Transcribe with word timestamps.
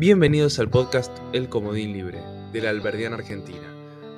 Bienvenidos 0.00 0.58
al 0.58 0.70
podcast 0.70 1.14
El 1.34 1.50
Comodín 1.50 1.92
Libre 1.92 2.22
de 2.54 2.62
la 2.62 2.70
Alberdiana 2.70 3.16
Argentina. 3.16 3.70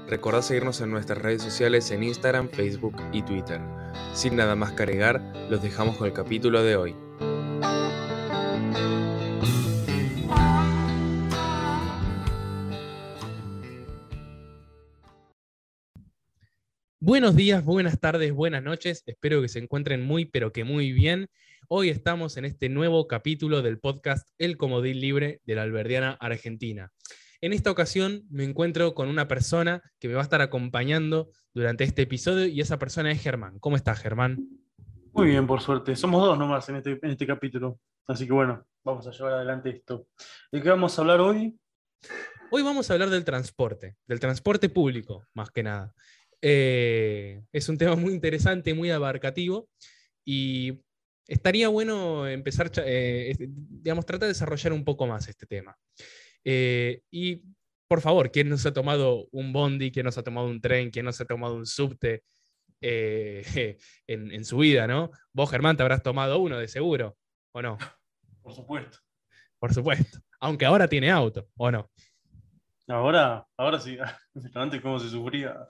Recordad 0.06 0.42
seguirnos 0.42 0.80
en 0.80 0.92
nuestras 0.92 1.18
redes 1.18 1.42
sociales 1.42 1.90
en 1.90 2.04
Instagram, 2.04 2.50
Facebook 2.50 2.94
y 3.12 3.22
Twitter. 3.22 3.60
Sin 4.14 4.36
nada 4.36 4.54
más 4.54 4.74
que 4.74 4.84
agregar, 4.84 5.20
los 5.50 5.60
dejamos 5.60 5.96
con 5.96 6.06
el 6.06 6.12
capítulo 6.12 6.62
de 6.62 6.76
hoy. 6.76 6.94
Buenos 17.00 17.34
días, 17.34 17.64
buenas 17.64 17.98
tardes, 17.98 18.32
buenas 18.32 18.62
noches. 18.62 19.02
Espero 19.04 19.42
que 19.42 19.48
se 19.48 19.58
encuentren 19.58 20.06
muy, 20.06 20.26
pero 20.26 20.52
que 20.52 20.62
muy 20.62 20.92
bien. 20.92 21.28
Hoy 21.74 21.88
estamos 21.88 22.36
en 22.36 22.44
este 22.44 22.68
nuevo 22.68 23.08
capítulo 23.08 23.62
del 23.62 23.78
podcast 23.78 24.28
El 24.36 24.58
Comodín 24.58 25.00
Libre 25.00 25.40
de 25.46 25.54
la 25.54 25.62
Alberdiana 25.62 26.18
Argentina. 26.20 26.92
En 27.40 27.54
esta 27.54 27.70
ocasión 27.70 28.24
me 28.28 28.44
encuentro 28.44 28.92
con 28.92 29.08
una 29.08 29.26
persona 29.26 29.80
que 29.98 30.06
me 30.06 30.12
va 30.12 30.20
a 30.20 30.22
estar 30.22 30.42
acompañando 30.42 31.30
durante 31.54 31.84
este 31.84 32.02
episodio 32.02 32.44
y 32.44 32.60
esa 32.60 32.78
persona 32.78 33.10
es 33.10 33.22
Germán. 33.22 33.58
¿Cómo 33.58 33.76
estás, 33.76 34.02
Germán? 34.02 34.46
Muy 35.14 35.28
bien, 35.28 35.46
por 35.46 35.62
suerte. 35.62 35.96
Somos 35.96 36.22
dos 36.22 36.38
nomás 36.38 36.68
en 36.68 36.76
este, 36.76 36.90
en 37.00 37.10
este 37.10 37.26
capítulo. 37.26 37.80
Así 38.06 38.26
que 38.26 38.34
bueno, 38.34 38.66
vamos 38.84 39.06
a 39.06 39.10
llevar 39.10 39.32
adelante 39.32 39.70
esto. 39.70 40.08
¿De 40.52 40.60
qué 40.60 40.68
vamos 40.68 40.98
a 40.98 41.00
hablar 41.00 41.20
hoy? 41.22 41.58
Hoy 42.50 42.62
vamos 42.62 42.90
a 42.90 42.92
hablar 42.92 43.08
del 43.08 43.24
transporte, 43.24 43.96
del 44.06 44.20
transporte 44.20 44.68
público, 44.68 45.24
más 45.32 45.50
que 45.50 45.62
nada. 45.62 45.94
Eh, 46.42 47.40
es 47.50 47.66
un 47.70 47.78
tema 47.78 47.96
muy 47.96 48.12
interesante, 48.12 48.74
muy 48.74 48.90
abarcativo 48.90 49.70
y 50.22 50.82
estaría 51.26 51.68
bueno 51.68 52.26
empezar, 52.26 52.70
eh, 52.84 53.34
digamos, 53.38 54.06
tratar 54.06 54.22
de 54.22 54.34
desarrollar 54.34 54.72
un 54.72 54.84
poco 54.84 55.06
más 55.06 55.28
este 55.28 55.46
tema. 55.46 55.76
Eh, 56.44 57.02
y 57.10 57.42
por 57.88 58.00
favor, 58.00 58.30
¿quién 58.30 58.48
nos 58.48 58.64
ha 58.66 58.72
tomado 58.72 59.28
un 59.32 59.52
bondi? 59.52 59.92
¿Quién 59.92 60.06
nos 60.06 60.18
ha 60.18 60.22
tomado 60.22 60.46
un 60.46 60.60
tren? 60.60 60.90
¿Quién 60.90 61.04
nos 61.04 61.20
ha 61.20 61.24
tomado 61.24 61.54
un 61.54 61.66
subte 61.66 62.24
en, 62.80 64.44
su 64.44 64.58
vida, 64.58 64.86
no? 64.86 65.10
Vos, 65.32 65.50
Germán, 65.50 65.76
te 65.76 65.82
habrás 65.82 66.02
tomado 66.02 66.38
uno 66.38 66.58
de 66.58 66.68
seguro, 66.68 67.16
¿o 67.52 67.62
no? 67.62 67.78
Por 68.42 68.54
supuesto. 68.54 68.98
Por 69.58 69.72
supuesto. 69.72 70.18
Aunque 70.40 70.64
ahora 70.64 70.88
tiene 70.88 71.10
auto, 71.10 71.48
¿o 71.56 71.70
no? 71.70 71.88
Ahora, 72.88 73.46
ahora 73.56 73.78
sí. 73.78 73.96
Antes, 74.54 74.80
¿cómo 74.80 74.98
se 74.98 75.08
sufría? 75.08 75.68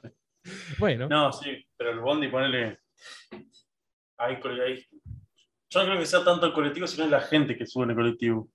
Bueno. 0.78 1.08
No, 1.08 1.32
sí, 1.32 1.64
pero 1.76 1.90
el 1.90 2.00
bondi, 2.00 2.28
ponele. 2.28 2.78
Ahí, 4.16 4.38
ahí. 4.66 4.86
Yo 5.72 5.80
no 5.80 5.86
creo 5.86 6.00
que 6.00 6.06
sea 6.06 6.22
tanto 6.22 6.44
el 6.44 6.52
colectivo, 6.52 6.86
sino 6.86 7.06
la 7.06 7.22
gente 7.22 7.56
que 7.56 7.66
sube 7.66 7.84
en 7.84 7.90
el 7.90 7.96
colectivo. 7.96 8.50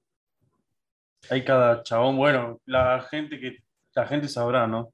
Hay 1.32 1.44
cada 1.44 1.82
chabón, 1.82 2.16
bueno, 2.16 2.62
la 2.66 3.02
gente 3.10 3.40
que 3.40 3.58
la 3.96 4.06
gente 4.06 4.28
sabrá, 4.28 4.68
¿no? 4.68 4.94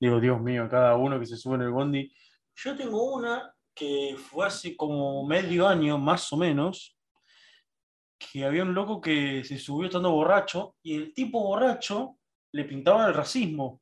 Digo, 0.00 0.18
Dios 0.18 0.40
mío, 0.40 0.66
cada 0.68 0.96
uno 0.96 1.20
que 1.20 1.26
se 1.26 1.36
sube 1.36 1.54
en 1.54 1.62
el 1.62 1.70
bondi. 1.70 2.12
Yo 2.56 2.76
tengo 2.76 3.14
una 3.14 3.54
que 3.72 4.16
fue 4.18 4.44
hace 4.44 4.76
como 4.76 5.24
medio 5.24 5.68
año, 5.68 5.98
más 5.98 6.32
o 6.32 6.36
menos, 6.36 6.98
que 8.18 8.44
había 8.44 8.64
un 8.64 8.74
loco 8.74 9.00
que 9.00 9.44
se 9.44 9.58
subió 9.58 9.86
estando 9.86 10.10
borracho 10.10 10.74
y 10.82 10.96
el 10.96 11.14
tipo 11.14 11.44
borracho 11.44 12.18
le 12.50 12.64
pintaba 12.64 13.06
el 13.06 13.14
racismo 13.14 13.80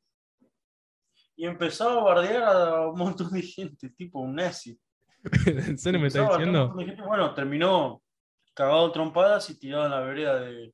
y 1.35 1.47
empezaba 1.47 1.93
a 1.93 2.03
bardear 2.03 2.43
a 2.43 2.87
un 2.89 2.99
montón 2.99 3.31
de 3.31 3.41
gente, 3.41 3.89
tipo 3.89 4.19
un 4.19 4.35
nazi. 4.35 4.79
¿En 5.45 5.77
serio 5.77 5.99
me 5.99 6.07
está 6.07 6.27
diciendo? 6.27 6.73
bueno, 7.05 7.33
terminó 7.33 8.01
cagado 8.53 8.91
trompadas 8.91 9.49
y 9.49 9.59
tirado 9.59 9.85
en 9.85 9.91
la 9.91 9.99
vereda 10.01 10.39
de, 10.39 10.73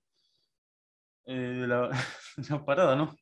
eh, 1.25 1.33
de, 1.33 1.67
la, 1.67 1.89
parada, 2.66 2.95
¿no? 2.95 3.16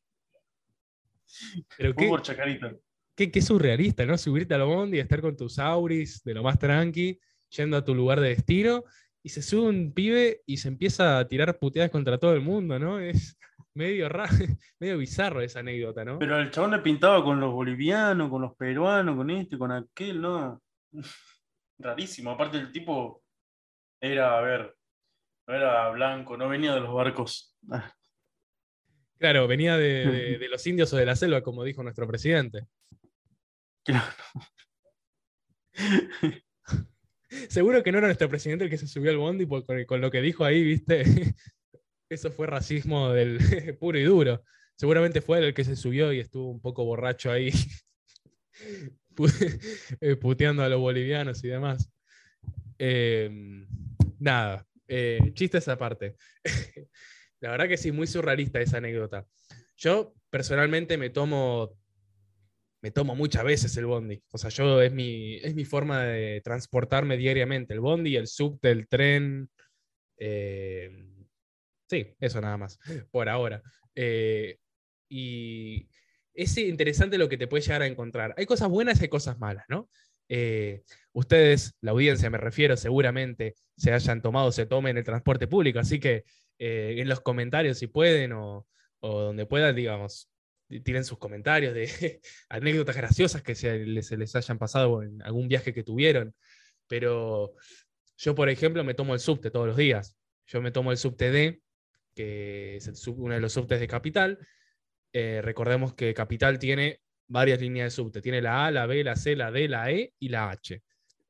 Pero 1.76 1.94
qué, 1.94 2.08
por 2.08 2.22
chacarita. 2.22 2.72
Qué, 3.14 3.30
qué, 3.30 3.40
surrealista, 3.40 4.04
¿no? 4.04 4.18
Subirte 4.18 4.54
a 4.54 4.58
la 4.58 4.64
bondi 4.64 4.98
y 4.98 5.00
estar 5.00 5.20
con 5.20 5.36
tus 5.36 5.58
auris 5.58 6.22
de 6.24 6.34
lo 6.34 6.42
más 6.42 6.58
tranqui, 6.58 7.18
yendo 7.50 7.76
a 7.76 7.84
tu 7.84 7.94
lugar 7.94 8.20
de 8.20 8.30
destino, 8.30 8.84
y 9.22 9.28
se 9.28 9.42
sube 9.42 9.68
un 9.68 9.92
pibe 9.92 10.42
y 10.46 10.56
se 10.56 10.68
empieza 10.68 11.18
a 11.18 11.28
tirar 11.28 11.58
puteadas 11.58 11.90
contra 11.90 12.18
todo 12.18 12.34
el 12.34 12.40
mundo, 12.40 12.78
¿no? 12.78 12.98
Es, 12.98 13.38
medio 13.74 14.08
raro, 14.08 14.30
medio 14.80 14.98
bizarro 14.98 15.40
esa 15.40 15.60
anécdota, 15.60 16.04
¿no? 16.04 16.18
Pero 16.18 16.38
el 16.38 16.50
chabón 16.50 16.72
le 16.72 16.78
pintaba 16.80 17.22
con 17.22 17.40
los 17.40 17.52
bolivianos, 17.52 18.28
con 18.28 18.42
los 18.42 18.54
peruanos, 18.56 19.16
con 19.16 19.30
este, 19.30 19.58
con 19.58 19.72
aquel, 19.72 20.20
¿no? 20.20 20.60
Rarísimo. 21.78 22.30
Aparte 22.30 22.58
el 22.58 22.72
tipo 22.72 23.22
era, 24.00 24.38
a 24.38 24.40
ver, 24.40 24.76
no 25.46 25.54
era 25.54 25.88
blanco, 25.90 26.36
no 26.36 26.48
venía 26.48 26.74
de 26.74 26.80
los 26.80 26.94
barcos. 26.94 27.56
Claro, 29.18 29.46
venía 29.46 29.76
de, 29.76 30.38
los 30.50 30.66
indios 30.66 30.92
o 30.92 30.96
de 30.96 31.06
la 31.06 31.16
selva, 31.16 31.42
como 31.42 31.64
dijo 31.64 31.82
nuestro 31.82 32.06
presidente. 32.06 32.66
Claro. 33.84 34.12
Seguro 37.48 37.82
que 37.82 37.92
no 37.92 37.98
era 37.98 38.08
nuestro 38.08 38.28
presidente 38.28 38.64
el 38.64 38.70
que 38.70 38.78
se 38.78 38.88
subió 38.88 39.10
al 39.10 39.18
bondi 39.18 39.46
con, 39.46 39.64
con 39.84 40.00
lo 40.00 40.10
que 40.10 40.20
dijo 40.20 40.44
ahí, 40.44 40.62
¿viste? 40.64 41.04
eso 42.08 42.30
fue 42.30 42.46
racismo 42.46 43.10
del 43.12 43.76
puro 43.78 43.98
y 43.98 44.04
duro. 44.04 44.42
Seguramente 44.76 45.20
fue 45.20 45.38
el 45.38 45.54
que 45.54 45.64
se 45.64 45.76
subió 45.76 46.12
y 46.12 46.20
estuvo 46.20 46.50
un 46.50 46.60
poco 46.60 46.84
borracho 46.84 47.30
ahí, 47.30 47.50
puteando 50.20 50.62
a 50.62 50.68
los 50.68 50.80
bolivianos 50.80 51.42
y 51.44 51.48
demás. 51.48 51.90
Em, 52.78 53.66
nada, 54.18 54.66
eh, 54.88 55.18
chiste 55.34 55.58
esa 55.58 55.76
parte. 55.78 56.16
La 57.40 57.50
verdad 57.50 57.68
que 57.68 57.76
sí, 57.76 57.92
muy 57.92 58.06
surrealista 58.06 58.60
esa 58.60 58.78
anécdota. 58.78 59.26
Yo 59.76 60.14
personalmente 60.28 60.98
me 60.98 61.10
tomo, 61.10 61.76
me 62.82 62.90
tomo 62.90 63.14
muchas 63.14 63.44
veces 63.44 63.76
el 63.76 63.86
bondi. 63.86 64.22
O 64.30 64.38
sea, 64.38 64.50
yo 64.50 64.82
es 64.82 64.92
mi, 64.92 65.36
es 65.36 65.54
mi 65.54 65.64
forma 65.64 66.02
de 66.04 66.40
transportarme 66.42 67.16
diariamente. 67.16 67.72
El 67.72 67.80
bondi, 67.80 68.16
el 68.16 68.26
subte, 68.26 68.70
el 68.70 68.88
tren. 68.88 69.48
Eh, 70.18 71.10
Sí, 71.90 72.14
eso 72.20 72.40
nada 72.40 72.56
más, 72.56 72.78
por 73.10 73.28
ahora. 73.28 73.62
Eh, 73.96 74.58
y 75.08 75.88
es 76.42 76.56
interesante 76.56 77.18
lo 77.18 77.28
que 77.28 77.36
te 77.36 77.46
puede 77.46 77.62
llegar 77.62 77.82
a 77.82 77.86
encontrar. 77.86 78.34
Hay 78.38 78.46
cosas 78.46 78.68
buenas 78.68 78.98
y 79.00 79.04
hay 79.04 79.08
cosas 79.08 79.38
malas, 79.38 79.64
¿no? 79.68 79.90
Eh, 80.28 80.82
ustedes, 81.12 81.76
la 81.82 81.90
audiencia 81.90 82.30
me 82.30 82.38
refiero, 82.38 82.76
seguramente 82.76 83.56
se 83.76 83.92
hayan 83.92 84.22
tomado, 84.22 84.50
se 84.50 84.64
tomen 84.64 84.96
el 84.96 85.04
transporte 85.04 85.46
público, 85.48 85.80
así 85.80 86.00
que 86.00 86.24
eh, 86.58 86.96
en 86.98 87.08
los 87.08 87.20
comentarios 87.20 87.78
si 87.78 87.88
pueden 87.88 88.32
o, 88.32 88.66
donde 89.00 89.44
puedan, 89.44 89.74
digamos, 89.74 90.30
tiren 90.82 91.04
sus 91.04 91.18
comentarios 91.18 91.74
de 91.74 92.20
anécdotas 92.48 92.96
graciosas 92.96 93.42
que 93.42 93.54
se 93.54 93.80
les, 93.80 94.06
se 94.06 94.16
les, 94.16 94.34
hayan 94.34 94.58
pasado 94.58 95.02
en 95.02 95.20
algún 95.22 95.48
viaje 95.48 95.74
que 95.74 95.82
tuvieron. 95.82 96.34
Pero 96.86 97.54
yo, 98.16 98.34
por 98.34 98.48
ejemplo, 98.48 98.82
me 98.82 98.94
tomo 98.94 99.14
el 99.14 99.20
subte 99.20 99.50
todos 99.50 99.66
los 99.66 99.76
días. 99.76 100.16
Yo 100.46 100.62
me 100.62 100.70
tomo 100.70 100.90
el 100.90 100.96
subte 100.96 101.30
D, 101.30 101.60
que 102.14 102.76
es 102.76 103.06
uno 103.08 103.34
de 103.34 103.40
los 103.40 103.52
subtes 103.52 103.80
de 103.80 103.88
Capital. 103.88 104.38
Eh, 105.12 105.40
recordemos 105.42 105.94
que 105.94 106.14
Capital 106.14 106.58
tiene 106.58 107.00
varias 107.28 107.60
líneas 107.60 107.86
de 107.86 107.90
subte. 107.90 108.20
Tiene 108.20 108.40
la 108.40 108.66
A, 108.66 108.70
la 108.70 108.86
B, 108.86 109.02
la 109.04 109.16
C, 109.16 109.36
la 109.36 109.50
D, 109.50 109.68
la 109.68 109.90
E 109.90 110.14
y 110.18 110.28
la 110.28 110.50
H. 110.50 110.82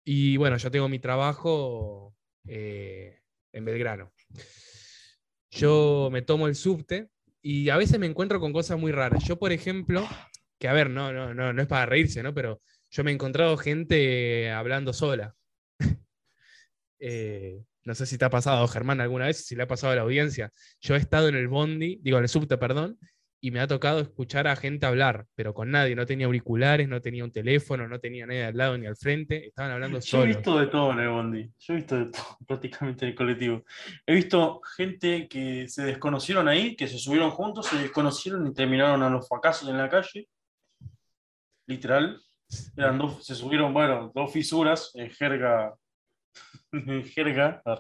Y 0.05 0.37
bueno, 0.37 0.57
yo 0.57 0.71
tengo 0.71 0.89
mi 0.89 0.99
trabajo 0.99 2.15
eh, 2.47 3.21
en 3.53 3.65
Belgrano. 3.65 4.13
Yo 5.51 6.09
me 6.13 6.23
tomo 6.23 6.47
el 6.47 6.55
subte 6.55 7.09
y 7.43 7.69
a 7.71 7.77
veces 7.77 7.99
me 7.99 8.07
encuentro 8.07 8.41
con 8.41 8.53
cosas 8.53 8.79
muy 8.79 8.93
raras. 8.93 9.25
Yo, 9.25 9.39
por 9.39 9.53
ejemplo, 9.53 10.07
que 10.59 10.69
a 10.69 10.73
ver, 10.73 10.91
no, 10.91 11.13
no, 11.13 11.35
no, 11.35 11.53
no 11.53 11.63
es 11.63 11.69
para 11.69 11.87
reírse, 11.87 12.23
¿no? 12.23 12.35
Pero 12.35 12.61
yo 12.91 13.05
me 13.05 13.11
he 13.11 13.15
encontrado 13.15 13.57
gente 13.57 14.51
hablando 14.51 14.93
sola. 14.93 15.35
eh, 16.99 17.65
no 17.85 17.95
sé 17.95 18.07
si 18.07 18.19
te 18.19 18.25
ha 18.25 18.31
pasado, 18.31 18.67
Germán, 18.69 19.01
alguna 19.01 19.27
vez, 19.27 19.45
si 19.47 19.57
le 19.57 19.63
ha 19.63 19.69
pasado 19.69 19.93
a 19.93 19.97
la 19.97 20.03
audiencia. 20.03 20.53
Yo 20.81 20.95
he 20.95 20.99
estado 20.99 21.29
en 21.29 21.35
el 21.35 21.49
bondi, 21.49 21.99
digo, 22.03 22.19
en 22.19 22.25
el 22.25 22.29
subte, 22.29 22.59
perdón, 22.59 22.99
y 23.43 23.51
me 23.51 23.61
ha 23.61 23.67
tocado 23.67 24.01
escuchar 24.01 24.47
a 24.47 24.57
gente 24.57 24.87
hablar, 24.87 25.27
pero 25.35 25.55
con 25.55 25.71
nadie. 25.71 25.97
No 25.97 26.05
tenía 26.05 26.27
auriculares, 26.27 26.89
no 26.89 27.01
tenía 27.01 27.25
un 27.25 27.33
teléfono, 27.33 27.89
no 27.89 27.99
tenía 27.99 28.27
nadie 28.27 28.45
al 28.45 28.57
lado 28.57 28.77
ni 28.77 28.87
al 28.87 28.97
frente. 28.97 29.47
Estaban 29.47 29.73
hablando 29.73 29.99
Yo 30.01 30.23
he 30.23 30.27
visto 30.27 30.59
de 30.59 30.67
todo 30.67 30.93
en 30.93 31.01
el 31.01 31.09
bondi. 31.09 31.51
Yo 31.59 31.73
he 31.73 31.77
visto 31.77 31.97
de 31.97 32.07
todo, 32.07 32.39
prácticamente 32.47 33.07
en 33.07 33.11
el 33.11 33.17
colectivo. 33.17 33.65
He 34.07 34.15
visto 34.15 34.61
gente 34.77 35.27
que 35.29 35.67
se 35.69 35.85
desconocieron 35.85 36.49
ahí, 36.49 36.77
que 36.77 36.87
se 36.87 36.99
subieron 36.99 37.31
juntos, 37.31 37.67
se 37.67 37.79
desconocieron 37.79 38.47
y 38.47 38.53
terminaron 38.53 39.03
a 39.03 39.09
los 39.09 39.27
fracasos 39.27 39.69
en 39.69 39.79
la 39.79 39.89
calle. 39.89 40.29
Literal. 41.67 42.21
Eran 42.77 42.99
dos, 42.99 43.25
se 43.25 43.35
subieron, 43.35 43.73
bueno, 43.73 44.11
dos 44.15 44.33
fisuras 44.33 44.91
en 44.95 45.09
jerga 45.11 45.73
jerga. 47.15 47.63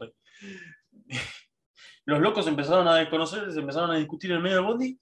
Los 2.06 2.20
locos 2.20 2.46
empezaron 2.46 2.88
a 2.88 2.96
desconocer, 2.96 3.52
se 3.52 3.60
empezaron 3.60 3.90
a 3.90 3.96
discutir 3.96 4.32
en 4.32 4.42
medio 4.42 4.56
del 4.56 4.64
bondi. 4.64 4.98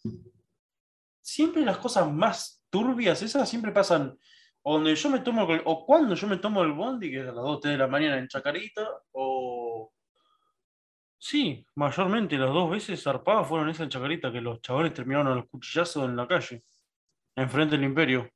Siempre 1.28 1.62
las 1.62 1.78
cosas 1.78 2.10
más 2.10 2.64
turbias, 2.70 3.20
esas 3.22 3.48
siempre 3.48 3.70
pasan 3.70 4.18
donde 4.64 4.94
yo 4.94 5.10
me 5.10 5.20
tomo, 5.20 5.46
o 5.64 5.86
cuando 5.86 6.14
yo 6.14 6.26
me 6.26 6.38
tomo 6.38 6.62
el 6.62 6.72
bondi, 6.72 7.10
que 7.10 7.20
es 7.20 7.28
a 7.28 7.32
las 7.32 7.44
2 7.44 7.60
de 7.62 7.76
la 7.76 7.86
mañana 7.86 8.18
en 8.18 8.28
Chacarita, 8.28 8.86
o, 9.12 9.92
Sí, 11.20 11.66
mayormente 11.74 12.38
las 12.38 12.52
dos 12.52 12.70
veces 12.70 13.02
zarpadas 13.02 13.46
fueron 13.46 13.68
esa 13.68 13.82
en 13.82 13.88
Chacarita, 13.90 14.32
que 14.32 14.40
los 14.40 14.62
chavales 14.62 14.94
terminaron 14.94 15.26
a 15.26 15.34
los 15.34 15.48
cuchillazos 15.48 16.04
en 16.04 16.16
la 16.16 16.28
calle, 16.28 16.62
enfrente 17.34 17.76
del 17.76 17.84
imperio. 17.84 18.30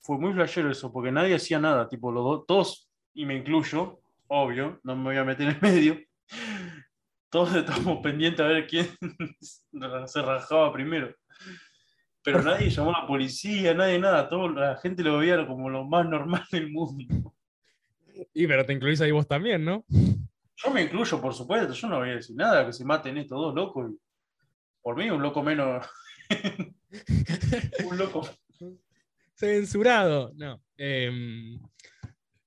Fue 0.00 0.18
muy 0.18 0.32
flashero 0.32 0.70
eso, 0.70 0.92
porque 0.92 1.12
nadie 1.12 1.34
hacía 1.34 1.58
nada, 1.58 1.88
tipo, 1.88 2.10
los 2.10 2.24
dos, 2.24 2.46
todos, 2.46 2.90
y 3.12 3.26
me 3.26 3.36
incluyo, 3.36 4.00
obvio, 4.26 4.80
no 4.82 4.96
me 4.96 5.04
voy 5.04 5.16
a 5.18 5.24
meter 5.24 5.48
en 5.50 5.58
medio, 5.60 6.00
todos 7.34 7.52
estamos 7.56 7.98
pendientes 8.00 8.40
a 8.40 8.48
ver 8.48 8.68
quién 8.68 8.86
se 10.06 10.22
rajaba 10.22 10.72
primero. 10.72 11.12
Pero 12.22 12.42
nadie 12.44 12.70
llamó 12.70 12.94
a 12.94 13.00
la 13.00 13.06
policía, 13.08 13.74
nadie 13.74 13.98
nada, 13.98 14.28
todo, 14.28 14.48
la 14.50 14.76
gente 14.76 15.02
lo 15.02 15.18
veía 15.18 15.44
como 15.44 15.68
lo 15.68 15.84
más 15.84 16.08
normal 16.08 16.44
del 16.52 16.70
mundo. 16.70 17.34
Y 18.32 18.46
pero 18.46 18.64
te 18.64 18.72
incluís 18.72 19.00
ahí 19.00 19.10
vos 19.10 19.26
también, 19.26 19.64
¿no? 19.64 19.84
Yo 19.88 20.70
me 20.70 20.82
incluyo, 20.82 21.20
por 21.20 21.34
supuesto, 21.34 21.74
yo 21.74 21.88
no 21.88 21.98
voy 21.98 22.10
a 22.10 22.14
decir 22.14 22.36
nada, 22.36 22.64
que 22.64 22.72
se 22.72 22.84
maten 22.84 23.18
estos 23.18 23.36
dos 23.36 23.52
locos. 23.52 23.90
por 24.80 24.96
mí, 24.96 25.10
un 25.10 25.20
loco 25.20 25.42
menos. 25.42 25.84
un 27.84 27.98
loco. 27.98 28.28
Censurado. 29.34 30.32
No. 30.36 30.62
em, 30.76 31.60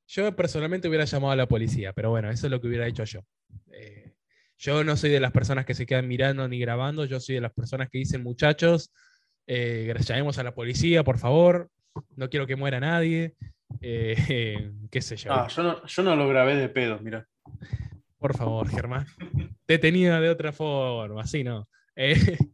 yo 0.07 0.33
personalmente 0.33 0.87
hubiera 0.87 1.03
llamado 1.03 1.33
a 1.33 1.35
la 1.35 1.45
policía, 1.45 1.91
pero 1.91 2.09
bueno, 2.09 2.29
eso 2.29 2.47
es 2.47 2.51
lo 2.51 2.61
que 2.61 2.67
hubiera 2.67 2.87
hecho 2.87 3.03
yo. 3.03 3.19
Eh, 3.73 4.06
yo 4.57 4.83
no 4.83 4.98
soy 4.98 5.09
de 5.12 5.19
las 5.19 5.31
personas 5.31 5.65
que 5.65 5.74
se 5.74 5.86
quedan 5.86 6.07
mirando 6.07 6.48
ni 6.48 6.59
grabando, 6.59 7.06
yo 7.06 7.19
soy 7.19 7.36
de 7.36 7.42
las 7.42 7.54
personas 7.54 7.89
que 7.89 8.00
dicen, 8.00 8.24
muchachos, 8.24 8.92
eh, 9.45 9.94
llamemos 10.00 10.38
a 10.38 10.44
la 10.44 10.54
policía, 10.54 11.04
por 11.04 11.18
favor, 11.18 11.69
no 12.15 12.30
quiero 12.30 12.48
que 12.48 12.56
muera 12.56 12.80
nadie, 12.80 13.36
eh, 13.81 14.71
qué 14.92 15.01
sé 15.01 15.15
yo. 15.15 15.31
Ah, 15.33 15.48
yo 15.48 15.63
no, 15.63 15.86
yo 15.86 16.04
no 16.04 16.15
lo 16.15 16.27
grabé 16.27 16.56
de 16.56 16.69
pedo, 16.69 17.00
mira. 17.00 17.27
Por 18.18 18.36
favor, 18.36 18.69
Germán. 18.69 19.06
Detenida 19.68 20.19
de 20.19 20.30
otra 20.30 20.51
forma, 20.51 21.21
así 21.21 21.44
no. 21.44 21.69
Eh, 21.95 22.15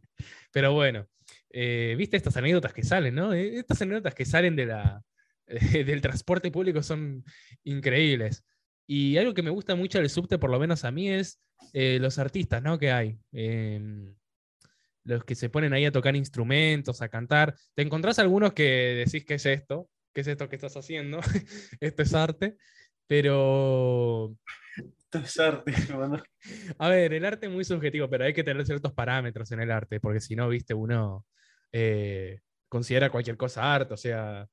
pero 0.52 0.72
bueno, 0.72 1.06
eh, 1.50 1.94
viste 1.96 2.16
estas 2.16 2.36
anécdotas 2.36 2.72
que 2.72 2.82
salen, 2.82 3.14
¿no? 3.14 3.32
Estas 3.32 3.80
anécdotas 3.82 4.14
que 4.14 4.24
salen 4.24 4.56
de 4.56 4.66
la, 4.66 5.02
del 5.46 6.00
transporte 6.00 6.50
público 6.50 6.82
son 6.82 7.24
increíbles. 7.64 8.44
Y 8.86 9.16
algo 9.16 9.34
que 9.34 9.42
me 9.42 9.50
gusta 9.50 9.74
mucho 9.74 9.98
del 9.98 10.10
subte, 10.10 10.38
por 10.38 10.50
lo 10.50 10.58
menos 10.58 10.84
a 10.84 10.90
mí, 10.90 11.08
es 11.10 11.40
eh, 11.72 11.98
los 12.00 12.18
artistas, 12.18 12.62
¿no? 12.62 12.78
Que 12.78 12.90
hay. 12.92 13.18
Em, 13.32 14.14
los 15.04 15.24
que 15.24 15.34
se 15.34 15.50
ponen 15.50 15.72
ahí 15.74 15.84
a 15.84 15.92
tocar 15.92 16.16
instrumentos, 16.16 17.02
a 17.02 17.08
cantar. 17.08 17.54
Te 17.74 17.82
encontrás 17.82 18.18
algunos 18.18 18.52
que 18.54 19.04
decís, 19.06 19.24
¿qué 19.24 19.34
es 19.34 19.46
esto? 19.46 19.88
¿Qué 20.14 20.22
es 20.22 20.26
esto 20.28 20.48
que 20.48 20.56
estás 20.56 20.76
haciendo? 20.76 21.20
esto 21.80 22.02
es 22.02 22.14
arte. 22.14 22.56
Pero 23.06 24.34
Esto 24.98 25.18
es 25.18 25.38
arte, 25.38 25.72
mano. 25.94 26.22
a 26.78 26.88
ver, 26.88 27.12
el 27.12 27.24
arte 27.26 27.46
es 27.46 27.52
muy 27.52 27.64
subjetivo, 27.64 28.08
pero 28.08 28.24
hay 28.24 28.32
que 28.32 28.44
tener 28.44 28.64
ciertos 28.64 28.92
parámetros 28.94 29.50
en 29.52 29.60
el 29.60 29.70
arte, 29.70 30.00
porque 30.00 30.20
si 30.20 30.34
no, 30.34 30.48
viste, 30.48 30.72
uno 30.74 31.26
eh, 31.72 32.40
considera 32.68 33.10
cualquier 33.10 33.36
cosa 33.36 33.74
arte, 33.74 33.92
o 33.94 33.96
sea, 33.98 34.46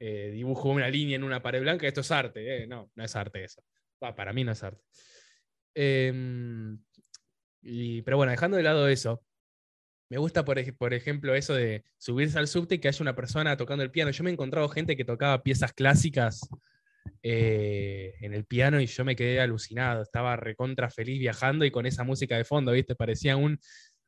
eh, 0.00 0.30
dibujo 0.32 0.70
una 0.70 0.88
línea 0.88 1.16
en 1.16 1.24
una 1.24 1.42
pared 1.42 1.60
blanca, 1.60 1.86
esto 1.86 2.00
es 2.00 2.10
arte. 2.10 2.62
eh, 2.64 2.66
No, 2.66 2.90
no 2.94 3.04
es 3.04 3.14
arte 3.14 3.44
eso. 3.44 3.62
Va, 4.02 4.14
para 4.14 4.32
mí 4.32 4.44
no 4.44 4.52
es 4.52 4.62
arte. 4.62 4.82
Em, 5.74 6.78
y, 7.62 8.02
pero 8.02 8.16
bueno, 8.16 8.32
dejando 8.32 8.56
de 8.56 8.62
lado 8.62 8.88
eso, 8.88 9.24
me 10.10 10.18
gusta, 10.18 10.44
por, 10.44 10.58
ej- 10.58 10.76
por 10.76 10.94
ejemplo, 10.94 11.34
eso 11.34 11.54
de 11.54 11.84
subirse 11.98 12.38
al 12.38 12.48
subte 12.48 12.76
y 12.76 12.78
que 12.80 12.88
haya 12.88 13.02
una 13.02 13.16
persona 13.16 13.56
tocando 13.56 13.84
el 13.84 13.90
piano. 13.90 14.10
Yo 14.10 14.24
me 14.24 14.30
he 14.30 14.32
encontrado 14.32 14.68
gente 14.68 14.96
que 14.96 15.04
tocaba 15.04 15.42
piezas 15.42 15.72
clásicas 15.72 16.48
eh, 17.22 18.14
en 18.20 18.34
el 18.34 18.44
piano 18.46 18.80
y 18.80 18.86
yo 18.86 19.04
me 19.04 19.16
quedé 19.16 19.40
alucinado. 19.40 20.02
Estaba 20.02 20.36
recontra 20.36 20.90
feliz 20.90 21.18
viajando 21.20 21.64
y 21.64 21.70
con 21.70 21.86
esa 21.86 22.04
música 22.04 22.36
de 22.36 22.44
fondo, 22.44 22.72
¿viste? 22.72 22.94
Parecía 22.94 23.36
un, 23.36 23.58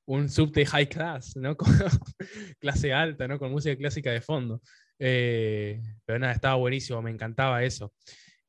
un 0.07 0.29
subte 0.29 0.65
high 0.67 0.89
class, 0.89 1.37
¿no? 1.37 1.57
Clase 2.61 2.93
alta, 2.93 3.29
¿no? 3.29 3.39
Con 3.39 3.51
música 3.53 3.77
clásica 3.77 4.11
de 4.13 4.21
fondo. 4.23 4.63
Eh, 4.99 5.81
pero 6.05 6.19
nada, 6.19 6.33
estaba 6.33 6.55
buenísimo, 6.57 7.03
me 7.03 7.11
encantaba 7.11 7.63
eso. 7.65 7.93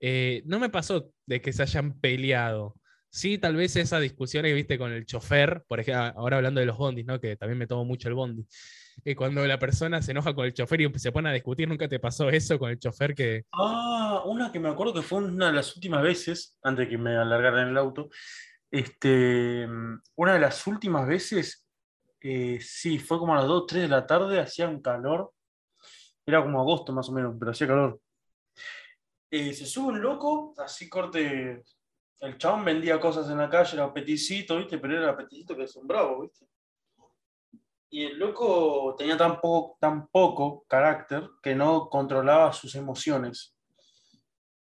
Eh, 0.01 0.41
no 0.45 0.59
me 0.59 0.69
pasó 0.69 1.11
de 1.27 1.41
que 1.41 1.53
se 1.53 1.61
hayan 1.61 1.99
peleado. 1.99 2.75
Sí, 3.09 3.37
tal 3.37 3.55
vez 3.55 3.75
esas 3.75 4.01
discusiones, 4.01 4.55
viste, 4.55 4.77
con 4.77 4.91
el 4.91 5.05
chofer, 5.05 5.63
por 5.67 5.79
ejemplo, 5.79 6.19
ahora 6.19 6.37
hablando 6.37 6.59
de 6.59 6.65
los 6.65 6.77
bondis, 6.77 7.05
¿no? 7.05 7.19
Que 7.19 7.35
también 7.35 7.59
me 7.59 7.67
tomo 7.67 7.85
mucho 7.85 8.07
el 8.07 8.15
bondi. 8.15 8.45
Que 9.03 9.15
cuando 9.15 9.45
la 9.45 9.59
persona 9.59 10.01
se 10.01 10.11
enoja 10.11 10.33
con 10.33 10.45
el 10.45 10.53
chofer 10.53 10.81
y 10.81 10.99
se 10.99 11.11
pone 11.11 11.29
a 11.29 11.33
discutir, 11.33 11.67
¿nunca 11.67 11.87
te 11.87 11.99
pasó 11.99 12.29
eso 12.29 12.57
con 12.57 12.71
el 12.71 12.79
chofer 12.79 13.13
que, 13.13 13.43
Ah, 13.51 14.23
una 14.25 14.51
que 14.51 14.59
me 14.59 14.69
acuerdo 14.69 14.93
que 14.93 15.01
fue 15.01 15.19
una 15.19 15.47
de 15.47 15.53
las 15.53 15.75
últimas 15.75 16.01
veces, 16.01 16.57
antes 16.63 16.85
de 16.85 16.89
que 16.89 16.97
me 16.97 17.15
alargaran 17.15 17.69
el 17.69 17.77
auto, 17.77 18.09
este, 18.71 19.67
una 20.15 20.33
de 20.33 20.39
las 20.39 20.65
últimas 20.65 21.05
veces, 21.05 21.67
eh, 22.21 22.59
sí, 22.61 22.97
fue 22.97 23.19
como 23.19 23.33
a 23.33 23.39
las 23.39 23.47
2, 23.47 23.65
3 23.67 23.83
de 23.83 23.89
la 23.89 24.07
tarde, 24.07 24.39
hacía 24.39 24.67
un 24.69 24.81
calor, 24.81 25.33
era 26.25 26.41
como 26.41 26.61
agosto 26.61 26.93
más 26.93 27.09
o 27.09 27.11
menos, 27.11 27.35
pero 27.37 27.51
hacía 27.51 27.67
calor. 27.67 27.99
Eh, 29.33 29.53
se 29.53 29.65
sube 29.65 29.93
un 29.93 30.01
loco, 30.01 30.53
así 30.57 30.89
corte, 30.89 31.63
el 32.19 32.37
chabón 32.37 32.65
vendía 32.65 32.99
cosas 32.99 33.29
en 33.29 33.37
la 33.37 33.49
calle, 33.49 33.75
era 33.75 33.93
peticito, 33.93 34.57
¿viste? 34.57 34.77
Pero 34.77 35.01
era 35.01 35.15
peticito 35.15 35.55
que 35.55 35.63
es 35.63 35.75
un 35.77 35.87
bravo, 35.87 36.23
¿viste? 36.23 36.45
Y 37.89 38.03
el 38.03 38.19
loco 38.19 38.93
tenía 38.97 39.15
tan 39.15 39.39
poco, 39.39 39.77
tan 39.79 40.07
poco 40.07 40.65
carácter 40.67 41.29
que 41.41 41.55
no 41.55 41.89
controlaba 41.89 42.51
sus 42.51 42.75
emociones. 42.75 43.55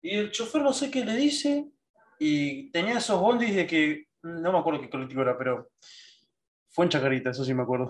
Y 0.01 0.15
el 0.15 0.31
chofer 0.31 0.61
no 0.61 0.71
sé 0.71 0.89
qué 0.89 1.03
le 1.03 1.17
dice, 1.17 1.69
y 2.17 2.71
tenía 2.71 2.99
esos 2.99 3.19
bondis 3.19 3.53
de 3.53 3.67
que, 3.67 4.07
no 4.21 4.53
me 4.53 4.59
acuerdo 4.59 4.79
qué 4.79 4.89
colectivo 4.89 5.23
era, 5.23 5.37
pero 5.37 5.71
fue 6.69 6.85
en 6.85 6.89
Chacarita, 6.89 7.31
eso 7.31 7.43
sí 7.43 7.53
me 7.53 7.63
acuerdo. 7.63 7.89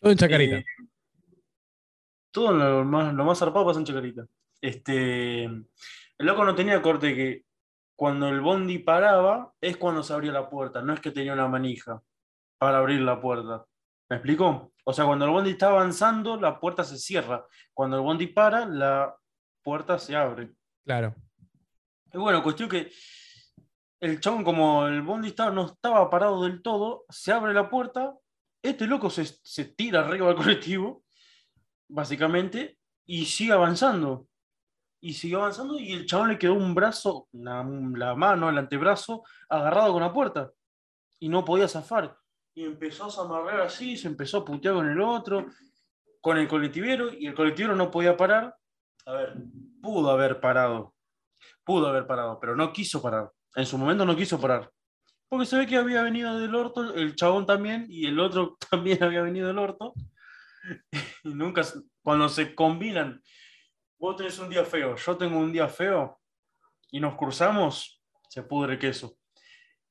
todo 0.00 0.12
en 0.12 0.18
chacarita? 0.18 0.56
Eh, 0.56 0.64
todo 2.30 2.52
lo 2.52 2.84
más, 2.86 3.12
lo 3.12 3.24
más 3.24 3.38
zarpado 3.38 3.66
pasa 3.66 3.80
en 3.80 3.84
Chacarita. 3.84 4.26
Este, 4.62 5.44
el 5.44 5.66
loco 6.18 6.44
no 6.44 6.54
tenía 6.54 6.80
corte 6.80 7.14
que 7.14 7.44
cuando 7.96 8.28
el 8.28 8.40
bondi 8.40 8.78
paraba 8.78 9.52
es 9.60 9.76
cuando 9.76 10.02
se 10.02 10.12
abría 10.12 10.32
la 10.32 10.48
puerta, 10.48 10.80
no 10.82 10.94
es 10.94 11.00
que 11.00 11.10
tenía 11.10 11.32
una 11.32 11.48
manija 11.48 12.00
para 12.58 12.78
abrir 12.78 13.00
la 13.00 13.20
puerta. 13.20 13.66
¿Me 14.08 14.16
explico? 14.16 14.72
O 14.84 14.92
sea, 14.92 15.04
cuando 15.04 15.24
el 15.24 15.30
bondi 15.32 15.50
está 15.50 15.68
avanzando, 15.68 16.36
la 16.36 16.60
puerta 16.60 16.84
se 16.84 16.96
cierra. 16.96 17.44
Cuando 17.74 17.96
el 17.96 18.02
bondi 18.02 18.28
para, 18.28 18.66
la 18.66 19.16
puerta 19.62 19.98
se 19.98 20.14
abre. 20.14 20.52
Claro. 20.84 21.14
Y 22.12 22.18
bueno, 22.18 22.42
cuestión 22.42 22.68
que 22.68 22.90
el 24.00 24.20
chabón, 24.20 24.44
como 24.44 24.86
el 24.86 25.02
bondi 25.02 25.28
estaba, 25.28 25.50
no 25.50 25.66
estaba 25.66 26.10
parado 26.10 26.42
del 26.44 26.62
todo, 26.62 27.04
se 27.08 27.32
abre 27.32 27.54
la 27.54 27.70
puerta, 27.70 28.14
este 28.62 28.86
loco 28.86 29.10
se, 29.10 29.24
se 29.24 29.64
tira 29.64 30.00
arriba 30.00 30.28
del 30.28 30.36
colectivo, 30.36 31.04
básicamente, 31.88 32.78
y 33.06 33.24
sigue 33.24 33.52
avanzando. 33.52 34.28
Y 35.02 35.12
sigue 35.12 35.34
avanzando 35.34 35.78
y 35.78 35.92
el 35.92 36.06
chabón 36.06 36.30
le 36.30 36.38
quedó 36.38 36.54
un 36.54 36.74
brazo, 36.74 37.28
la, 37.32 37.62
la 37.94 38.14
mano, 38.14 38.48
el 38.48 38.56
antebrazo, 38.56 39.24
agarrado 39.50 39.92
con 39.92 40.02
la 40.02 40.12
puerta. 40.12 40.50
Y 41.18 41.28
no 41.28 41.44
podía 41.44 41.68
zafar. 41.68 42.16
Y 42.54 42.64
empezó 42.64 43.04
a 43.06 43.10
zamarrear 43.10 43.60
así, 43.60 43.98
se 43.98 44.08
empezó 44.08 44.38
a 44.38 44.44
putear 44.44 44.74
con 44.74 44.88
el 44.88 45.00
otro, 45.00 45.46
con 46.22 46.38
el 46.38 46.48
colectivero, 46.48 47.12
y 47.12 47.26
el 47.26 47.34
colectivero 47.34 47.76
no 47.76 47.90
podía 47.90 48.16
parar. 48.16 48.56
A 49.04 49.12
ver, 49.12 49.34
pudo 49.82 50.10
haber 50.10 50.40
parado 50.40 50.94
pudo 51.64 51.88
haber 51.88 52.06
parado, 52.06 52.38
pero 52.40 52.56
no 52.56 52.72
quiso 52.72 53.00
parar. 53.02 53.30
En 53.54 53.66
su 53.66 53.78
momento 53.78 54.04
no 54.04 54.16
quiso 54.16 54.40
parar. 54.40 54.70
Porque 55.28 55.46
se 55.46 55.56
ve 55.56 55.66
que 55.66 55.76
había 55.76 56.02
venido 56.02 56.38
del 56.38 56.54
orto, 56.54 56.94
el 56.94 57.14
chabón 57.14 57.46
también, 57.46 57.86
y 57.88 58.06
el 58.06 58.18
otro 58.20 58.56
también 58.70 59.02
había 59.02 59.22
venido 59.22 59.48
del 59.48 59.58
orto. 59.58 59.94
Y 61.24 61.34
nunca, 61.34 61.62
cuando 62.02 62.28
se 62.28 62.54
combinan, 62.54 63.20
vos 64.02 64.16
tenés 64.16 64.36
un 64.40 64.48
día 64.50 64.64
feo, 64.64 64.96
yo 64.96 65.16
tengo 65.16 65.38
un 65.38 65.52
día 65.52 65.68
feo, 65.68 66.20
y 66.90 66.98
nos 66.98 67.14
cruzamos, 67.14 68.02
se 68.28 68.42
pudre 68.42 68.76
queso. 68.76 69.16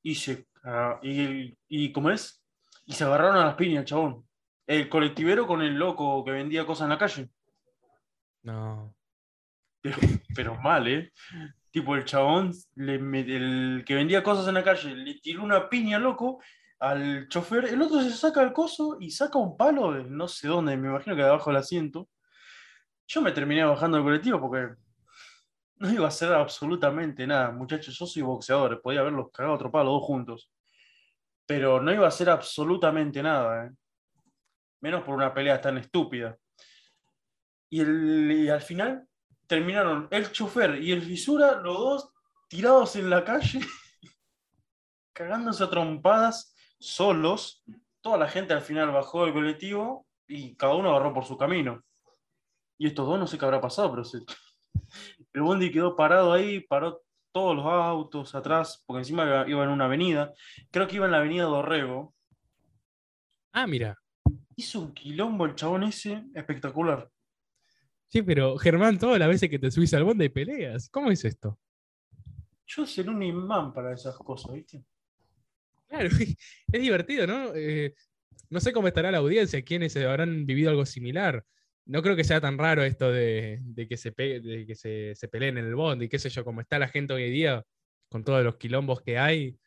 Y 0.03 0.15
se, 0.15 0.47
ah, 0.65 0.99
y, 1.01 1.21
el- 1.21 1.57
y 1.69 1.93
¿cómo 1.93 2.09
es? 2.11 2.43
Y 2.85 2.91
se 2.91 3.05
agarraron 3.05 3.37
a 3.37 3.45
las 3.45 3.55
piñas, 3.55 3.85
chabón. 3.85 4.27
El 4.67 4.89
colectivero 4.89 5.47
con 5.47 5.61
el 5.61 5.75
loco 5.75 6.25
que 6.25 6.31
vendía 6.31 6.65
cosas 6.65 6.85
en 6.85 6.89
la 6.89 6.97
calle. 6.97 7.29
No. 8.43 8.93
pero 10.35 10.55
mal, 10.55 10.87
¿eh? 10.89 11.13
Tipo, 11.71 11.95
el 11.95 12.03
chabón, 12.03 12.51
le 12.75 12.95
el 12.95 13.83
que 13.85 13.95
vendía 13.95 14.21
cosas 14.23 14.45
en 14.49 14.55
la 14.55 14.63
calle, 14.63 14.93
le 14.93 15.15
tiró 15.21 15.41
una 15.41 15.69
piña, 15.69 15.99
loco, 15.99 16.41
al 16.79 17.29
chofer. 17.29 17.63
El 17.65 17.81
otro 17.81 18.01
se 18.01 18.11
saca 18.11 18.43
el 18.43 18.51
coso 18.51 18.97
y 18.99 19.09
saca 19.11 19.39
un 19.39 19.55
palo 19.55 19.93
de 19.93 20.03
no 20.03 20.27
sé 20.27 20.49
dónde, 20.49 20.75
me 20.75 20.89
imagino 20.89 21.15
que 21.15 21.21
de 21.21 21.29
abajo 21.29 21.49
del 21.49 21.59
asiento. 21.59 22.09
Yo 23.13 23.21
me 23.21 23.33
terminé 23.33 23.65
bajando 23.65 23.97
del 23.97 24.05
colectivo 24.05 24.39
porque 24.39 24.73
no 25.79 25.91
iba 25.91 26.05
a 26.05 26.07
hacer 26.07 26.31
absolutamente 26.31 27.27
nada. 27.27 27.51
Muchachos, 27.51 27.99
yo 27.99 28.05
soy 28.05 28.21
boxeador, 28.21 28.81
podía 28.81 29.01
haberlos 29.01 29.31
cagado 29.33 29.55
a 29.55 29.69
palo, 29.71 29.91
dos 29.91 30.03
juntos. 30.03 30.49
Pero 31.45 31.81
no 31.81 31.91
iba 31.91 32.05
a 32.05 32.07
hacer 32.07 32.29
absolutamente 32.29 33.21
nada, 33.21 33.65
¿eh? 33.65 33.71
Menos 34.79 35.03
por 35.03 35.15
una 35.15 35.33
pelea 35.33 35.59
tan 35.59 35.77
estúpida. 35.77 36.37
Y, 37.69 37.81
el- 37.81 38.31
y 38.31 38.47
al 38.49 38.61
final 38.61 39.05
terminaron 39.45 40.07
el 40.09 40.31
chofer 40.31 40.81
y 40.81 40.93
el 40.93 41.01
fisura, 41.01 41.55
los 41.59 41.77
dos 41.77 42.13
tirados 42.47 42.95
en 42.95 43.09
la 43.09 43.25
calle, 43.25 43.59
cagándose 45.13 45.65
a 45.65 45.69
trompadas, 45.69 46.55
solos. 46.79 47.61
Toda 47.99 48.17
la 48.17 48.29
gente 48.29 48.53
al 48.53 48.61
final 48.61 48.89
bajó 48.91 49.25
del 49.25 49.33
colectivo 49.33 50.07
y 50.29 50.55
cada 50.55 50.75
uno 50.75 50.91
agarró 50.91 51.13
por 51.13 51.25
su 51.25 51.37
camino. 51.37 51.83
Y 52.81 52.87
estos 52.87 53.05
dos 53.05 53.19
no 53.19 53.27
sé 53.27 53.37
qué 53.37 53.45
habrá 53.45 53.61
pasado, 53.61 53.91
pero 53.91 54.03
se... 54.03 54.17
el 55.33 55.41
bondi 55.43 55.71
quedó 55.71 55.95
parado 55.95 56.33
ahí, 56.33 56.61
paró 56.61 57.03
todos 57.31 57.55
los 57.55 57.63
autos 57.63 58.33
atrás, 58.33 58.83
porque 58.87 59.01
encima 59.01 59.23
iba, 59.23 59.47
iba 59.47 59.63
en 59.63 59.69
una 59.69 59.85
avenida. 59.85 60.33
Creo 60.71 60.87
que 60.87 60.95
iba 60.95 61.05
en 61.05 61.11
la 61.11 61.19
avenida 61.19 61.43
Dorrego. 61.43 62.15
Ah, 63.51 63.67
mira. 63.67 63.95
Hizo 64.55 64.79
un 64.79 64.95
quilombo 64.95 65.45
el 65.45 65.53
chabón 65.53 65.83
ese 65.83 66.23
espectacular. 66.33 67.07
Sí, 68.07 68.23
pero 68.23 68.57
Germán, 68.57 68.97
todas 68.97 69.19
las 69.19 69.27
veces 69.27 69.47
que 69.47 69.59
te 69.59 69.69
subís 69.69 69.93
al 69.93 70.03
bondi 70.03 70.29
peleas. 70.29 70.89
¿Cómo 70.89 71.11
es 71.11 71.23
esto? 71.23 71.59
Yo 72.65 72.87
seré 72.87 73.11
un 73.11 73.21
imán 73.21 73.75
para 73.75 73.93
esas 73.93 74.17
cosas, 74.17 74.53
¿viste? 74.53 74.83
Claro, 75.87 76.09
es 76.71 76.81
divertido, 76.81 77.27
¿no? 77.27 77.53
Eh, 77.53 77.93
no 78.49 78.59
sé 78.59 78.73
cómo 78.73 78.87
estará 78.87 79.11
la 79.11 79.19
audiencia, 79.19 79.63
quiénes 79.63 79.95
habrán 79.97 80.47
vivido 80.47 80.71
algo 80.71 80.87
similar. 80.87 81.45
No 81.85 82.01
creo 82.01 82.15
que 82.15 82.23
sea 82.23 82.39
tan 82.39 82.57
raro 82.57 82.83
esto 82.83 83.11
de, 83.11 83.59
de 83.61 83.87
que, 83.87 83.97
se, 83.97 84.11
pe- 84.11 84.39
de 84.39 84.65
que 84.65 84.75
se, 84.75 85.13
se 85.15 85.27
peleen 85.27 85.57
en 85.57 85.65
el 85.65 85.75
bondi, 85.75 86.07
qué 86.09 86.19
sé 86.19 86.29
yo, 86.29 86.43
como 86.45 86.61
está 86.61 86.77
la 86.79 86.87
gente 86.87 87.13
hoy 87.13 87.23
en 87.23 87.31
día, 87.33 87.63
con 88.09 88.23
todos 88.23 88.43
los 88.43 88.57
quilombos 88.57 89.01
que 89.01 89.17
hay, 89.17 89.57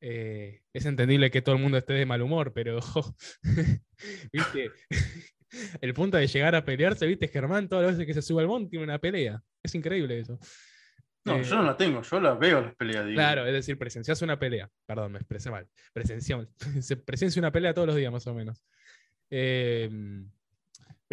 eh, 0.00 0.60
es 0.72 0.86
entendible 0.86 1.30
que 1.30 1.42
todo 1.42 1.56
el 1.56 1.60
mundo 1.62 1.76
esté 1.78 1.92
de 1.94 2.06
mal 2.06 2.22
humor, 2.22 2.52
pero, 2.54 2.78
viste, 4.32 4.70
el 5.80 5.94
punto 5.94 6.16
de 6.16 6.26
llegar 6.26 6.54
a 6.54 6.64
pelearse, 6.64 7.06
viste, 7.06 7.28
Germán, 7.28 7.68
todas 7.68 7.86
las 7.86 7.92
veces 7.96 8.06
que 8.06 8.14
se 8.14 8.22
sube 8.22 8.42
al 8.42 8.48
bondi 8.48 8.70
tiene 8.70 8.84
una 8.84 8.98
pelea. 8.98 9.42
Es 9.62 9.74
increíble 9.74 10.20
eso. 10.20 10.38
No, 11.24 11.38
Eh, 11.38 11.44
yo 11.44 11.56
no 11.56 11.62
la 11.62 11.76
tengo, 11.76 12.02
yo 12.02 12.20
la 12.20 12.34
veo 12.34 12.60
las 12.60 12.74
peleas. 12.74 13.04
digo. 13.06 13.16
Claro, 13.16 13.46
es 13.46 13.52
decir, 13.52 13.78
presencias 13.78 14.20
una 14.22 14.38
pelea. 14.38 14.68
Perdón, 14.86 15.12
me 15.12 15.18
expresé 15.18 15.50
mal. 15.50 15.66
Presenciamos, 15.92 16.48
se 16.80 16.96
presencia 16.96 17.40
una 17.40 17.50
pelea 17.52 17.72
todos 17.74 17.86
los 17.88 17.96
días, 17.96 18.12
más 18.12 18.26
o 18.26 18.34
menos. 18.34 18.62
Eh, 19.30 19.88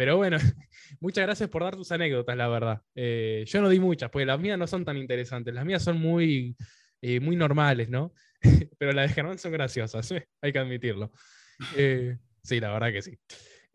pero 0.02 0.16
bueno, 0.16 0.36
muchas 1.00 1.24
gracias 1.24 1.48
por 1.48 1.62
dar 1.62 1.76
tus 1.76 1.92
anécdotas, 1.92 2.36
la 2.36 2.48
verdad. 2.48 2.82
Eh, 2.96 3.44
yo 3.46 3.62
no 3.62 3.68
di 3.68 3.78
muchas, 3.78 4.10
porque 4.10 4.26
las 4.26 4.40
mías 4.40 4.58
no 4.58 4.66
son 4.66 4.84
tan 4.84 4.96
interesantes. 4.96 5.54
Las 5.54 5.64
mías 5.64 5.84
son 5.84 6.00
muy, 6.00 6.56
eh, 7.00 7.20
muy 7.20 7.36
normales, 7.36 7.88
¿no? 7.88 8.12
pero 8.80 8.90
las 8.90 9.08
de 9.08 9.14
Germán 9.14 9.38
son 9.38 9.52
graciosas, 9.52 10.12
hay 10.42 10.52
que 10.52 10.58
admitirlo. 10.58 11.12
Eh, 11.76 12.18
sí, 12.42 12.58
la 12.58 12.72
verdad 12.72 12.90
que 12.90 13.00
sí. 13.00 13.16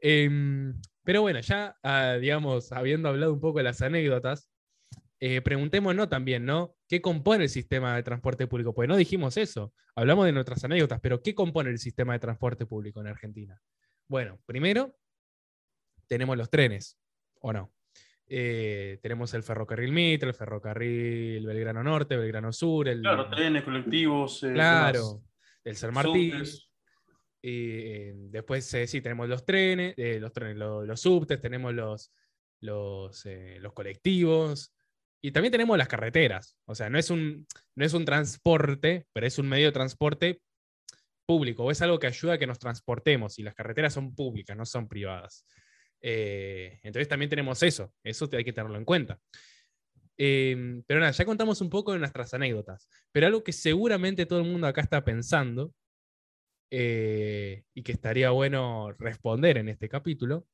Em, 0.01 0.77
pero 1.01 1.21
bueno, 1.21 1.39
ya, 1.39 1.77
ah, 1.81 2.17
digamos, 2.19 2.73
habiendo 2.73 3.07
hablado 3.07 3.31
un 3.31 3.39
poco 3.39 3.59
de 3.59 3.63
las 3.63 3.81
anécdotas, 3.81 4.49
preguntémonos 5.45 6.09
también, 6.09 6.45
¿no? 6.45 6.75
¿Qué 6.89 7.01
compone 7.01 7.45
el 7.45 7.49
sistema 7.49 7.95
de 7.95 8.03
transporte 8.03 8.47
público? 8.47 8.75
Pues 8.75 8.89
no 8.89 8.97
dijimos 8.97 9.37
eso, 9.37 9.73
hablamos 9.95 10.25
de 10.25 10.33
nuestras 10.33 10.61
anécdotas, 10.65 10.99
pero 10.99 11.23
¿qué 11.23 11.33
compone 11.33 11.69
el 11.69 11.79
sistema 11.79 12.11
de 12.11 12.19
transporte 12.19 12.65
público 12.65 12.99
en 12.99 13.07
Argentina? 13.07 13.57
Bueno, 14.09 14.41
primero 14.45 14.93
tenemos 16.07 16.37
los 16.37 16.49
trenes, 16.49 16.97
¿o 17.41 17.53
no? 17.53 17.73
Eh, 18.29 18.99
tenemos 19.01 19.33
el 19.33 19.43
ferrocarril 19.43 19.91
Mitre, 19.91 20.29
el 20.29 20.35
ferrocarril 20.35 21.45
Belgrano 21.45 21.83
Norte, 21.83 22.17
Belgrano 22.17 22.51
Sur, 22.51 22.89
el, 22.89 23.01
Claro, 23.01 23.29
trenes, 23.29 23.63
colectivos. 23.63 24.43
eh, 24.43 24.47
¿qué 24.47 24.53
claro, 24.53 25.21
el 25.63 25.75
San 25.75 25.93
Martín. 25.93 26.31
Subtes. 26.45 26.69
Eh, 27.41 28.13
después 28.15 28.65
sí, 28.65 29.01
tenemos 29.01 29.29
los 29.29 29.45
trenes, 29.45 29.93
los 29.97 30.33
trenes, 30.33 30.57
lo- 30.57 30.83
los, 30.85 30.99
subtes, 30.99 31.39
tenemos 31.39 31.73
los, 31.73 32.11
los, 32.61 33.23
los 33.59 33.73
colectivos 33.73 34.73
y 35.21 35.31
también 35.31 35.51
tenemos 35.51 35.77
las 35.77 35.87
carreteras. 35.87 36.57
O 36.65 36.75
sea, 36.75 36.89
no 36.89 36.97
es, 36.99 37.09
un, 37.09 37.47
no 37.75 37.85
es 37.85 37.93
un 37.93 38.03
transporte, 38.05 39.05
pero 39.13 39.25
es 39.27 39.37
un 39.39 39.47
medio 39.47 39.67
de 39.67 39.71
transporte 39.71 40.41
público, 41.25 41.63
o 41.65 41.71
es 41.71 41.81
algo 41.81 41.99
que 41.99 42.07
ayuda 42.07 42.33
a 42.33 42.37
que 42.37 42.47
nos 42.47 42.59
transportemos 42.59 43.37
y 43.39 43.43
las 43.43 43.53
carreteras 43.55 43.93
son 43.93 44.13
públicas, 44.15 44.55
no 44.57 44.65
son 44.65 44.87
privadas. 44.87 45.45
Eh, 46.01 46.79
entonces 46.83 47.07
también 47.07 47.29
tenemos 47.29 47.61
eso, 47.63 47.93
eso 48.03 48.29
hay 48.31 48.43
que 48.43 48.53
tenerlo 48.53 48.77
en 48.77 48.85
cuenta. 48.85 49.19
Eh, 50.17 50.81
pero 50.87 50.99
nada, 50.99 51.11
ya 51.11 51.25
contamos 51.25 51.61
un 51.61 51.69
poco 51.69 51.93
de 51.93 51.99
nuestras 51.99 52.33
anécdotas, 52.33 52.89
pero 53.11 53.27
algo 53.27 53.43
que 53.43 53.53
seguramente 53.53 54.25
todo 54.25 54.39
el 54.39 54.45
mundo 54.49 54.65
acá 54.65 54.81
está 54.81 55.03
pensando 55.03 55.73
eh, 56.71 57.63
y 57.73 57.83
que 57.83 57.91
estaría 57.91 58.31
bueno 58.31 58.91
responder 58.93 59.57
en 59.57 59.69
este 59.69 59.87
capítulo, 59.87 60.47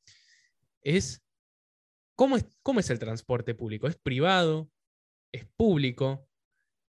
es 0.82 1.24
¿cómo, 2.16 2.38
es 2.38 2.46
cómo 2.62 2.82
es 2.82 2.90
el 2.90 3.00
transporte 3.00 3.56
público? 3.56 3.88
¿Es 3.88 3.98
privado? 3.98 4.70
¿Es 5.32 5.46
público? 5.56 6.28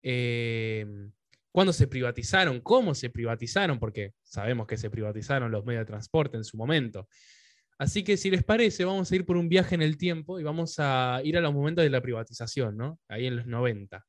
Eh, 0.03 0.87
¿Cuándo 1.53 1.73
se 1.73 1.89
privatizaron? 1.89 2.61
¿Cómo 2.61 2.95
se 2.95 3.11
privatizaron? 3.11 3.79
Porque 3.81 4.15
sabemos 4.23 4.67
que 4.67 4.77
se 4.77 4.89
privatizaron 4.89 5.51
los 5.51 5.65
medios 5.65 5.83
de 5.83 5.91
transporte 5.91 6.37
en 6.37 6.45
su 6.45 6.57
momento. 6.57 7.09
Así 7.81 8.05
que 8.05 8.19
si 8.19 8.31
les 8.31 8.45
parece, 8.45 8.85
vamos 8.85 9.11
a 9.11 9.17
ir 9.17 9.25
por 9.25 9.39
un 9.39 9.49
viaje 9.49 9.75
en 9.75 9.81
el 9.81 9.97
tiempo 9.97 10.39
y 10.39 10.43
vamos 10.43 10.75
a 10.79 11.23
ir 11.25 11.39
a 11.39 11.41
los 11.41 11.55
momentos 11.55 11.83
de 11.83 11.89
la 11.89 12.03
privatización, 12.03 12.77
¿no? 12.77 12.99
Ahí 13.09 13.27
en 13.27 13.37
los 13.37 13.47
90. 13.47 14.05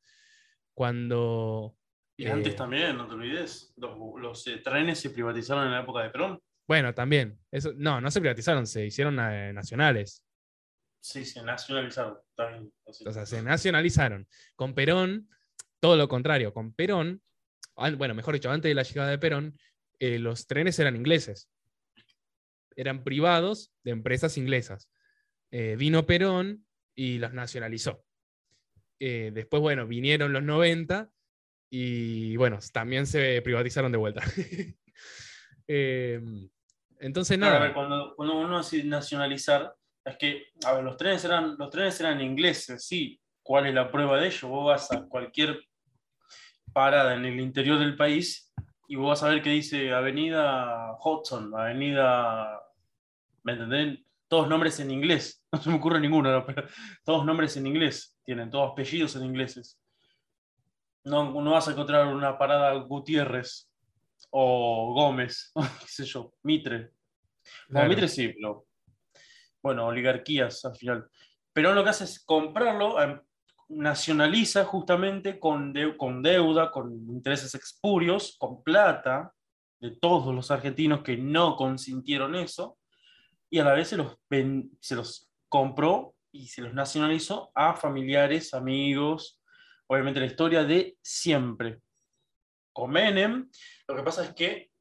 Cuando 0.74 1.78
Y 2.18 2.26
antes 2.26 2.52
Eh, 2.54 2.58
también, 2.58 2.98
no 2.98 3.08
te 3.08 3.14
olvides, 3.14 3.74
los, 3.78 3.98
los, 4.20 4.46
eh, 4.48 4.58
trenes 4.58 5.00
se 5.00 5.12
privatizaron 5.12 5.68
en 5.68 5.72
la 5.72 5.84
época 5.84 6.04
de 6.04 6.10
Perón. 6.10 6.42
Bueno, 6.68 6.94
también. 6.94 7.40
Eso, 7.50 7.72
no, 7.78 8.02
no 8.02 8.12
se 8.12 8.20
privatizaron, 8.20 8.68
se 8.68 8.88
hicieron 8.88 9.18
eh, 9.22 9.54
nacionales. 9.54 10.22
Sí, 11.00 11.24
se 11.24 11.42
nacionalizaron. 11.42 12.18
Así. 12.86 13.08
O 13.08 13.14
sea, 13.14 13.26
se 13.26 13.42
nacionalizaron. 13.42 14.28
Con 14.58 14.76
Perón, 14.76 15.30
todo 15.80 15.96
lo 15.96 16.10
contrario. 16.10 16.54
Con 16.54 16.74
Perón, 16.74 17.22
bueno, 17.98 18.16
mejor 18.16 18.34
dicho, 18.34 18.52
antes 18.52 18.70
de 18.70 18.76
la 18.76 18.84
llegada 18.84 19.12
de 19.12 19.18
Perón, 19.18 19.58
eh, 19.98 20.20
los 20.20 20.46
trenes 20.46 20.78
eran 20.78 20.98
ingleses. 20.98 21.50
Eran 22.76 23.04
privados 23.04 23.74
de 23.84 23.92
empresas 23.92 24.38
inglesas. 24.38 24.90
Eh, 25.52 25.76
vino 25.78 26.06
Perón 26.06 26.66
y 26.96 27.18
los 27.18 27.34
nacionalizó. 27.34 28.04
Eh, 29.00 29.32
después, 29.34 29.62
bueno, 29.62 29.88
vinieron 29.88 30.32
los 30.32 30.44
90 30.44 31.10
y, 31.70 32.36
bueno, 32.36 32.60
también 32.72 33.08
se 33.08 33.42
privatizaron 33.42 33.92
de 33.92 33.98
vuelta. 33.98 34.22
Eh, 35.74 36.20
entonces, 37.00 37.38
Claro, 37.38 37.54
nada. 37.54 37.64
a 37.64 37.68
ver, 37.68 37.74
cuando, 37.74 38.14
cuando 38.16 38.40
uno 38.40 38.58
dice 38.58 38.84
nacionalizar, 38.84 39.74
es 40.04 40.18
que, 40.18 40.48
a 40.66 40.74
ver, 40.74 40.84
los 40.84 40.98
trenes 40.98 41.24
eran, 41.24 41.56
los 41.58 41.70
trenes 41.70 41.98
eran 42.02 42.20
ingleses, 42.20 42.86
sí. 42.86 43.22
¿Cuál 43.42 43.68
es 43.68 43.74
la 43.74 43.90
prueba 43.90 44.20
de 44.20 44.28
ello? 44.28 44.48
Vos 44.50 44.66
vas 44.66 44.92
a 44.92 45.04
cualquier 45.08 45.62
parada 46.74 47.16
en 47.16 47.26
el 47.26 47.40
interior 47.40 47.80
del 47.80 47.96
país 47.96 48.52
y 48.88 48.96
vos 48.96 49.10
vas 49.10 49.24
a 49.24 49.30
ver 49.30 49.42
que 49.42 49.50
dice 49.50 49.92
Avenida 49.92 50.98
Hudson, 51.04 51.54
Avenida. 51.56 52.61
¿Me 53.44 53.54
entendés? 53.54 54.00
Todos 54.28 54.48
nombres 54.48 54.80
en 54.80 54.92
inglés. 54.92 55.38
No 55.52 55.62
se 55.62 55.70
me 55.70 55.76
ocurre 55.76 56.00
ninguno, 56.00 56.32
¿no? 56.32 56.46
pero 56.46 56.66
todos 57.04 57.26
nombres 57.26 57.58
en 57.58 57.68
inglés. 57.68 58.18
Tienen 58.24 58.50
todos 58.50 58.72
apellidos 58.72 59.18
en 59.18 59.26
ingleses. 59.26 59.78
No, 61.04 61.42
no 61.42 61.52
vas 61.52 61.68
a 61.68 61.72
encontrar 61.72 62.08
una 62.08 62.38
parada 62.38 62.74
Gutiérrez 62.76 63.70
o 64.30 64.94
Gómez, 64.94 65.52
qué 65.82 65.88
sé 65.88 66.06
yo, 66.06 66.34
Mitre. 66.44 66.92
No. 67.68 67.84
Mitre 67.86 68.08
sí, 68.08 68.30
pero. 68.30 68.66
Bueno, 69.62 69.88
oligarquías 69.88 70.64
al 70.66 70.76
final. 70.76 71.10
Pero 71.54 71.74
lo 71.74 71.84
que 71.84 71.90
hace 71.90 72.06
es 72.06 72.24
comprarlo, 72.24 73.02
em, 73.02 73.20
nacionaliza 73.70 74.66
justamente 74.66 75.40
con, 75.40 75.74
con 75.98 76.22
deuda, 76.22 76.72
con 76.72 76.92
intereses 77.10 77.54
expurios, 77.56 78.36
con 78.40 78.64
plata 78.64 79.34
de 79.80 79.92
todos 79.92 80.34
los 80.34 80.52
argentinos 80.52 81.02
que 81.02 81.18
no 81.18 81.56
consintieron 81.56 82.36
eso, 82.36 82.78
y 83.52 83.60
a 83.60 83.66
la 83.66 83.74
vez 83.74 83.90
se 83.90 83.98
los, 83.98 84.18
se 84.80 84.96
los 84.96 85.30
compró 85.50 86.16
y 86.32 86.48
se 86.48 86.62
los 86.62 86.74
nacionalizó 86.74 87.52
a 87.54 87.76
familiares, 87.76 88.54
amigos, 88.54 89.42
obviamente 89.88 90.22
la 90.22 90.26
historia 90.26 90.64
de 90.64 90.98
siempre. 91.02 91.82
Con 92.72 92.92
Menem, 92.92 93.52
lo 93.90 93.96
que 93.96 94.04
pasa 94.04 94.24
es 94.24 94.34
que 94.34 94.72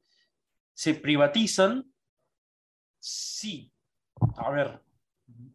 se 0.73 0.95
privatizan, 0.95 1.93
sí, 2.97 3.69
a 4.37 4.49
ver, 4.49 4.81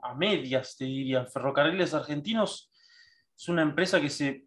a 0.02 0.14
medias 0.14 0.76
te 0.76 0.84
diría, 0.84 1.24
Ferrocarriles 1.24 1.94
Argentinos 1.94 2.70
es 3.34 3.48
una 3.48 3.62
empresa 3.62 3.98
que 3.98 4.10
se, 4.10 4.46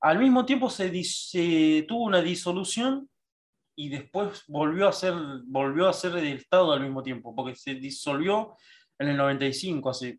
al 0.00 0.20
mismo 0.20 0.46
tiempo 0.46 0.70
se, 0.70 1.02
se 1.02 1.84
tuvo 1.88 2.04
una 2.04 2.22
disolución 2.22 3.10
y 3.78 3.90
después 3.90 4.42
volvió 4.48 4.88
a 4.88 4.92
ser, 4.92 5.14
volvió 5.44 5.88
a 5.88 5.92
ser 5.92 6.10
del 6.10 6.26
Estado 6.26 6.72
al 6.72 6.80
mismo 6.80 7.00
tiempo, 7.00 7.32
porque 7.32 7.54
se 7.54 7.76
disolvió 7.76 8.56
en 8.98 9.10
el 9.10 9.16
95, 9.16 9.88
hace 9.88 10.18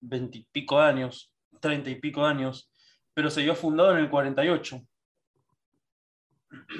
20 0.00 0.38
y 0.38 0.48
pico 0.50 0.80
de 0.80 0.86
años, 0.86 1.30
30 1.60 1.90
y 1.90 1.96
pico 1.96 2.22
de 2.22 2.30
años, 2.30 2.72
pero 3.12 3.28
se 3.28 3.42
había 3.42 3.54
fundado 3.54 3.92
en 3.92 3.98
el 3.98 4.08
48. 4.08 4.80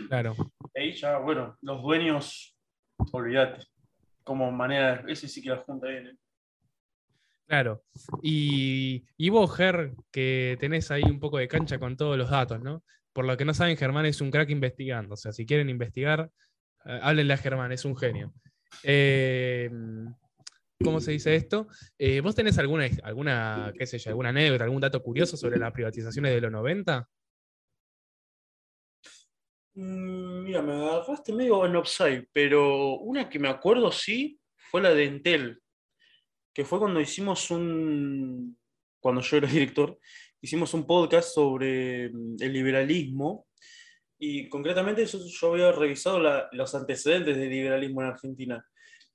Claro. 0.08 0.34
Ahí 0.74 0.94
ya, 0.94 1.18
bueno, 1.18 1.58
los 1.60 1.82
dueños, 1.82 2.56
olvídate, 3.12 3.66
como 4.24 4.50
manera, 4.50 5.04
ese 5.08 5.28
sí 5.28 5.42
que 5.42 5.50
la 5.50 5.58
junta 5.58 5.88
viene. 5.88 6.16
Claro. 7.46 7.82
Y, 8.22 9.04
y 9.18 9.28
vos, 9.28 9.54
Ger, 9.54 9.92
que 10.10 10.56
tenés 10.58 10.90
ahí 10.90 11.02
un 11.02 11.20
poco 11.20 11.36
de 11.36 11.48
cancha 11.48 11.78
con 11.78 11.98
todos 11.98 12.16
los 12.16 12.30
datos, 12.30 12.62
¿no? 12.62 12.82
Por 13.18 13.26
lo 13.26 13.37
que 13.37 13.44
no 13.44 13.52
saben, 13.52 13.76
Germán 13.76 14.06
es 14.06 14.20
un 14.20 14.30
crack 14.30 14.48
investigando. 14.50 15.14
O 15.14 15.16
sea, 15.16 15.32
si 15.32 15.44
quieren 15.44 15.68
investigar, 15.68 16.30
eh, 16.84 17.00
háblenle 17.02 17.34
a 17.34 17.37
Germán, 17.37 17.72
es 17.72 17.84
un 17.84 17.96
genio. 17.96 18.32
Eh, 18.84 19.68
¿Cómo 20.84 21.00
se 21.00 21.10
dice 21.10 21.34
esto? 21.34 21.66
Eh, 21.98 22.20
¿Vos 22.20 22.37
tenés 22.37 22.58
alguna, 22.58 22.88
alguna, 23.02 23.72
qué 23.76 23.87
sé 23.87 23.98
yo, 23.98 24.10
alguna 24.10 24.28
anécdota, 24.28 24.62
algún 24.62 24.80
dato 24.80 25.02
curioso 25.02 25.37
sobre 25.37 25.58
las 25.58 25.72
privatizaciones 25.72 26.32
de 26.32 26.40
los 26.42 26.52
90? 26.52 27.08
Mm, 29.75 30.44
Mira, 30.44 30.62
me 30.62 30.75
agarraste 30.75 31.32
medio 31.32 31.66
en 31.66 31.75
offside, 31.75 32.28
pero 32.32 32.98
una 32.98 33.28
que 33.28 33.40
me 33.40 33.48
acuerdo 33.48 33.90
sí 33.90 34.38
fue 34.54 34.80
la 34.80 34.94
de 34.94 35.06
Entel, 35.06 35.60
que 36.54 36.64
fue 36.64 36.78
cuando 36.78 37.00
hicimos 37.00 37.50
un, 37.50 38.56
cuando 39.00 39.22
yo 39.22 39.38
era 39.38 39.48
director, 39.48 39.98
hicimos 40.40 40.73
un 40.75 40.87
podcast 40.87 41.35
sobre 41.35 42.11
mm, 42.11 42.37
el 42.40 42.52
liberalismo 42.52 43.47
y 44.18 44.49
concretamente 44.49 45.04
yo, 45.07 45.18
yo 45.26 45.52
había 45.52 45.73
revisado 45.73 46.18
la- 46.21 46.49
los 46.52 46.75
antecedentes 46.75 47.37
del 47.37 47.50
liberalismo 47.50 48.02
en 48.02 48.09
Argentina. 48.09 48.66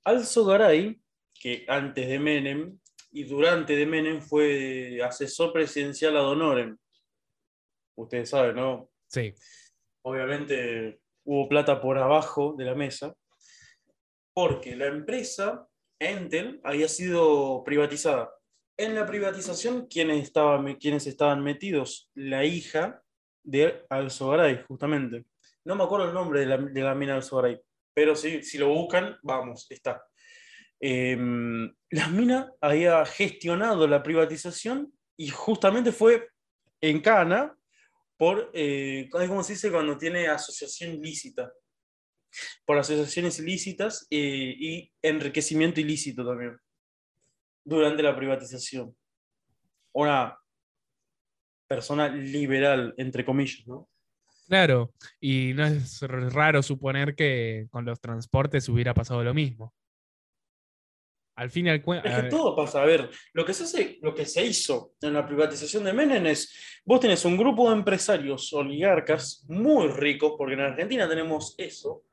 Alzo 0.04 0.44
Garay, 0.44 1.00
que 1.38 1.64
antes 1.68 2.08
de 2.08 2.18
Menem 2.18 2.78
y 3.12 3.24
durante 3.24 3.76
de 3.76 3.86
Menem 3.86 4.20
fue 4.20 5.00
asesor 5.02 5.52
presidencial 5.52 6.16
ad 6.16 6.26
honorem. 6.28 6.76
Ustedes 7.96 8.30
saben, 8.30 8.56
¿no? 8.56 8.90
Sí. 9.08 9.32
obviamente 10.02 11.00
hubo 11.24 11.48
plata 11.48 11.80
por 11.80 11.96
abajo 11.96 12.54
de 12.58 12.64
la 12.64 12.74
mesa, 12.74 13.14
porque 14.34 14.74
la 14.76 14.86
empresa 14.86 15.66
Entel 15.98 16.60
había 16.64 16.88
sido 16.88 17.62
privatizada. 17.64 18.30
En 18.76 18.94
la 18.94 19.06
privatización, 19.06 19.86
¿quiénes 19.86 20.22
estaban, 20.22 20.66
estaban 20.66 21.42
metidos? 21.42 22.10
La 22.14 22.44
hija 22.44 23.02
de 23.42 23.84
Alzogaray, 23.88 24.64
justamente. 24.66 25.24
No 25.64 25.76
me 25.76 25.84
acuerdo 25.84 26.08
el 26.08 26.14
nombre 26.14 26.40
de 26.40 26.46
la, 26.46 26.56
de 26.58 26.82
la 26.82 26.94
mina 26.94 27.14
Alzogaray, 27.14 27.60
pero 27.94 28.16
si 28.16 28.58
lo 28.58 28.68
buscan, 28.68 29.16
vamos, 29.22 29.66
está. 29.70 30.04
Eh, 30.80 31.16
la 31.90 32.08
mina 32.08 32.52
había 32.60 33.06
gestionado 33.06 33.86
la 33.86 34.02
privatización 34.02 34.92
y 35.16 35.28
justamente 35.28 35.92
fue 35.92 36.28
en 36.80 37.00
Cana 37.00 37.56
por, 38.16 38.50
eh, 38.52 39.08
¿cómo 39.10 39.42
se 39.42 39.54
dice 39.54 39.70
cuando 39.70 39.96
tiene 39.96 40.28
asociación 40.28 40.92
ilícita? 40.92 41.52
Por 42.66 42.78
asociaciones 42.78 43.38
ilícitas 43.38 44.06
eh, 44.10 44.54
y 44.58 44.92
enriquecimiento 45.00 45.80
ilícito 45.80 46.26
también, 46.26 46.58
durante 47.64 48.02
la 48.02 48.14
privatización. 48.16 48.94
Una 49.92 50.38
persona 51.66 52.08
liberal, 52.08 52.94
entre 52.96 53.24
comillas, 53.24 53.66
¿no? 53.66 53.88
Claro, 54.46 54.92
y 55.20 55.52
no 55.54 55.64
es 55.64 56.00
raro 56.02 56.62
suponer 56.62 57.14
que 57.14 57.66
con 57.70 57.84
los 57.86 57.98
transportes 58.00 58.68
hubiera 58.68 58.92
pasado 58.92 59.24
lo 59.24 59.32
mismo. 59.32 59.72
Al 61.36 61.50
fin 61.50 61.66
y 61.66 61.70
al 61.70 61.82
cuen- 61.82 62.02
Es 62.04 62.22
que 62.24 62.28
todo 62.28 62.54
pasa. 62.54 62.82
A 62.82 62.84
ver, 62.84 63.10
lo 63.32 63.44
que 63.44 63.54
se 63.54 63.64
hace, 63.64 63.98
lo 64.02 64.14
que 64.14 64.24
se 64.26 64.44
hizo 64.44 64.92
en 65.00 65.14
la 65.14 65.26
privatización 65.26 65.82
de 65.84 65.92
Menem 65.92 66.26
es, 66.26 66.80
vos 66.84 67.00
tenés 67.00 67.24
un 67.24 67.36
grupo 67.36 67.68
de 67.70 67.76
empresarios 67.76 68.52
oligarcas 68.52 69.44
muy 69.48 69.88
ricos, 69.88 70.34
porque 70.38 70.54
en 70.54 70.60
Argentina 70.60 71.08
tenemos 71.08 71.54
eso. 71.58 72.04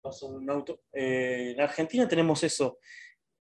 Pasó 0.00 0.26
un 0.26 0.48
auto. 0.50 0.80
Eh, 0.92 1.52
en 1.54 1.60
Argentina 1.60 2.08
tenemos 2.08 2.42
eso. 2.42 2.78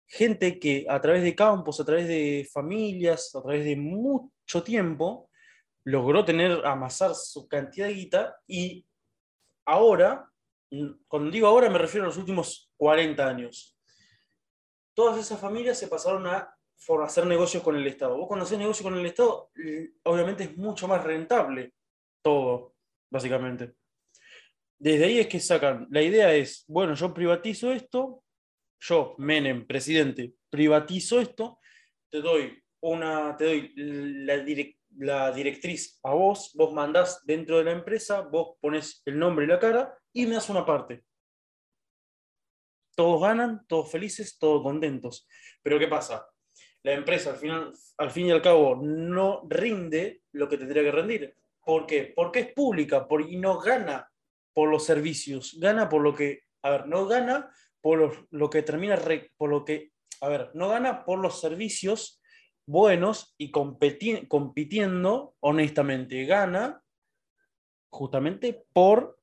Gente 0.08 0.60
que 0.60 0.86
a 0.90 1.02
través 1.02 1.24
de 1.24 1.36
campos, 1.36 1.80
a 1.80 1.86
través 1.86 2.08
de 2.08 2.48
familias, 2.52 3.34
a 3.36 3.42
través 3.42 3.66
de 3.66 3.76
mucho 3.76 4.64
tiempo, 4.64 5.30
logró 5.84 6.24
tener, 6.24 6.66
amasar 6.66 7.16
su 7.16 7.48
cantidad 7.48 7.88
de 7.88 7.94
guita 7.94 8.38
y 8.48 8.86
ahora, 9.66 10.30
cuando 11.08 11.32
digo 11.32 11.48
ahora 11.48 11.70
me 11.70 11.78
refiero 11.78 12.06
a 12.06 12.08
los 12.08 12.18
últimos 12.18 12.72
40 12.78 13.28
años 13.28 13.76
todas 14.96 15.20
esas 15.20 15.40
familias 15.40 15.78
se 15.78 15.88
pasaron 15.88 16.26
a 16.26 16.52
hacer 17.04 17.26
negocios 17.28 17.62
con 17.62 17.76
el 17.76 17.86
Estado. 17.86 18.18
Vos 18.18 18.28
cuando 18.28 18.46
haces 18.46 18.58
negocio 18.58 18.84
con 18.84 18.96
el 18.96 19.06
Estado, 19.06 19.52
obviamente 20.04 20.46
es 20.46 20.58
mucho 20.58 20.88
más 20.88 21.04
rentable 21.04 21.74
todo, 22.24 22.74
básicamente. 23.12 23.74
Desde 24.80 25.06
ahí 25.06 25.20
es 25.20 25.28
que 25.28 25.40
sacan, 25.40 25.88
la 25.92 26.02
idea 26.02 26.34
es, 26.34 26.66
bueno, 26.68 26.96
yo 26.96 27.14
privatizo 27.14 27.72
esto, 27.72 28.24
yo, 28.88 29.16
Menem, 29.18 29.66
presidente, 29.66 30.34
privatizo 30.50 31.20
esto, 31.20 31.60
te 32.10 32.22
doy, 32.22 32.62
una, 32.82 33.36
te 33.36 33.46
doy 33.46 33.74
la, 33.76 34.36
direc- 34.38 34.80
la 34.98 35.32
directriz 35.32 36.00
a 36.04 36.14
vos, 36.14 36.52
vos 36.56 36.74
mandás 36.74 37.26
dentro 37.26 37.58
de 37.58 37.66
la 37.66 37.72
empresa, 37.72 38.22
vos 38.22 38.58
pones 38.62 39.02
el 39.06 39.18
nombre 39.18 39.46
y 39.46 39.48
la 39.48 39.60
cara 39.60 39.98
y 40.14 40.26
me 40.26 40.36
das 40.36 40.50
una 40.50 40.66
parte 40.66 41.04
todos 42.96 43.22
ganan, 43.22 43.66
todos 43.68 43.92
felices, 43.92 44.40
todos 44.40 44.64
contentos. 44.64 45.28
Pero 45.62 45.78
¿qué 45.78 45.88
pasa? 45.88 46.28
La 46.82 46.94
empresa 46.94 47.32
al, 47.32 47.38
final, 47.38 47.74
al 47.98 48.12
fin 48.12 48.28
y 48.28 48.32
al 48.32 48.42
cabo 48.42 48.80
no 48.82 49.42
rinde 49.50 50.22
lo 50.32 50.48
que 50.48 50.58
tendría 50.58 50.84
que 50.84 50.92
rendir. 50.92 51.36
¿Por 51.64 51.86
qué? 51.86 52.14
Porque 52.16 52.40
es 52.40 52.54
pública 52.54 53.08
por, 53.08 53.22
y 53.22 53.38
no 53.38 53.60
gana 53.60 54.10
por 54.54 54.70
los 54.70 54.86
servicios, 54.86 55.58
gana 55.60 55.90
por 55.90 56.02
lo 56.02 56.16
que, 56.16 56.44
a 56.62 56.70
ver, 56.70 56.88
no 56.88 57.06
gana 57.06 57.52
por 57.86 58.00
lo, 58.00 58.28
lo 58.32 58.50
que 58.50 58.64
termina, 58.64 58.96
re- 58.96 59.32
por 59.38 59.48
lo 59.52 59.64
que, 59.64 59.92
a 60.22 60.28
ver, 60.28 60.50
no 60.56 60.70
gana 60.70 61.06
por 61.06 61.20
los 61.20 61.40
servicios 61.40 62.20
buenos 62.66 63.36
y 63.38 63.52
competi- 63.52 64.28
compitiendo 64.28 65.36
honestamente, 65.40 66.26
gana 66.26 66.82
justamente 67.92 68.66
por 68.74 69.20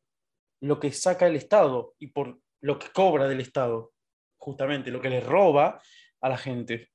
lo 0.61 0.79
que 0.79 0.93
saca 0.93 1.27
el 1.27 1.35
Estado 1.35 1.97
y 1.99 2.07
por 2.13 2.39
lo 2.61 2.79
que 2.79 2.87
cobra 2.93 3.27
del 3.27 3.41
Estado, 3.41 3.93
justamente 4.39 4.93
lo 4.93 5.01
que 5.01 5.11
le 5.11 5.21
roba 5.21 5.83
a 6.21 6.29
la 6.29 6.39
gente, 6.39 6.93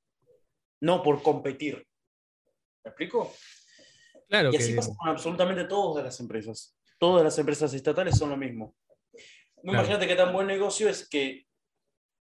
no 0.80 1.02
por 1.02 1.22
competir. 1.22 1.86
¿Me 2.82 2.88
explico? 2.92 3.30
claro 4.26 4.50
Y 4.54 4.56
así 4.56 4.70
que 4.70 4.76
pasa 4.76 4.94
con 4.96 5.10
absolutamente 5.10 5.64
todas 5.64 6.02
las 6.02 6.18
empresas. 6.18 6.74
Todas 6.98 7.22
las 7.22 7.38
empresas 7.38 7.74
estatales 7.74 8.16
son 8.16 8.30
lo 8.30 8.38
mismo. 8.38 8.74
Claro. 9.12 9.80
Imagínate 9.80 10.06
qué 10.06 10.14
tan 10.14 10.32
buen 10.32 10.46
negocio 10.46 10.88
es 10.88 11.06
que 11.06 11.46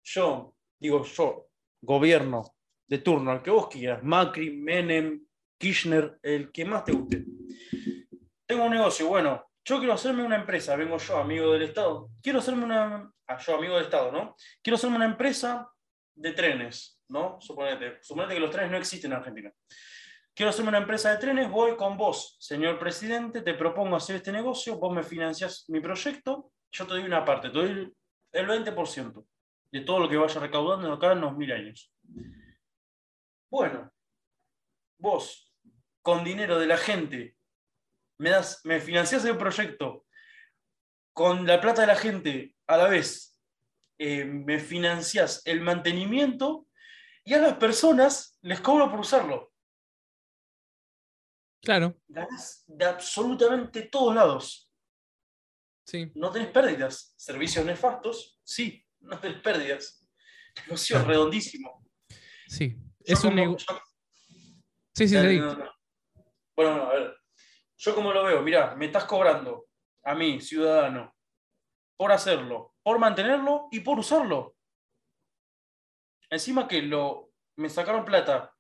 yo, 0.05 0.55
digo 0.79 1.05
yo, 1.05 1.49
gobierno 1.81 2.55
de 2.87 2.99
turno, 2.99 3.31
al 3.31 3.43
que 3.43 3.51
vos 3.51 3.69
quieras, 3.69 4.03
Macri, 4.03 4.57
Menem, 4.57 5.25
Kirchner, 5.59 6.19
el 6.23 6.53
que 6.53 6.65
más 6.65 6.85
te 6.85 6.93
guste. 6.93 7.25
Tengo 8.47 8.65
un 8.65 8.71
negocio, 8.71 9.09
bueno, 9.09 9.51
yo 9.65 9.79
quiero 9.79 9.95
hacerme 9.95 10.23
una 10.23 10.37
empresa, 10.37 10.77
vengo 10.77 10.99
yo, 10.99 11.19
amigo 11.19 11.53
del 11.53 11.63
Estado, 11.63 12.11
quiero 12.23 12.41
hacerme 12.41 12.65
una, 12.65 13.11
ah, 13.27 13.39
yo 13.39 13.57
amigo 13.57 13.75
del 13.75 13.85
Estado, 13.85 14.13
¿no? 14.13 14.37
Quiero 14.63 14.77
hacerme 14.77 14.97
una 14.97 15.07
empresa 15.07 15.71
de 16.15 16.33
trenes, 16.33 17.01
¿no? 17.09 17.41
Suponete, 17.41 17.99
suponete 18.03 18.35
que 18.35 18.41
los 18.41 18.51
trenes 18.51 18.71
no 18.71 18.77
existen 18.77 19.13
en 19.13 19.19
Argentina. 19.19 19.53
Quiero 20.35 20.51
hacerme 20.51 20.69
una 20.69 20.79
empresa 20.79 21.11
de 21.11 21.19
trenes, 21.19 21.51
voy 21.51 21.77
con 21.77 21.97
vos, 21.97 22.37
señor 22.41 22.79
presidente, 22.79 23.41
te 23.41 23.55
propongo 23.55 23.97
hacer 23.97 24.17
este 24.17 24.33
negocio, 24.33 24.77
vos 24.77 24.95
me 24.95 25.03
financiás 25.03 25.65
mi 25.69 25.81
proyecto, 25.81 26.53
yo 26.71 26.87
te 26.87 26.95
doy 26.95 27.05
una 27.05 27.25
parte, 27.25 27.49
te 27.49 27.55
doy 27.55 27.95
el 28.33 28.47
20% 28.47 29.25
de 29.75 29.81
todo 29.81 29.99
lo 29.99 30.09
que 30.09 30.17
vaya 30.17 30.41
recaudando 30.41 30.93
acá 30.93 31.11
en 31.11 31.21
los 31.21 31.37
mil 31.37 31.51
años. 31.51 31.93
Bueno, 33.51 33.93
vos, 35.01 35.53
con 36.01 36.23
dinero 36.23 36.61
de 36.61 36.69
la 36.69 36.77
gente, 36.77 37.37
me, 38.19 38.31
das, 38.31 38.61
me 38.65 38.81
financiás 38.81 39.25
el 39.25 39.37
proyecto, 39.37 40.07
con 41.13 41.45
la 41.45 41.61
plata 41.61 41.81
de 41.81 41.89
la 41.89 41.97
gente, 41.97 42.55
a 42.69 42.77
la 42.77 42.89
vez, 42.89 43.37
eh, 43.99 44.25
me 44.25 44.61
financiás 44.61 45.43
el 45.45 45.61
mantenimiento 45.61 46.69
y 47.25 47.35
a 47.35 47.39
las 47.41 47.55
personas 47.55 48.39
les 48.43 48.61
cobro 48.61 48.89
por 48.89 49.01
usarlo. 49.01 49.53
Claro, 51.61 51.99
Ganás 52.07 52.63
de 52.69 52.85
absolutamente 52.85 53.83
todos 53.83 54.15
lados. 54.15 54.71
sí. 55.85 56.13
No 56.15 56.31
tenés 56.31 56.53
pérdidas. 56.53 57.13
Servicios 57.17 57.65
nefastos, 57.65 58.41
sí, 58.45 58.84
no 59.05 59.19
tenés 59.21 59.41
pérdidas. 59.41 60.07
Negocio 60.67 60.97
Claro. 60.97 61.09
redondísimo. 61.11 61.85
Sí. 62.47 62.77
Yo 63.01 63.15
Es 63.15 63.25
un 63.25 63.35
negocio. 63.35 63.67
Sí, 64.95 65.09
sí, 65.09 65.17
sí. 65.19 65.39
no, 65.39 65.55
no. 65.57 65.73
Bueno, 66.57 66.77
no, 66.77 66.83
a 66.85 66.95
ver. 66.95 67.17
Yo 67.77 67.95
como 67.95 68.13
lo 68.13 68.25
veo, 68.25 68.41
mirá, 68.43 68.75
me 68.77 68.87
estás 68.87 69.05
cobrando 69.05 69.67
a 70.05 70.15
mí, 70.15 70.41
ciudadano, 70.41 71.15
por 71.97 72.13
hacerlo, 72.13 72.75
por 72.83 72.99
mantenerlo 72.99 73.69
y 73.73 73.81
por 73.81 73.99
usarlo. 73.99 74.57
Encima 76.31 76.69
que 76.69 76.83
lo, 76.83 77.33
me 77.57 77.69
sacaron 77.69 78.05
plata 78.05 78.55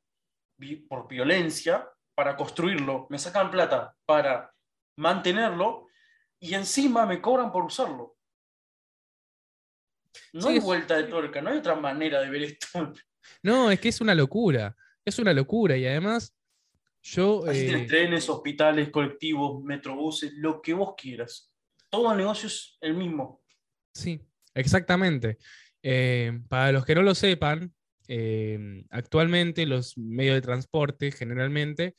por 0.88 1.08
violencia 1.08 1.88
para 2.14 2.36
construirlo, 2.36 3.06
me 3.10 3.18
sacan 3.18 3.50
plata 3.50 3.96
para 4.06 4.52
mantenerlo 4.98 5.88
y 6.40 6.54
encima 6.54 7.06
me 7.06 7.20
cobran 7.20 7.50
por 7.52 7.64
usarlo. 7.64 8.13
No 10.32 10.42
Sí, 10.42 10.48
hay 10.48 10.58
vuelta 10.60 10.96
de 10.96 11.04
tuerca, 11.04 11.40
no 11.40 11.50
hay 11.50 11.58
otra 11.58 11.74
manera 11.74 12.20
de 12.20 12.30
ver 12.30 12.42
esto. 12.42 12.66
No, 13.42 13.70
es 13.70 13.80
que 13.80 13.88
es 13.88 14.02
una 14.02 14.14
locura. 14.14 14.76
Es 15.02 15.18
una 15.18 15.32
locura. 15.32 15.78
Y 15.78 15.86
además, 15.86 16.36
Yo, 17.02 17.46
eh, 17.46 17.86
trenes, 17.88 18.28
hospitales, 18.28 18.90
colectivos, 18.90 19.62
metrobuses, 19.64 20.34
lo 20.34 20.60
que 20.60 20.74
vos 20.74 20.94
quieras. 20.94 21.50
Todo 21.88 22.12
el 22.12 22.18
negocio 22.18 22.48
es 22.48 22.76
el 22.82 22.92
mismo. 22.92 23.42
Sí, 23.94 24.20
exactamente. 24.54 25.38
Eh, 25.82 26.38
para 26.48 26.72
los 26.72 26.84
que 26.84 26.94
no 26.94 27.00
lo 27.00 27.14
sepan, 27.14 27.72
eh, 28.08 28.84
actualmente 28.90 29.64
los 29.64 29.96
medios 29.96 30.34
de 30.34 30.42
transporte 30.42 31.10
generalmente, 31.10 31.96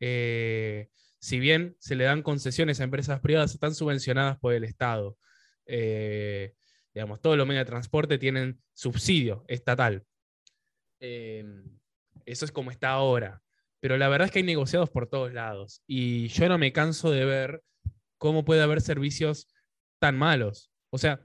eh, 0.00 0.88
si 1.18 1.40
bien 1.40 1.76
se 1.78 1.96
le 1.96 2.04
dan 2.04 2.22
concesiones 2.22 2.80
a 2.80 2.84
empresas 2.84 3.20
privadas, 3.20 3.54
están 3.54 3.74
subvencionadas 3.74 4.38
por 4.38 4.52
el 4.52 4.64
Estado. 4.64 5.16
Eh, 5.66 6.54
digamos, 6.96 7.20
todos 7.20 7.36
los 7.36 7.46
medios 7.46 7.66
de 7.66 7.70
transporte 7.70 8.16
tienen 8.16 8.58
subsidio 8.72 9.44
estatal. 9.48 10.02
Eh, 10.98 11.44
eso 12.24 12.46
es 12.46 12.50
como 12.50 12.70
está 12.70 12.92
ahora. 12.92 13.42
Pero 13.80 13.98
la 13.98 14.08
verdad 14.08 14.26
es 14.26 14.32
que 14.32 14.38
hay 14.38 14.46
negociados 14.46 14.88
por 14.88 15.06
todos 15.06 15.34
lados. 15.34 15.82
Y 15.86 16.28
yo 16.28 16.48
no 16.48 16.56
me 16.56 16.72
canso 16.72 17.10
de 17.10 17.26
ver 17.26 17.62
cómo 18.16 18.46
puede 18.46 18.62
haber 18.62 18.80
servicios 18.80 19.46
tan 19.98 20.16
malos. 20.16 20.72
O 20.88 20.96
sea, 20.96 21.20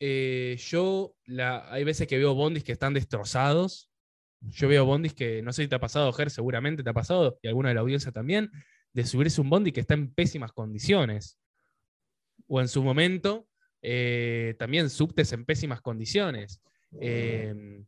eh, 0.00 0.56
yo 0.58 1.14
hay 1.28 1.84
veces 1.84 2.06
que 2.06 2.16
veo 2.16 2.32
bondis 2.32 2.64
que 2.64 2.72
están 2.72 2.94
destrozados. 2.94 3.90
Yo 4.40 4.66
veo 4.66 4.86
bondis 4.86 5.12
que, 5.12 5.42
no 5.42 5.52
sé 5.52 5.64
si 5.64 5.68
te 5.68 5.74
ha 5.74 5.80
pasado, 5.80 6.10
Ger, 6.14 6.30
seguramente 6.30 6.82
te 6.82 6.88
ha 6.88 6.94
pasado, 6.94 7.38
y 7.42 7.48
alguna 7.48 7.68
de 7.68 7.74
la 7.74 7.82
audiencia 7.82 8.12
también, 8.12 8.50
de 8.94 9.04
subirse 9.04 9.42
un 9.42 9.50
bondi 9.50 9.72
que 9.72 9.80
está 9.80 9.92
en 9.92 10.14
pésimas 10.14 10.52
condiciones. 10.52 11.38
O 12.46 12.62
en 12.62 12.68
su 12.68 12.82
momento, 12.82 13.47
eh, 13.82 14.54
también 14.58 14.90
subtes 14.90 15.32
en 15.32 15.44
pésimas 15.44 15.80
condiciones. 15.80 16.60
Eh, 17.00 17.84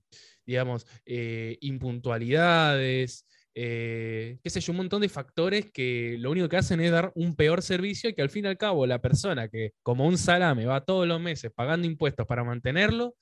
digamos, 0.50 0.86
eh, 1.06 1.56
impuntualidades, 1.60 3.24
eh, 3.54 4.38
qué 4.42 4.50
sé 4.50 4.60
yo, 4.60 4.72
un 4.72 4.78
montón 4.78 5.00
de 5.02 5.08
factores 5.08 5.70
que 5.70 6.16
lo 6.18 6.30
único 6.30 6.48
que 6.48 6.56
hacen 6.56 6.80
es 6.80 6.90
dar 6.90 7.12
un 7.14 7.36
peor 7.36 7.62
servicio 7.62 8.10
y 8.10 8.14
que 8.14 8.22
al 8.22 8.30
fin 8.30 8.44
y 8.44 8.48
al 8.48 8.58
cabo 8.58 8.86
la 8.86 9.00
persona 9.00 9.48
que 9.48 9.72
como 9.82 10.06
un 10.06 10.18
salame 10.18 10.66
va 10.66 10.84
todos 10.84 11.06
los 11.06 11.20
meses 11.20 11.52
pagando 11.54 11.86
impuestos 11.86 12.26
para 12.26 12.42
mantenerlo, 12.42 13.14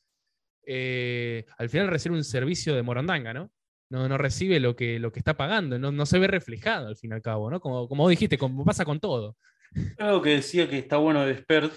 eh, 0.66 1.44
al 1.56 1.68
final 1.68 1.88
recibe 1.88 2.14
un 2.14 2.24
servicio 2.24 2.74
de 2.74 2.82
morondanga, 2.82 3.34
¿no? 3.34 3.50
No, 3.90 4.08
no 4.08 4.18
recibe 4.18 4.60
lo 4.60 4.76
que, 4.76 4.98
lo 4.98 5.12
que 5.12 5.18
está 5.18 5.36
pagando, 5.36 5.78
no, 5.78 5.92
no 5.92 6.06
se 6.06 6.18
ve 6.18 6.28
reflejado 6.28 6.88
al 6.88 6.96
fin 6.96 7.10
y 7.10 7.14
al 7.14 7.22
cabo, 7.22 7.50
¿no? 7.50 7.60
Como, 7.60 7.88
como 7.88 8.02
vos 8.04 8.10
dijiste, 8.10 8.38
como 8.38 8.64
pasa 8.64 8.84
con 8.84 9.00
todo. 9.00 9.36
Algo 9.98 10.22
que 10.22 10.30
decía 10.30 10.68
que 10.68 10.78
está 10.78 10.98
bueno 10.98 11.22
de 11.22 11.34
Despert, 11.34 11.72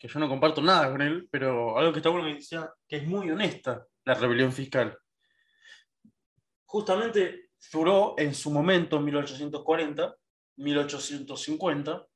que 0.00 0.08
yo 0.08 0.18
no 0.18 0.30
comparto 0.30 0.62
nada 0.62 0.90
con 0.90 1.02
él, 1.02 1.28
pero 1.30 1.76
algo 1.76 1.92
que 1.92 1.98
está 1.98 2.08
bueno 2.08 2.26
que 2.26 2.36
decía 2.36 2.72
que 2.88 2.96
es 2.96 3.06
muy 3.06 3.30
honesta 3.30 3.86
la 4.06 4.14
rebelión 4.14 4.50
fiscal. 4.50 4.96
Justamente 6.64 7.50
Thoreau, 7.70 8.14
en 8.16 8.34
su 8.34 8.50
momento, 8.50 8.96
en 8.96 9.04
1840, 9.04 10.16
1850, 10.56 12.06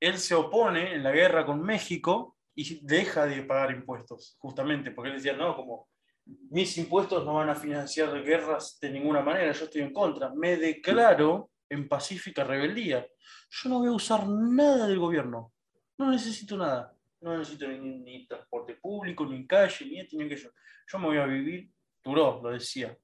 él 0.00 0.18
se 0.18 0.34
opone 0.34 0.94
en 0.94 1.04
la 1.04 1.12
guerra 1.12 1.46
con 1.46 1.62
México 1.62 2.36
y 2.52 2.84
deja 2.84 3.26
de 3.26 3.42
pagar 3.42 3.70
impuestos, 3.70 4.36
justamente, 4.38 4.90
porque 4.90 5.10
él 5.10 5.16
decía, 5.16 5.36
no, 5.36 5.54
como 5.54 5.88
mis 6.24 6.76
impuestos 6.78 7.24
no 7.24 7.34
van 7.34 7.50
a 7.50 7.54
financiar 7.54 8.24
guerras 8.24 8.76
de 8.80 8.90
ninguna 8.90 9.22
manera, 9.22 9.52
yo 9.52 9.64
estoy 9.66 9.82
en 9.82 9.92
contra, 9.92 10.32
me 10.34 10.56
declaro 10.56 11.50
en 11.68 11.88
pacífica 11.88 12.42
rebeldía. 12.42 13.06
Yo 13.50 13.68
no 13.68 13.78
voy 13.78 13.88
a 13.88 13.92
usar 13.92 14.26
nada 14.28 14.88
del 14.88 14.98
gobierno, 14.98 15.52
no 15.98 16.10
necesito 16.10 16.56
nada, 16.56 16.93
no 17.24 17.38
necesito 17.38 17.66
ni, 17.66 17.78
ni 17.78 18.26
transporte 18.26 18.74
público, 18.74 19.24
ni 19.24 19.46
calle, 19.46 19.86
ni 19.86 20.00
esto, 20.00 20.16
ni 20.16 20.24
aquello. 20.24 20.52
Yo 20.86 20.98
me 20.98 21.06
voy 21.06 21.16
a 21.16 21.26
vivir, 21.26 21.70
Thoreau 22.02 22.42
lo 22.42 22.50
decía, 22.50 22.96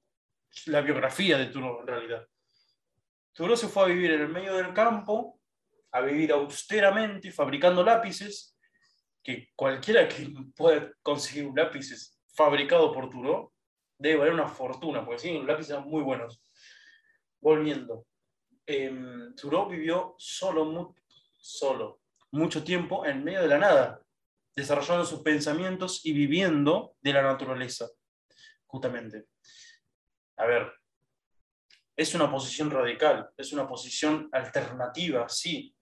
la 0.67 0.81
biografía 0.81 1.37
de 1.39 1.47
Thoreau 1.47 1.81
en 1.81 1.87
realidad. 1.87 2.27
Thoreau 3.33 3.57
se 3.57 3.67
fue 3.67 3.83
a 3.83 3.87
vivir 3.87 4.11
en 4.11 4.21
el 4.21 4.29
medio 4.29 4.55
del 4.55 4.73
campo, 4.73 5.39
a 5.91 6.01
vivir 6.01 6.31
austeramente, 6.31 7.31
fabricando 7.31 7.83
lápices, 7.83 8.55
que 9.23 9.49
cualquiera 9.55 10.07
que 10.07 10.31
pueda 10.55 10.91
conseguir 11.01 11.47
un 11.47 11.55
lápiz 11.55 12.19
fabricado 12.35 12.93
por 12.93 13.09
Thoreau 13.09 13.51
debe 13.97 14.17
valer 14.17 14.33
una 14.33 14.47
fortuna, 14.47 15.03
porque 15.03 15.19
sí, 15.19 15.33
los 15.33 15.45
lápices 15.45 15.71
eran 15.71 15.87
muy 15.87 16.03
buenos. 16.03 16.43
Volviendo, 17.39 18.05
eh, 18.67 18.93
Thoreau 19.35 19.67
vivió 19.67 20.13
solo, 20.19 20.95
solo, 21.39 22.01
mucho 22.31 22.63
tiempo 22.63 23.05
en 23.05 23.23
medio 23.23 23.41
de 23.41 23.47
la 23.47 23.57
nada, 23.57 24.01
desarrollando 24.55 25.05
sus 25.05 25.21
pensamientos 25.21 26.05
y 26.05 26.13
viviendo 26.13 26.95
de 27.01 27.13
la 27.13 27.21
naturaleza, 27.21 27.87
justamente. 28.65 29.25
A 30.37 30.45
ver, 30.45 30.71
es 31.95 32.15
una 32.15 32.29
posición 32.29 32.69
radical, 32.69 33.29
es 33.37 33.53
una 33.53 33.67
posición 33.67 34.29
alternativa, 34.31 35.27
sí, 35.29 35.75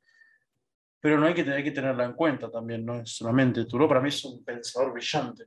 pero 0.99 1.17
no 1.17 1.27
hay 1.27 1.33
que 1.33 1.43
tener 1.43 1.63
que 1.63 1.71
tenerla 1.71 2.05
en 2.05 2.13
cuenta 2.13 2.51
también, 2.51 2.85
no 2.85 2.99
es 2.99 3.09
solamente 3.11 3.65
Thoreau, 3.65 3.87
para 3.87 4.01
mí 4.01 4.09
es 4.09 4.23
un 4.25 4.43
pensador 4.43 4.91
brillante. 4.91 5.45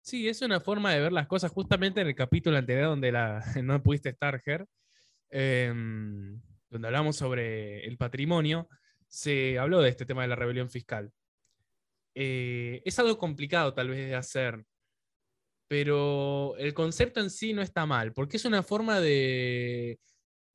Sí, 0.00 0.28
es 0.28 0.40
una 0.42 0.60
forma 0.60 0.92
de 0.92 1.00
ver 1.00 1.12
las 1.12 1.26
cosas 1.26 1.50
justamente 1.50 2.00
en 2.00 2.06
el 2.06 2.14
capítulo 2.14 2.56
anterior 2.56 2.86
donde 2.86 3.10
no 3.64 3.82
pudiste 3.82 4.10
estar, 4.10 4.40
Ger, 4.40 4.66
eh, 5.30 5.72
donde 6.70 6.86
hablamos 6.86 7.16
sobre 7.16 7.84
el 7.84 7.96
patrimonio, 7.96 8.68
se 9.08 9.58
habló 9.58 9.80
de 9.82 9.88
este 9.88 10.06
tema 10.06 10.22
de 10.22 10.28
la 10.28 10.36
rebelión 10.36 10.70
fiscal. 10.70 11.12
Eh, 12.18 12.80
es 12.86 12.98
algo 12.98 13.18
complicado 13.18 13.74
tal 13.74 13.90
vez 13.90 14.08
de 14.08 14.14
hacer, 14.14 14.64
pero 15.68 16.56
el 16.56 16.72
concepto 16.72 17.20
en 17.20 17.28
sí 17.28 17.52
no 17.52 17.60
está 17.60 17.84
mal, 17.84 18.12
porque 18.14 18.38
es 18.38 18.44
una 18.46 18.62
forma 18.62 19.00
de, 19.00 19.98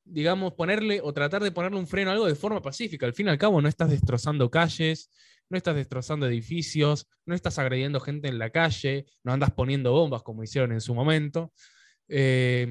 digamos, 0.03 0.53
ponerle 0.53 1.01
o 1.03 1.13
tratar 1.13 1.43
de 1.43 1.51
ponerle 1.51 1.77
un 1.77 1.85
freno 1.87 2.09
a 2.09 2.13
algo 2.13 2.25
de 2.25 2.33
forma 2.33 2.61
pacífica. 2.61 3.05
Al 3.05 3.13
fin 3.13 3.27
y 3.27 3.29
al 3.29 3.37
cabo 3.37 3.61
no 3.61 3.67
estás 3.67 3.91
destrozando 3.91 4.49
calles, 4.49 5.11
no 5.49 5.57
estás 5.57 5.75
destrozando 5.75 6.25
edificios, 6.27 7.07
no 7.25 7.35
estás 7.35 7.59
agrediendo 7.59 7.99
gente 7.99 8.27
en 8.27 8.39
la 8.39 8.49
calle, 8.49 9.05
no 9.23 9.33
andas 9.33 9.51
poniendo 9.51 9.91
bombas 9.91 10.23
como 10.23 10.43
hicieron 10.43 10.71
en 10.71 10.81
su 10.81 10.95
momento. 10.95 11.53
Eh, 12.07 12.65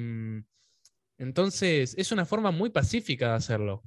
entonces, 1.17 1.93
es 1.97 2.11
una 2.11 2.25
forma 2.25 2.49
muy 2.51 2.71
pacífica 2.71 3.29
de 3.29 3.35
hacerlo. 3.35 3.83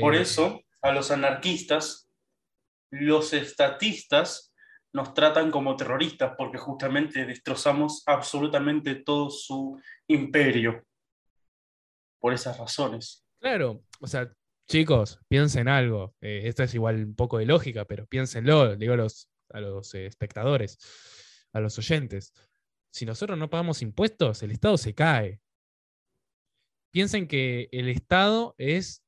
Por 0.00 0.14
Eh, 0.14 0.20
eso, 0.20 0.62
a 0.82 0.92
los 0.92 1.10
anarquistas, 1.10 2.09
los 2.90 3.32
estatistas 3.32 4.52
nos 4.92 5.14
tratan 5.14 5.50
como 5.50 5.76
terroristas, 5.76 6.34
porque 6.36 6.58
justamente 6.58 7.24
destrozamos 7.24 8.02
absolutamente 8.06 8.96
todo 8.96 9.30
su 9.30 9.80
imperio. 10.08 10.84
Por 12.18 12.34
esas 12.34 12.58
razones. 12.58 13.24
Claro, 13.40 13.82
o 14.00 14.06
sea, 14.06 14.30
chicos, 14.68 15.18
piensen 15.28 15.68
algo. 15.68 16.14
Eh, 16.20 16.42
esto 16.44 16.62
es 16.62 16.74
igual 16.74 16.96
un 16.96 17.14
poco 17.14 17.38
de 17.38 17.46
lógica, 17.46 17.84
pero 17.86 18.06
piénsenlo, 18.06 18.76
digo 18.76 18.94
a 18.94 18.96
los, 18.96 19.30
a 19.50 19.60
los 19.60 19.94
eh, 19.94 20.06
espectadores, 20.06 20.78
a 21.52 21.60
los 21.60 21.78
oyentes. 21.78 22.34
Si 22.92 23.06
nosotros 23.06 23.38
no 23.38 23.48
pagamos 23.48 23.82
impuestos, 23.82 24.42
el 24.42 24.50
Estado 24.50 24.76
se 24.76 24.94
cae. 24.94 25.40
Piensen 26.90 27.28
que 27.28 27.68
el 27.70 27.88
Estado 27.88 28.54
es, 28.58 29.04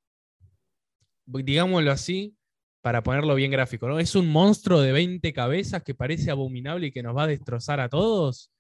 digámoslo 1.27 1.91
así, 1.91 2.37
para 2.83 3.03
ponerlo 3.03 3.37
bien 3.37 3.53
gráfico, 3.53 3.89
¿no? 3.89 3.99
Es 4.01 4.15
un 4.17 4.29
monstruo 4.29 4.81
de 4.81 4.93
20 4.93 5.33
cabezas 5.33 5.83
que 5.85 5.95
parece 5.95 6.31
abominable 6.31 6.89
y 6.89 6.93
que 6.93 7.03
nos 7.03 7.17
va 7.17 7.23
a 7.23 7.29
destrozar 7.29 7.81
a 7.81 7.89
todos, 7.89 8.51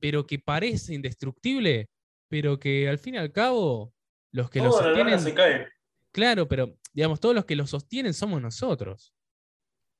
pero 0.00 0.26
que 0.26 0.40
parece 0.40 0.92
indestructible, 0.92 1.88
pero 2.28 2.58
que 2.58 2.88
al 2.88 2.98
fin 2.98 3.14
y 3.14 3.18
al 3.18 3.32
cabo 3.32 3.94
los 4.32 4.50
que 4.50 4.60
lo 4.60 4.72
sostienen... 4.72 5.20
se 5.20 5.32
cae. 5.32 5.68
Claro, 6.10 6.48
pero 6.48 6.76
digamos, 6.92 7.20
todos 7.20 7.34
los 7.34 7.44
que 7.44 7.56
lo 7.56 7.66
sostienen 7.66 8.12
somos 8.12 8.42
nosotros. 8.42 9.14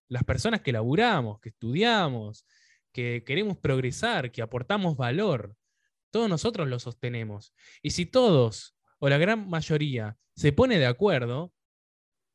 Las 0.08 0.24
personas 0.24 0.60
que 0.60 0.72
laburamos, 0.72 1.40
que 1.40 1.50
estudiamos, 1.50 2.44
que 2.92 3.22
queremos 3.24 3.56
progresar, 3.56 4.32
que 4.32 4.42
aportamos 4.42 4.96
valor. 4.96 5.56
Todos 6.10 6.28
nosotros 6.28 6.68
lo 6.68 6.80
sostenemos. 6.80 7.54
Y 7.82 7.90
si 7.90 8.06
todos, 8.06 8.76
o 8.98 9.08
la 9.08 9.18
gran 9.18 9.48
mayoría, 9.48 10.16
se 10.34 10.52
pone 10.52 10.78
de 10.78 10.86
acuerdo, 10.86 11.52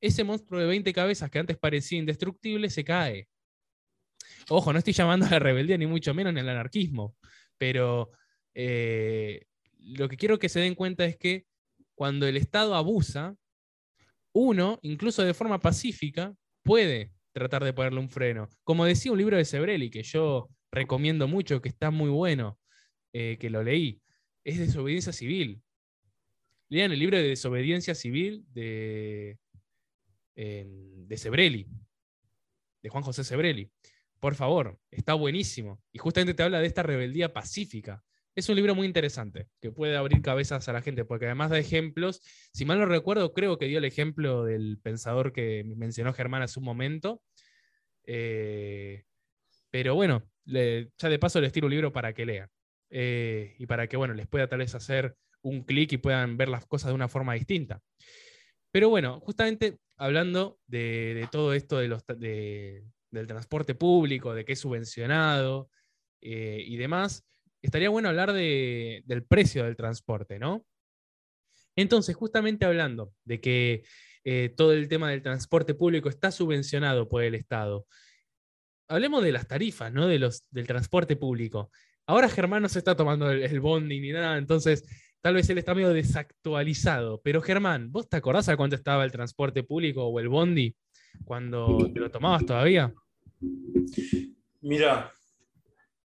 ese 0.02 0.24
monstruo 0.24 0.60
de 0.60 0.68
20 0.68 0.94
cabezas 0.94 1.30
que 1.30 1.40
antes 1.40 1.58
parecía 1.58 2.00
indestructible 2.00 2.70
se 2.70 2.84
cae. 2.84 3.28
Ojo, 4.50 4.72
no 4.72 4.80
estoy 4.80 4.94
llamando 4.94 5.26
a 5.26 5.32
la 5.32 5.40
rebeldía 5.40 5.78
ni 5.78 5.86
mucho 5.86 6.14
menos 6.14 6.34
ni 6.34 6.40
al 6.40 6.50
anarquismo, 6.50 7.16
pero 7.58 8.12
eh, 8.54 9.46
lo 9.78 10.10
que 10.10 10.18
quiero 10.18 10.40
que 10.40 10.50
se 10.50 10.60
den 10.60 10.76
cuenta 10.76 11.06
es 11.06 11.18
que 11.18 11.46
cuando 11.96 12.28
el 12.28 12.38
Estado 12.38 12.76
abusa, 12.76 13.36
uno, 14.34 14.80
incluso 14.82 15.24
de 15.24 15.34
forma 15.34 15.60
pacífica, 15.60 16.34
puede 16.64 17.12
tratar 17.34 17.64
de 17.64 17.74
ponerle 17.74 18.00
un 18.00 18.10
freno. 18.10 18.50
Como 18.64 18.86
decía 18.86 19.12
un 19.12 19.18
libro 19.18 19.38
de 19.38 19.46
Sebrelli, 19.46 19.90
que 19.90 20.04
yo 20.04 20.50
recomiendo 20.72 21.28
mucho, 21.28 21.62
que 21.62 21.70
está 21.70 21.92
muy 21.92 22.10
bueno, 22.10 22.60
eh, 23.14 23.38
que 23.40 23.50
lo 23.50 23.64
leí, 23.64 24.02
es 24.44 24.60
Desobediencia 24.60 25.14
Civil. 25.14 25.62
Lean 26.70 26.92
el 26.92 27.00
libro 27.00 27.18
de 27.18 27.24
Desobediencia 27.24 27.96
Civil 27.96 28.46
de, 28.54 29.38
de 30.40 31.18
Sebrelli, 31.18 31.68
de 32.82 32.90
Juan 32.90 33.04
José 33.04 33.24
Sebrelli. 33.24 33.72
Por 34.20 34.36
favor, 34.36 34.80
está 34.92 35.14
buenísimo. 35.14 35.82
Y 35.92 35.98
justamente 35.98 36.34
te 36.34 36.44
habla 36.44 36.60
de 36.60 36.68
esta 36.68 36.84
rebeldía 36.84 37.34
pacífica. 37.34 38.04
es 38.36 38.48
un 38.48 38.56
libro 38.56 38.74
muy 38.74 38.88
interesante, 38.88 39.50
que 39.62 39.72
puede 39.72 39.98
abrir 39.98 40.22
cabezas 40.22 40.70
a 40.70 40.74
la 40.74 40.82
gente, 40.82 41.04
porque 41.04 41.26
además 41.26 41.50
da 41.50 41.60
ejemplos, 41.60 42.22
si 42.54 42.64
mal 42.64 42.80
no 42.80 42.86
recuerdo, 42.86 43.34
creo 43.34 43.58
que 43.58 43.66
dio 43.66 43.80
el 43.80 43.86
ejemplo 43.86 44.46
del 44.46 44.80
pensador 44.82 45.34
que 45.34 45.64
mencionó 45.76 46.14
Germán 46.14 46.42
hace 46.42 46.60
un 46.60 46.66
momento. 46.66 47.22
Eh, 48.06 49.04
pero 49.70 49.96
bueno, 49.96 50.24
ya 50.46 51.10
de 51.10 51.20
paso 51.20 51.42
les 51.42 51.52
tiro 51.52 51.68
un 51.68 51.72
libro 51.72 51.92
para 51.92 52.14
que 52.14 52.26
lean. 52.26 52.50
Eh, 52.90 53.56
y 53.60 53.66
para 53.66 53.88
que, 53.88 53.98
bueno, 53.98 54.14
les 54.14 54.28
pueda 54.28 54.48
tal 54.48 54.60
vez 54.60 54.74
hacer 54.74 55.16
un 55.42 55.64
clic 55.64 55.92
y 55.94 55.98
puedan 55.98 56.38
ver 56.38 56.50
las 56.50 56.66
cosas 56.66 56.90
de 56.90 56.96
una 56.96 57.08
forma 57.08 57.34
distinta. 57.34 57.82
Pero 58.72 58.90
bueno, 58.90 59.20
justamente 59.22 59.80
hablando 60.00 60.60
de, 60.66 61.28
todo 61.32 61.54
esto 61.54 61.78
de 61.78 61.90
los, 61.90 62.04
del 62.08 63.28
transporte 63.28 63.76
público, 63.76 64.34
de 64.34 64.46
que 64.46 64.54
es 64.54 64.60
subvencionado 64.60 65.70
eh, 66.22 66.64
y 66.66 66.78
demás, 66.78 67.26
estaría 67.62 67.90
bueno 67.90 68.10
hablar 68.10 68.34
del 68.34 69.26
precio 69.28 69.66
del 69.66 69.76
transporte, 69.76 70.40
¿no? 70.40 70.66
Entonces, 71.76 72.16
justamente 72.16 72.66
hablando 72.66 73.14
de 73.26 73.42
que 73.42 73.84
eh, 74.24 74.54
todo 74.56 74.74
el 74.74 74.88
tema 74.88 75.12
del 75.12 75.22
transporte 75.22 75.76
público 75.76 76.10
está 76.10 76.32
subvencionado 76.32 77.08
por 77.10 77.24
el 77.24 77.36
Estado, 77.36 77.86
hablemos 78.88 79.22
de 79.24 79.34
las 79.34 79.48
tarifas, 79.48 79.92
¿no? 79.92 80.08
De 80.08 80.18
los, 80.18 80.46
del 80.50 80.66
transporte 80.66 81.18
público. 81.18 81.72
Ahora 82.08 82.30
Germán 82.30 82.62
no 82.62 82.70
se 82.70 82.80
está 82.80 82.96
tomando 82.96 83.30
el, 83.30 83.44
el 83.44 83.60
bondi 83.60 84.00
ni 84.00 84.12
nada, 84.12 84.38
entonces 84.38 84.84
tal 85.22 85.34
vez 85.34 85.50
él 85.50 85.58
está 85.58 85.74
medio 85.74 85.90
desactualizado. 85.90 87.22
Pero 87.22 87.42
Germán, 87.42 87.92
¿vos 87.92 88.10
te 88.10 88.18
acordás 88.18 88.50
a 88.50 88.58
cuánto 88.58 88.76
estaba 88.76 89.04
el 89.04 89.12
transporte 89.12 89.64
público 89.64 90.06
o 90.06 90.20
el 90.20 90.30
bondi 90.30 90.76
cuando 91.26 91.90
te 91.94 92.00
lo 92.00 92.12
tomabas 92.12 92.46
todavía? 92.46 92.94
Mira, 94.62 95.12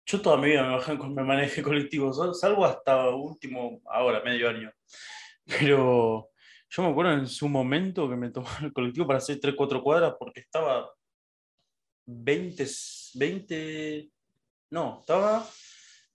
yo 0.07 0.21
toda 0.21 0.37
mi 0.38 0.49
vida 0.49 0.64
me, 0.64 1.09
me 1.11 1.23
manejé 1.23 1.62
colectivo, 1.62 2.12
salvo 2.33 2.64
hasta 2.64 3.11
último, 3.11 3.81
ahora, 3.87 4.23
medio 4.23 4.49
año. 4.49 4.73
Pero 5.44 6.31
yo 6.71 6.83
me 6.83 6.88
acuerdo 6.90 7.12
en 7.12 7.27
su 7.27 7.49
momento 7.49 8.09
que 8.09 8.16
me 8.16 8.31
tomaba 8.31 8.59
el 8.62 8.73
colectivo 8.73 9.07
para 9.07 9.18
hacer 9.18 9.38
3, 9.40 9.55
4 9.57 9.83
cuadras 9.83 10.14
porque 10.18 10.40
estaba 10.40 10.90
20, 12.07 12.66
20, 13.14 14.11
no, 14.71 15.01
estaba 15.01 15.47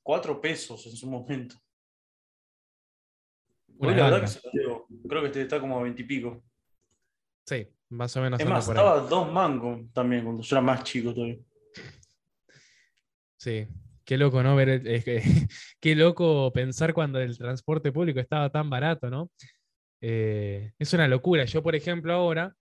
4 0.01 0.41
pesos 0.41 0.86
en 0.88 0.95
su 0.95 1.08
momento. 1.08 1.56
Hoy 3.79 3.95
la 3.95 4.09
verdad 4.09 4.21
que 4.21 4.27
se 4.27 4.39
lo 4.53 4.88
creo 5.07 5.21
que 5.21 5.27
este 5.27 5.41
está 5.41 5.59
como 5.59 5.79
a 5.79 5.83
20 5.83 6.01
y 6.01 6.05
pico. 6.05 6.43
Sí, 7.45 7.67
más 7.89 8.15
o 8.15 8.21
menos. 8.21 8.39
Es 8.39 8.47
más, 8.47 8.67
estaba 8.67 8.99
2 9.01 9.31
mangos 9.31 9.81
también 9.93 10.23
cuando 10.23 10.41
yo 10.41 10.55
era 10.55 10.62
más 10.62 10.83
chico 10.83 11.13
todavía. 11.13 11.39
Sí, 13.38 13.67
Qué 14.05 14.17
loco, 14.17 14.43
¿no? 14.43 14.55
Ver 14.55 14.81
qué 15.79 15.95
loco 15.95 16.51
pensar 16.51 16.93
cuando 16.93 17.19
el 17.19 17.38
transporte 17.38 17.91
público 17.91 18.19
estaba 18.19 18.49
tan 18.49 18.69
barato, 18.69 19.09
¿no? 19.09 19.31
Eh, 20.01 20.73
es 20.77 20.93
una 20.93 21.07
locura. 21.07 21.45
Yo, 21.45 21.63
por 21.63 21.75
ejemplo, 21.75 22.13
ahora 22.13 22.53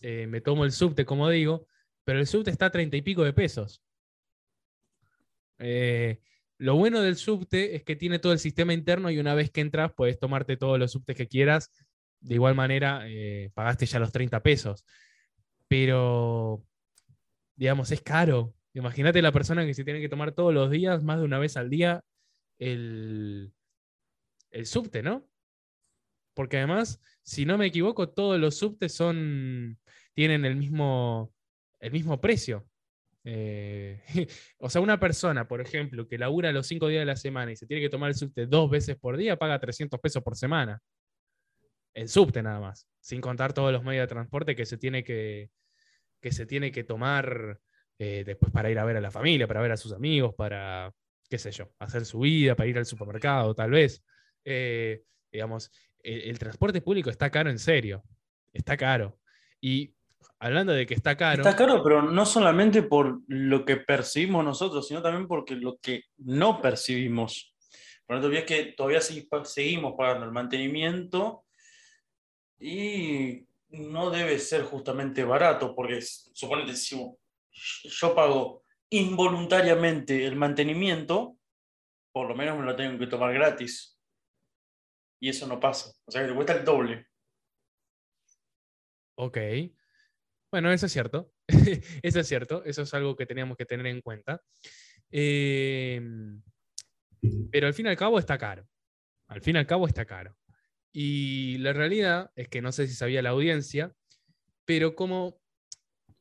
eh, 0.00 0.26
me 0.26 0.40
tomo 0.40 0.64
el 0.64 0.72
subte, 0.72 1.04
como 1.04 1.28
digo, 1.28 1.66
pero 2.04 2.18
el 2.18 2.26
subte 2.26 2.50
está 2.50 2.66
a 2.66 2.70
treinta 2.70 2.96
y 2.96 3.02
pico 3.02 3.22
de 3.22 3.32
pesos. 3.32 3.82
Eh, 5.58 6.20
lo 6.58 6.76
bueno 6.76 7.00
del 7.00 7.16
subte 7.16 7.74
es 7.76 7.82
que 7.84 7.96
tiene 7.96 8.18
todo 8.18 8.32
el 8.32 8.38
sistema 8.38 8.72
interno 8.72 9.10
y 9.10 9.18
una 9.18 9.34
vez 9.34 9.50
que 9.50 9.60
entras 9.60 9.92
puedes 9.94 10.18
tomarte 10.18 10.56
todos 10.56 10.78
los 10.78 10.92
subtes 10.92 11.16
que 11.16 11.28
quieras. 11.28 11.70
De 12.20 12.34
igual 12.34 12.54
manera, 12.54 13.04
pagaste 13.54 13.86
ya 13.86 13.98
los 13.98 14.12
30 14.12 14.42
pesos. 14.42 14.84
Pero, 15.68 16.64
digamos, 17.56 17.90
es 17.90 18.00
caro. 18.02 18.54
Imagínate 18.74 19.22
la 19.22 19.32
persona 19.32 19.66
que 19.66 19.74
se 19.74 19.84
tiene 19.84 20.00
que 20.00 20.08
tomar 20.08 20.32
todos 20.32 20.54
los 20.54 20.70
días, 20.70 21.02
más 21.02 21.18
de 21.18 21.24
una 21.24 21.38
vez 21.38 21.56
al 21.56 21.68
día, 21.68 22.04
el, 22.58 23.52
el 24.50 24.66
subte, 24.66 25.02
¿no? 25.02 25.26
Porque 26.34 26.58
además, 26.58 27.00
si 27.22 27.44
no 27.44 27.58
me 27.58 27.66
equivoco, 27.66 28.08
todos 28.08 28.40
los 28.40 28.56
subtes 28.56 28.92
son, 28.92 29.78
tienen 30.14 30.44
el 30.44 30.56
mismo, 30.56 31.34
el 31.80 31.92
mismo 31.92 32.20
precio. 32.20 32.66
Eh, 33.24 34.02
o 34.58 34.68
sea, 34.68 34.80
una 34.80 34.98
persona, 34.98 35.46
por 35.46 35.60
ejemplo, 35.60 36.08
que 36.08 36.18
labura 36.18 36.52
los 36.52 36.66
cinco 36.66 36.88
días 36.88 37.02
de 37.02 37.06
la 37.06 37.16
semana 37.16 37.52
y 37.52 37.56
se 37.56 37.66
tiene 37.66 37.82
que 37.82 37.88
tomar 37.88 38.10
el 38.10 38.16
subte 38.16 38.46
dos 38.46 38.70
veces 38.70 38.96
por 38.96 39.16
día, 39.16 39.36
paga 39.36 39.58
300 39.58 40.00
pesos 40.00 40.22
por 40.22 40.36
semana. 40.36 40.80
El 41.94 42.08
subte 42.08 42.42
nada 42.42 42.60
más, 42.60 42.88
sin 43.00 43.20
contar 43.20 43.52
todos 43.52 43.72
los 43.72 43.84
medios 43.84 44.04
de 44.04 44.14
transporte 44.14 44.56
que 44.56 44.66
se 44.66 44.78
tiene 44.78 45.04
que, 45.04 45.50
que, 46.20 46.32
se 46.32 46.46
tiene 46.46 46.72
que 46.72 46.84
tomar 46.84 47.60
eh, 47.98 48.24
después 48.24 48.50
para 48.50 48.70
ir 48.70 48.78
a 48.78 48.84
ver 48.84 48.96
a 48.96 49.00
la 49.00 49.10
familia, 49.10 49.46
para 49.46 49.60
ver 49.60 49.72
a 49.72 49.76
sus 49.76 49.92
amigos, 49.92 50.34
para, 50.34 50.92
qué 51.28 51.38
sé 51.38 51.50
yo, 51.50 51.70
hacer 51.78 52.04
su 52.04 52.20
vida, 52.20 52.54
para 52.56 52.68
ir 52.68 52.78
al 52.78 52.86
supermercado, 52.86 53.54
tal 53.54 53.70
vez. 53.70 54.02
Eh, 54.44 55.02
digamos, 55.30 55.70
el, 56.02 56.38
transporte 56.38 56.80
público 56.80 57.10
está 57.10 57.30
caro 57.30 57.50
en 57.50 57.58
serio, 57.58 58.04
está 58.52 58.76
caro. 58.76 59.18
Y 59.60 59.94
hablando 60.38 60.72
de 60.72 60.86
que 60.86 60.94
está 60.94 61.16
caro... 61.16 61.42
Está 61.42 61.56
caro, 61.56 61.82
pero 61.82 62.02
no 62.02 62.26
solamente 62.26 62.82
por 62.82 63.20
lo 63.28 63.64
que 63.64 63.76
percibimos 63.76 64.44
nosotros, 64.44 64.86
sino 64.86 65.02
también 65.02 65.26
porque 65.26 65.56
lo 65.56 65.78
que 65.78 66.04
no 66.18 66.60
percibimos. 66.60 67.54
Por 68.06 68.16
lo 68.16 68.22
tanto, 68.22 68.36
es 68.36 68.44
que 68.44 68.64
todavía 68.76 69.00
seguimos 69.00 69.94
pagando 69.96 70.26
el 70.26 70.32
mantenimiento 70.32 71.44
y 72.58 73.46
no 73.70 74.10
debe 74.10 74.38
ser 74.38 74.62
justamente 74.64 75.24
barato, 75.24 75.74
porque 75.74 76.00
suponete 76.00 76.74
si 76.76 76.96
yo 77.84 78.14
pago 78.14 78.64
involuntariamente 78.90 80.26
el 80.26 80.36
mantenimiento, 80.36 81.38
por 82.12 82.28
lo 82.28 82.34
menos 82.34 82.58
me 82.58 82.64
lo 82.64 82.76
tengo 82.76 82.98
que 82.98 83.06
tomar 83.06 83.32
gratis. 83.32 83.98
Y 85.18 85.28
eso 85.28 85.46
no 85.46 85.58
pasa. 85.58 85.92
O 86.04 86.10
sea 86.10 86.22
que 86.22 86.28
te 86.28 86.34
cuesta 86.34 86.52
el 86.54 86.64
doble. 86.64 87.06
Ok. 89.14 89.38
Bueno, 90.52 90.70
eso 90.70 90.84
es 90.84 90.92
cierto. 90.92 91.32
eso 92.02 92.20
es 92.20 92.28
cierto. 92.28 92.62
Eso 92.64 92.82
es 92.82 92.92
algo 92.92 93.16
que 93.16 93.24
teníamos 93.24 93.56
que 93.56 93.64
tener 93.64 93.86
en 93.86 94.02
cuenta. 94.02 94.42
Em, 95.10 96.42
pero 97.50 97.66
al 97.66 97.74
fin 97.74 97.86
y 97.86 97.88
al 97.88 97.96
cabo 97.96 98.18
está 98.18 98.36
caro. 98.36 98.68
Al 99.28 99.40
fin 99.40 99.56
y 99.56 99.58
al 99.58 99.66
cabo 99.66 99.86
está 99.86 100.04
caro. 100.04 100.36
Y 100.92 101.56
la 101.58 101.72
realidad 101.72 102.30
es 102.36 102.48
que 102.48 102.60
no 102.60 102.70
sé 102.70 102.86
si 102.86 102.94
sabía 102.94 103.22
la 103.22 103.30
audiencia, 103.30 103.94
pero 104.66 104.94
como 104.94 105.40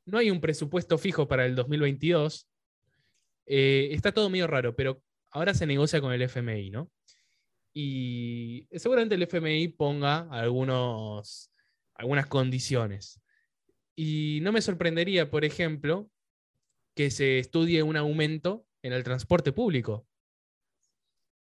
no 0.05 0.17
hay 0.17 0.31
un 0.31 0.39
presupuesto 0.39 0.97
fijo 0.97 1.27
para 1.27 1.45
el 1.45 1.53
2022. 1.53 2.47
Eh, 3.47 3.89
está 3.91 4.13
todo 4.13 4.29
medio 4.29 4.47
raro, 4.47 4.77
pero 4.77 5.03
ahora 5.31 5.53
se 5.53 5.65
negocia 5.65 5.99
con 5.99 6.13
el 6.13 6.21
FMI, 6.21 6.69
¿no? 6.69 6.89
Y 7.73 8.65
seguramente 8.71 9.15
el 9.15 9.23
FMI 9.23 9.67
ponga 9.69 10.29
algunos, 10.31 11.51
algunas 11.95 12.27
condiciones. 12.27 13.20
Y 14.03 14.39
no 14.41 14.51
me 14.51 14.63
sorprendería, 14.63 15.29
por 15.29 15.45
ejemplo, 15.45 16.09
que 16.95 17.11
se 17.11 17.37
estudie 17.37 17.83
un 17.83 17.97
aumento 17.97 18.65
en 18.81 18.93
el 18.93 19.03
transporte 19.03 19.51
público. 19.51 20.07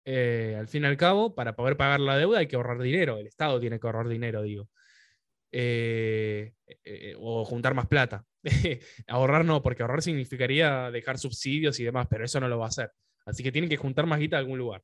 Eh, 0.06 0.56
al 0.58 0.70
fin 0.70 0.84
y 0.84 0.86
al 0.86 0.96
cabo, 0.96 1.36
para 1.36 1.58
poder 1.58 1.76
pagar 1.76 2.00
la 2.00 2.16
deuda 2.16 2.40
hay 2.40 2.48
que 2.48 2.56
ahorrar 2.56 2.82
dinero, 2.82 3.18
el 3.18 3.28
Estado 3.28 3.60
tiene 3.60 3.78
que 3.78 3.88
ahorrar 3.88 4.08
dinero, 4.08 4.42
digo. 4.42 4.70
Eh, 5.52 6.54
o 7.18 7.44
juntar 7.44 7.74
más 7.74 7.88
plata. 7.88 8.26
ahorrar 9.08 9.44
no, 9.44 9.62
porque 9.62 9.84
ahorrar 9.84 10.02
significaría 10.02 10.92
dejar 10.92 11.18
subsidios 11.18 11.78
y 11.82 11.84
demás, 11.84 12.08
pero 12.10 12.24
eso 12.24 12.40
no 12.40 12.48
lo 12.48 12.58
va 12.58 12.68
a 12.68 12.70
hacer. 12.70 12.90
Así 13.26 13.44
que 13.44 13.52
tienen 13.52 13.70
que 13.70 13.76
juntar 13.76 14.06
más 14.06 14.20
guita 14.20 14.38
de 14.38 14.44
algún 14.44 14.60
lugar. 14.60 14.82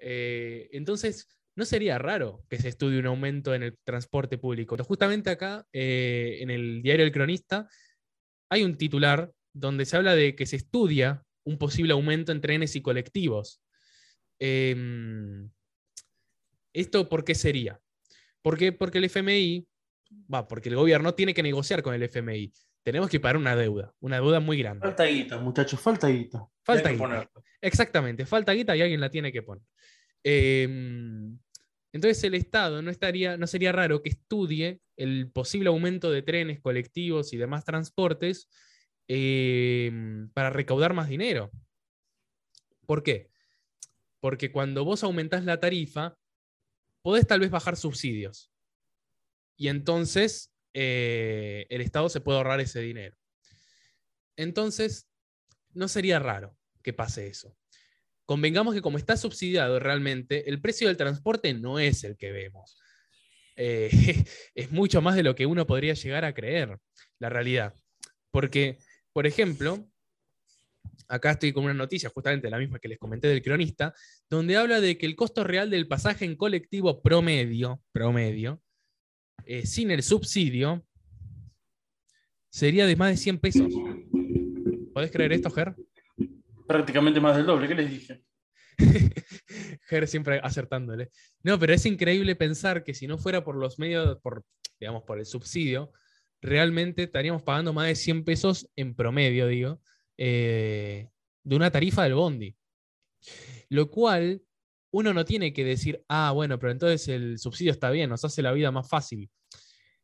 Eh, 0.00 0.68
entonces, 0.70 1.26
no 1.60 1.66
sería 1.66 1.98
raro 1.98 2.42
que 2.48 2.58
se 2.58 2.68
estudie 2.68 2.98
un 2.98 3.06
aumento 3.06 3.54
en 3.54 3.62
el 3.62 3.78
transporte 3.84 4.38
público. 4.38 4.76
Justamente 4.82 5.28
acá, 5.28 5.66
eh, 5.72 6.38
en 6.40 6.50
el 6.50 6.82
diario 6.82 7.04
El 7.04 7.12
Cronista, 7.12 7.68
hay 8.48 8.64
un 8.64 8.76
titular 8.76 9.30
donde 9.52 9.84
se 9.84 9.96
habla 9.96 10.14
de 10.14 10.34
que 10.34 10.46
se 10.46 10.56
estudia 10.56 11.22
un 11.44 11.58
posible 11.58 11.92
aumento 11.92 12.32
en 12.32 12.40
trenes 12.40 12.74
y 12.76 12.82
colectivos. 12.82 13.62
Em, 14.38 15.50
¿Esto 16.72 17.08
por 17.08 17.24
qué 17.24 17.34
sería? 17.34 17.78
¿Por 18.40 18.56
qué? 18.56 18.72
Porque 18.72 18.98
el 18.98 19.04
FMI, 19.04 19.68
va, 20.32 20.48
porque 20.48 20.70
el 20.70 20.76
gobierno 20.76 21.14
tiene 21.14 21.34
que 21.34 21.42
negociar 21.42 21.82
con 21.82 21.94
el 21.94 22.02
FMI 22.04 22.52
tenemos 22.82 23.10
que 23.10 23.20
pagar 23.20 23.36
una 23.36 23.54
deuda, 23.54 23.92
una 24.00 24.16
deuda 24.16 24.40
muy 24.40 24.58
grande. 24.58 24.80
Falta 24.80 25.04
guita, 25.04 25.38
muchachos, 25.38 25.78
falta 25.78 26.08
guita. 26.08 26.48
Falta 26.62 26.90
guita. 26.90 27.30
Exactamente, 27.60 28.24
falta 28.24 28.52
guita 28.52 28.74
y 28.74 28.80
alguien 28.80 29.00
la 29.00 29.10
tiene 29.10 29.30
que 29.30 29.42
poner. 29.42 29.62
Em, 30.22 31.38
entonces 31.92 32.22
el 32.24 32.34
Estado 32.34 32.82
no, 32.82 32.90
estaría, 32.90 33.36
no 33.36 33.46
sería 33.46 33.72
raro 33.72 34.02
que 34.02 34.10
estudie 34.10 34.80
el 34.96 35.30
posible 35.30 35.68
aumento 35.68 36.10
de 36.10 36.22
trenes, 36.22 36.60
colectivos 36.60 37.32
y 37.32 37.36
demás 37.36 37.64
transportes 37.64 38.48
em, 39.08 40.30
para 40.30 40.50
recaudar 40.50 40.94
más 40.94 41.08
dinero. 41.08 41.50
¿Por 42.86 43.02
qué? 43.02 43.30
Porque 44.20 44.52
cuando 44.52 44.84
vos 44.84 45.02
aumentás 45.02 45.44
la 45.44 45.58
tarifa, 45.58 46.16
podés 47.02 47.26
tal 47.26 47.40
vez 47.40 47.50
bajar 47.50 47.76
subsidios. 47.76 48.52
Y 49.56 49.68
entonces 49.68 50.52
eh, 50.74 51.66
el 51.70 51.80
Estado 51.80 52.08
se 52.08 52.20
puede 52.20 52.38
ahorrar 52.38 52.60
ese 52.60 52.80
dinero. 52.80 53.16
Entonces, 54.36 55.08
no 55.72 55.88
sería 55.88 56.18
raro 56.18 56.56
que 56.82 56.92
pase 56.92 57.26
eso. 57.26 57.56
Convengamos 58.30 58.74
que 58.74 58.80
como 58.80 58.96
está 58.96 59.16
subsidiado 59.16 59.80
realmente, 59.80 60.48
el 60.48 60.60
precio 60.60 60.86
del 60.86 60.96
transporte 60.96 61.52
no 61.52 61.80
es 61.80 62.04
el 62.04 62.16
que 62.16 62.30
vemos. 62.30 62.78
Eh, 63.56 63.90
es 64.54 64.70
mucho 64.70 65.02
más 65.02 65.16
de 65.16 65.24
lo 65.24 65.34
que 65.34 65.46
uno 65.46 65.66
podría 65.66 65.94
llegar 65.94 66.24
a 66.24 66.32
creer, 66.32 66.78
la 67.18 67.28
realidad. 67.28 67.74
Porque, 68.30 68.78
por 69.12 69.26
ejemplo, 69.26 69.84
acá 71.08 71.32
estoy 71.32 71.52
con 71.52 71.64
una 71.64 71.74
noticia, 71.74 72.08
justamente 72.08 72.48
la 72.48 72.58
misma 72.58 72.78
que 72.78 72.86
les 72.86 73.00
comenté 73.00 73.26
del 73.26 73.42
cronista, 73.42 73.92
donde 74.28 74.56
habla 74.56 74.80
de 74.80 74.96
que 74.96 75.06
el 75.06 75.16
costo 75.16 75.42
real 75.42 75.68
del 75.68 75.88
pasaje 75.88 76.24
en 76.24 76.36
colectivo 76.36 77.02
promedio, 77.02 77.82
promedio, 77.90 78.62
eh, 79.44 79.66
sin 79.66 79.90
el 79.90 80.04
subsidio, 80.04 80.86
sería 82.48 82.86
de 82.86 82.94
más 82.94 83.10
de 83.10 83.16
100 83.16 83.38
pesos. 83.40 83.74
¿Podés 84.94 85.10
creer 85.10 85.32
esto, 85.32 85.50
Ger? 85.50 85.74
Prácticamente 86.70 87.18
más 87.18 87.36
del 87.36 87.46
doble, 87.46 87.66
¿qué 87.66 87.74
les 87.74 87.90
dije? 87.90 88.22
Ger 89.88 90.06
siempre 90.06 90.38
acertándole. 90.40 91.10
No, 91.42 91.58
pero 91.58 91.74
es 91.74 91.84
increíble 91.84 92.36
pensar 92.36 92.84
que 92.84 92.94
si 92.94 93.08
no 93.08 93.18
fuera 93.18 93.42
por 93.42 93.56
los 93.56 93.80
medios, 93.80 94.20
por, 94.20 94.44
digamos, 94.78 95.02
por 95.02 95.18
el 95.18 95.26
subsidio, 95.26 95.90
realmente 96.40 97.02
estaríamos 97.02 97.42
pagando 97.42 97.72
más 97.72 97.88
de 97.88 97.96
100 97.96 98.24
pesos 98.24 98.70
en 98.76 98.94
promedio, 98.94 99.48
digo, 99.48 99.80
eh, 100.16 101.08
de 101.42 101.56
una 101.56 101.72
tarifa 101.72 102.04
del 102.04 102.14
bondi. 102.14 102.54
Lo 103.68 103.90
cual 103.90 104.40
uno 104.92 105.12
no 105.12 105.24
tiene 105.24 105.52
que 105.52 105.64
decir, 105.64 106.04
ah, 106.06 106.30
bueno, 106.32 106.60
pero 106.60 106.70
entonces 106.70 107.08
el 107.08 107.40
subsidio 107.40 107.72
está 107.72 107.90
bien, 107.90 108.10
nos 108.10 108.24
hace 108.24 108.42
la 108.42 108.52
vida 108.52 108.70
más 108.70 108.88
fácil. 108.88 109.28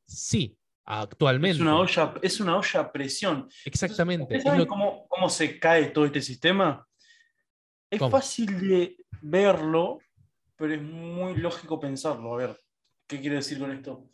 Sí, 0.04 0.58
actualmente. 0.86 1.56
Es 1.56 1.60
una 1.60 1.78
olla, 1.78 2.14
es 2.22 2.40
una 2.40 2.56
olla 2.56 2.80
a 2.80 2.92
presión. 2.92 3.48
Exactamente. 3.64 4.40
¿Saben 4.40 4.66
cómo, 4.66 5.06
cómo, 5.08 5.28
se 5.28 5.58
cae 5.58 5.86
todo 5.86 6.06
este 6.06 6.22
sistema? 6.22 6.86
Es 7.90 8.00
fácil 8.10 8.58
de 8.60 8.96
verlo, 9.20 9.98
pero 10.56 10.74
es 10.74 10.82
muy 10.82 11.36
lógico 11.36 11.78
pensarlo. 11.78 12.34
A 12.34 12.38
ver, 12.38 12.60
¿qué 13.06 13.20
quiere 13.20 13.36
decir 13.36 13.58
con 13.58 13.72
esto? 13.72 14.08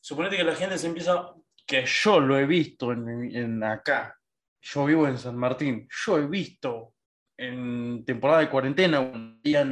Suponete 0.00 0.36
que 0.36 0.44
la 0.44 0.54
gente 0.54 0.78
se 0.78 0.86
empieza, 0.86 1.34
que 1.66 1.84
yo 1.86 2.20
lo 2.20 2.38
he 2.38 2.46
visto 2.46 2.92
en, 2.92 3.34
en 3.34 3.62
acá, 3.62 4.18
yo 4.62 4.86
vivo 4.86 5.06
en 5.06 5.18
San 5.18 5.36
Martín, 5.36 5.86
yo 6.04 6.18
he 6.18 6.26
visto 6.26 6.94
en 7.36 8.04
temporada 8.04 8.40
de 8.40 8.50
cuarentena, 8.50 9.00
un 9.00 9.40
día 9.42 9.64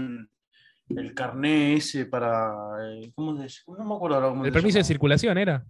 el 0.90 1.14
carné 1.14 1.74
ese 1.74 2.06
para. 2.06 2.50
Eh, 2.82 3.12
¿Cómo 3.14 3.36
se 3.36 3.62
No 3.66 3.84
me 3.84 3.94
acuerdo 3.94 4.16
ahora 4.16 4.28
cómo 4.30 4.44
El 4.44 4.52
permiso 4.52 4.78
de 4.78 4.84
circulación 4.84 5.36
era. 5.38 5.64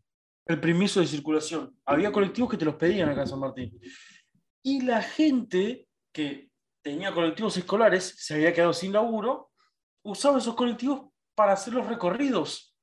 El 0.49 0.61
permiso 0.61 1.01
de 1.01 1.07
circulación. 1.07 1.79
Había 1.85 2.11
colectivos 2.11 2.51
que 2.51 2.57
te 2.57 2.65
los 2.65 2.75
pedían 2.75 3.11
acá 3.11 3.21
en 3.21 3.29
San 3.29 3.39
Martín. 3.39 3.79
Y 4.63 4.83
la 4.83 5.03
gente 5.03 5.87
que 6.13 6.51
tenía 6.83 7.13
colectivos 7.13 7.57
escolares, 7.57 8.15
se 8.17 8.35
había 8.35 8.53
quedado 8.53 8.73
sin 8.73 8.93
laburo, 8.93 9.53
usaba 10.03 10.39
esos 10.39 10.55
colectivos 10.55 11.11
para 11.35 11.53
hacer 11.53 11.75
los 11.75 11.87
recorridos. 11.87 12.75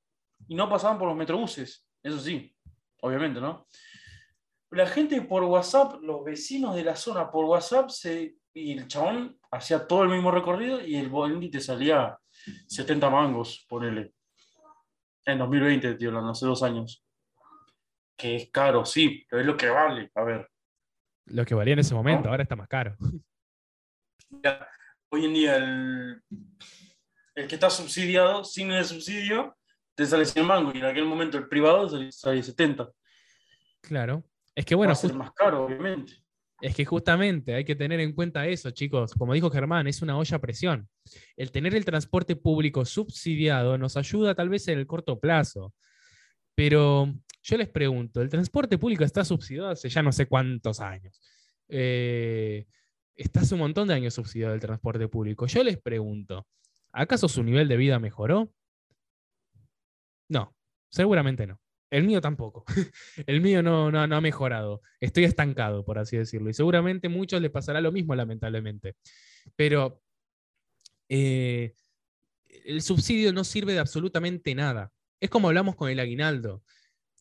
Y 0.48 0.56
no 0.56 0.70
pasaban 0.70 0.98
por 0.98 1.08
los 1.08 1.18
metrobuses. 1.18 1.86
Eso 2.04 2.20
sí, 2.20 2.56
obviamente, 3.02 3.42
¿no? 3.42 3.68
La 4.72 4.86
gente 4.86 5.22
por 5.24 5.44
WhatsApp, 5.44 6.02
los 6.02 6.24
vecinos 6.24 6.76
de 6.76 6.84
la 6.84 6.96
zona 6.96 7.32
por 7.32 7.46
WhatsApp 7.46 7.90
se 7.90 8.38
y 8.56 8.72
el 8.72 8.88
chabón 8.88 9.38
hacía 9.52 9.86
todo 9.86 10.04
el 10.04 10.10
mismo 10.10 10.32
recorrido 10.32 10.80
y 10.82 10.96
el 10.96 11.10
bondi 11.10 11.52
te 11.52 11.60
salía 11.60 12.18
70 12.68 13.10
mangos, 13.10 13.66
ponele. 13.68 14.14
En 15.26 15.40
2020, 15.40 15.96
tío, 15.96 16.18
hace 16.30 16.46
dos 16.46 16.64
años. 16.64 17.05
Que 18.18 18.36
es 18.36 18.50
caro, 18.52 18.86
sí, 18.86 19.26
pero 19.30 19.42
es 19.42 19.48
lo 19.48 19.58
que 19.58 19.70
vale. 19.70 20.12
A 20.16 20.24
ver. 20.24 20.50
Lo 21.26 21.46
que 21.46 21.56
valía 21.56 21.74
en 21.74 21.80
ese 21.80 21.94
momento, 21.94 22.30
ahora 22.30 22.44
está 22.44 22.56
más 22.56 22.68
caro. 22.68 22.96
hoy 25.10 25.26
en 25.26 25.34
día 25.34 25.56
el, 25.58 26.22
el, 27.36 27.48
que 27.48 27.56
está 27.56 27.70
subsidiado, 27.70 28.44
sin 28.44 28.72
el 28.72 28.86
subsidio, 28.86 29.58
te 29.96 30.06
sale 30.06 30.26
100 30.26 30.46
mangos 30.46 30.76
y 30.76 30.80
en 30.80 30.86
aquel 30.86 31.06
momento 31.06 31.38
el 31.38 31.48
privado 31.48 31.90
sale 32.12 32.44
70. 32.44 32.90
Claro. 33.82 34.24
Es 34.54 34.66
que 34.66 34.76
bueno. 34.76 34.90
Va 34.90 34.94
a 34.94 34.96
ser 34.96 35.14
más 35.14 35.32
caro, 35.34 35.66
obviamente. 35.66 36.26
Es 36.62 36.76
que 36.76 36.86
justamente 36.86 37.54
hay 37.54 37.66
que 37.66 37.76
tener 37.76 38.00
en 38.00 38.14
cuenta 38.14 38.48
eso, 38.48 38.72
chicos. 38.72 39.14
Como 39.14 39.34
dijo 39.34 39.50
Germán, 39.50 39.88
es 39.88 40.02
una 40.02 40.18
olla 40.18 40.38
a 40.38 40.42
presión. 40.42 40.88
El 41.36 41.52
tener 41.52 41.76
el 41.76 41.84
transporte 41.84 42.36
público 42.36 42.86
subsidiado 42.86 43.78
nos 43.78 43.98
ayuda 43.98 44.36
tal 44.36 44.50
vez 44.50 44.68
en 44.70 44.80
el 44.80 44.88
corto 44.88 45.20
plazo. 45.20 45.74
Pero 46.56 47.14
yo 47.44 47.58
les 47.58 47.70
pregunto, 47.70 48.22
el 48.22 48.30
transporte 48.30 48.78
público 48.78 49.04
está 49.04 49.24
subsidiado 49.26 49.70
hace 49.70 49.90
ya 49.90 50.02
no 50.02 50.12
sé 50.12 50.26
cuántos 50.26 50.80
años. 50.80 51.22
Eh, 51.68 52.66
está 53.16 53.42
hace 53.42 53.54
un 53.54 53.62
montón 53.62 53.88
de 53.88 53.94
años 53.94 54.14
subsidiado 54.14 54.54
el 54.54 54.62
transporte 54.62 55.08
público. 55.08 55.46
Yo 55.48 55.64
les 55.64 55.78
pregunto, 55.78 56.48
¿acaso 56.92 57.28
su 57.28 57.44
nivel 57.44 57.68
de 57.68 57.78
vida 57.78 58.00
mejoró? 58.00 58.52
No, 60.30 60.56
seguramente 60.90 61.46
no. 61.46 61.60
El 61.92 62.04
mío 62.04 62.20
tampoco. 62.20 62.66
El 63.28 63.42
mío 63.42 63.62
no, 63.62 63.92
no, 63.92 64.02
ha 64.02 64.22
mejorado. 64.22 64.82
Estoy 65.00 65.24
estancado, 65.26 65.86
por 65.86 66.00
así 66.00 66.18
decirlo. 66.18 66.50
Y 66.50 66.54
seguramente 66.54 67.08
a 67.08 67.10
muchos 67.10 67.42
les 67.42 67.52
pasará 67.52 67.80
lo 67.80 67.92
mismo, 67.92 68.16
lamentablemente. 68.16 68.96
Pero 69.56 70.02
eh, 71.10 71.74
el 72.66 72.82
subsidio 72.82 73.32
no 73.34 73.44
sirve 73.44 73.74
de 73.74 73.80
absolutamente 73.80 74.56
nada. 74.56 74.92
Es 75.20 75.30
como 75.30 75.48
hablamos 75.48 75.76
con 75.76 75.90
el 75.90 76.00
aguinaldo. 76.00 76.64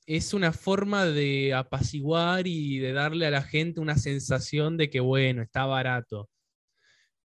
Es 0.07 0.35
una 0.35 0.53
forma 0.53 1.07
de 1.07 1.55
apaciguar 1.55 2.47
y 2.47 2.79
de 2.79 2.93
darle 2.93 3.27
a 3.27 3.31
la 3.31 3.43
gente 3.43 3.81
una 3.81 3.97
sensación 3.97 4.77
de 4.77 4.91
que, 4.91 5.01
bueno, 5.01 5.43
está 5.43 5.65
barato. 5.67 6.29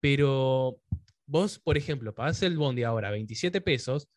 Pero 0.01 0.81
vos, 1.27 1.59
por 1.59 1.77
ejemplo, 1.77 2.15
pagás 2.15 2.43
el 2.43 2.57
bondi 2.57 2.83
ahora 2.83 3.11
27 3.11 3.61
pesos, 3.61 4.09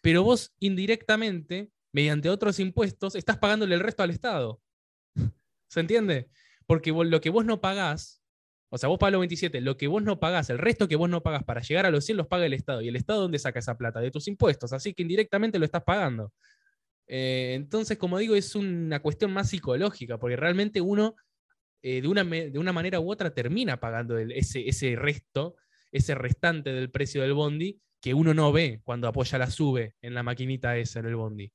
pero 0.00 0.22
vos 0.22 0.54
indirectamente 0.60 1.70
mediante 1.92 2.30
otros 2.30 2.60
impuestos, 2.60 3.14
estás 3.14 3.38
pagándole 3.38 3.74
el 3.74 3.80
resto 3.80 4.02
al 4.02 4.10
Estado. 4.10 4.60
¿Se 5.68 5.80
entiende? 5.80 6.28
Porque 6.66 6.92
lo 6.92 7.20
que 7.20 7.30
vos 7.30 7.44
no 7.44 7.60
pagás, 7.60 8.19
o 8.72 8.78
sea, 8.78 8.88
vos 8.88 8.98
pagas 8.98 9.12
los 9.12 9.20
27, 9.20 9.60
lo 9.60 9.76
que 9.76 9.88
vos 9.88 10.02
no 10.02 10.20
pagás, 10.20 10.48
el 10.48 10.58
resto 10.58 10.86
que 10.86 10.94
vos 10.94 11.10
no 11.10 11.22
pagás 11.22 11.42
para 11.42 11.60
llegar 11.60 11.86
a 11.86 11.90
los 11.90 12.04
100 12.04 12.18
los 12.18 12.26
paga 12.28 12.46
el 12.46 12.52
Estado. 12.52 12.80
¿Y 12.82 12.88
el 12.88 12.94
Estado 12.94 13.22
dónde 13.22 13.40
saca 13.40 13.58
esa 13.58 13.76
plata? 13.76 14.00
De 14.00 14.12
tus 14.12 14.28
impuestos. 14.28 14.72
Así 14.72 14.94
que 14.94 15.02
indirectamente 15.02 15.58
lo 15.58 15.64
estás 15.64 15.82
pagando. 15.82 16.32
Eh, 17.08 17.54
entonces, 17.56 17.98
como 17.98 18.16
digo, 18.18 18.36
es 18.36 18.54
una 18.54 19.00
cuestión 19.00 19.32
más 19.32 19.50
psicológica, 19.50 20.18
porque 20.18 20.36
realmente 20.36 20.80
uno, 20.80 21.16
eh, 21.82 22.00
de, 22.00 22.06
una, 22.06 22.22
de, 22.22 22.58
una, 22.58 22.72
manera 22.72 23.00
u 23.00 23.10
otra, 23.10 23.34
termina 23.34 23.80
pagando 23.80 24.16
ese, 24.16 24.68
ese 24.68 24.94
resto, 24.94 25.56
ese 25.90 26.14
restante 26.14 26.72
del 26.72 26.92
precio 26.92 27.22
del 27.22 27.32
bondi, 27.32 27.80
que 28.00 28.14
uno 28.14 28.34
no 28.34 28.52
ve 28.52 28.80
cuando 28.84 29.08
apoya 29.08 29.36
la 29.36 29.50
sube 29.50 29.96
en 30.00 30.14
la 30.14 30.22
maquinita 30.22 30.76
esa 30.76 31.00
en 31.00 31.06
el 31.06 31.16
bondi. 31.16 31.52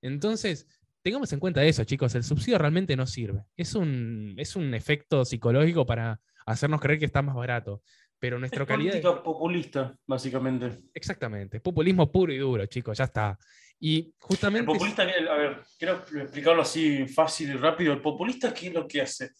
Entonces, 0.00 0.66
tengamos 1.02 1.30
en 1.34 1.40
cuenta 1.40 1.62
eso, 1.62 1.84
chicos, 1.84 2.14
el 2.14 2.24
subsidio 2.24 2.56
realmente 2.56 2.96
no 2.96 3.06
sirve. 3.06 3.44
Es 3.58 3.74
un, 3.74 4.34
es 4.38 4.56
un 4.56 4.72
efecto 4.72 5.26
psicológico 5.26 5.84
para 5.84 6.18
hacernos 6.46 6.80
creer 6.80 6.98
que 6.98 7.04
está 7.04 7.22
más 7.22 7.34
barato. 7.34 7.82
Pero 8.18 8.38
nuestra 8.38 8.62
es 8.62 8.68
calidad. 8.68 8.92
Política 8.92 9.22
populista, 9.22 9.94
básicamente. 10.06 10.78
Exactamente. 10.94 11.60
Populismo 11.60 12.10
puro 12.10 12.32
y 12.32 12.38
duro, 12.38 12.64
chicos, 12.64 12.96
ya 12.96 13.04
está. 13.04 13.38
Y 13.78 14.14
justamente. 14.18 14.72
El 14.72 14.78
populista, 14.78 15.02
a 15.02 15.36
ver, 15.36 15.62
quiero 15.78 16.02
explicarlo 16.22 16.62
así 16.62 17.06
fácil 17.06 17.50
y 17.50 17.54
rápido. 17.54 17.92
El 17.92 18.00
populista, 18.00 18.54
¿qué 18.54 18.68
es 18.68 18.74
lo 18.74 18.88
que 18.88 19.02
hace? 19.02 19.32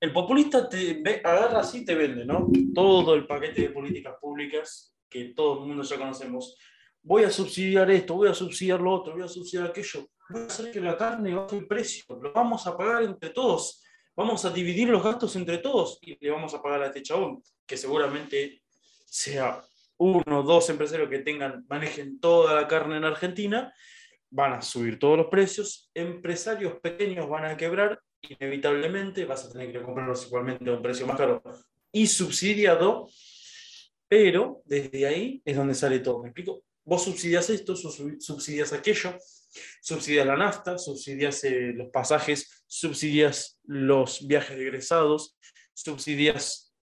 El 0.00 0.12
populista 0.12 0.68
te 0.68 1.00
ve, 1.00 1.20
agarra 1.22 1.60
así 1.60 1.78
y 1.78 1.84
te 1.84 1.94
vende, 1.94 2.24
¿no? 2.24 2.50
Todo 2.74 3.14
el 3.14 3.24
paquete 3.24 3.62
de 3.62 3.70
políticas 3.70 4.14
públicas 4.20 4.96
que 5.08 5.26
todo 5.26 5.62
el 5.62 5.68
mundo 5.68 5.84
ya 5.84 5.96
conocemos 5.96 6.56
voy 7.04 7.24
a 7.24 7.30
subsidiar 7.30 7.90
esto, 7.90 8.14
voy 8.14 8.28
a 8.28 8.34
subsidiar 8.34 8.80
lo 8.80 8.92
otro, 8.92 9.12
voy 9.12 9.22
a 9.22 9.28
subsidiar 9.28 9.68
aquello, 9.68 10.08
voy 10.30 10.42
a 10.42 10.46
hacer 10.46 10.72
que 10.72 10.80
la 10.80 10.96
carne 10.96 11.34
baje 11.34 11.58
el 11.58 11.66
precio, 11.66 12.04
lo 12.20 12.32
vamos 12.32 12.66
a 12.66 12.76
pagar 12.76 13.02
entre 13.02 13.30
todos, 13.30 13.83
vamos 14.16 14.44
a 14.44 14.50
dividir 14.50 14.88
los 14.88 15.02
gastos 15.02 15.36
entre 15.36 15.58
todos 15.58 15.98
y 16.02 16.16
le 16.18 16.30
vamos 16.30 16.54
a 16.54 16.62
pagar 16.62 16.82
a 16.82 16.86
este 16.86 17.02
chabón, 17.02 17.42
que 17.66 17.76
seguramente 17.76 18.62
sea 19.04 19.62
uno 19.96 20.40
o 20.40 20.42
dos 20.42 20.68
empresarios 20.70 21.08
que 21.08 21.20
tengan, 21.20 21.64
manejen 21.68 22.20
toda 22.20 22.54
la 22.54 22.68
carne 22.68 22.96
en 22.96 23.04
Argentina, 23.04 23.72
van 24.30 24.54
a 24.54 24.62
subir 24.62 24.98
todos 24.98 25.16
los 25.16 25.26
precios, 25.26 25.90
empresarios 25.94 26.80
pequeños 26.80 27.28
van 27.28 27.44
a 27.44 27.56
quebrar, 27.56 28.00
inevitablemente 28.28 29.24
vas 29.24 29.44
a 29.44 29.52
tener 29.52 29.72
que 29.72 29.82
comprarlos 29.82 30.26
igualmente 30.26 30.68
a 30.68 30.74
un 30.74 30.82
precio 30.82 31.06
más 31.06 31.16
caro 31.16 31.42
y 31.92 32.06
subsidiado, 32.06 33.08
pero 34.08 34.62
desde 34.64 35.06
ahí 35.06 35.42
es 35.44 35.56
donde 35.56 35.74
sale 35.74 36.00
todo. 36.00 36.22
¿Me 36.22 36.28
explico? 36.28 36.64
Vos 36.84 37.04
subsidias 37.04 37.48
esto, 37.50 37.76
subsidias 37.76 38.72
aquello, 38.72 39.16
subsidias 39.80 40.26
la 40.26 40.36
nafta, 40.36 40.78
subsidias 40.78 41.44
eh, 41.44 41.72
los 41.74 41.90
pasajes, 41.90 42.64
subsidias 42.66 43.58
los 43.64 44.26
viajes 44.26 44.58
egresados, 44.58 45.38
subsidias 45.72 46.74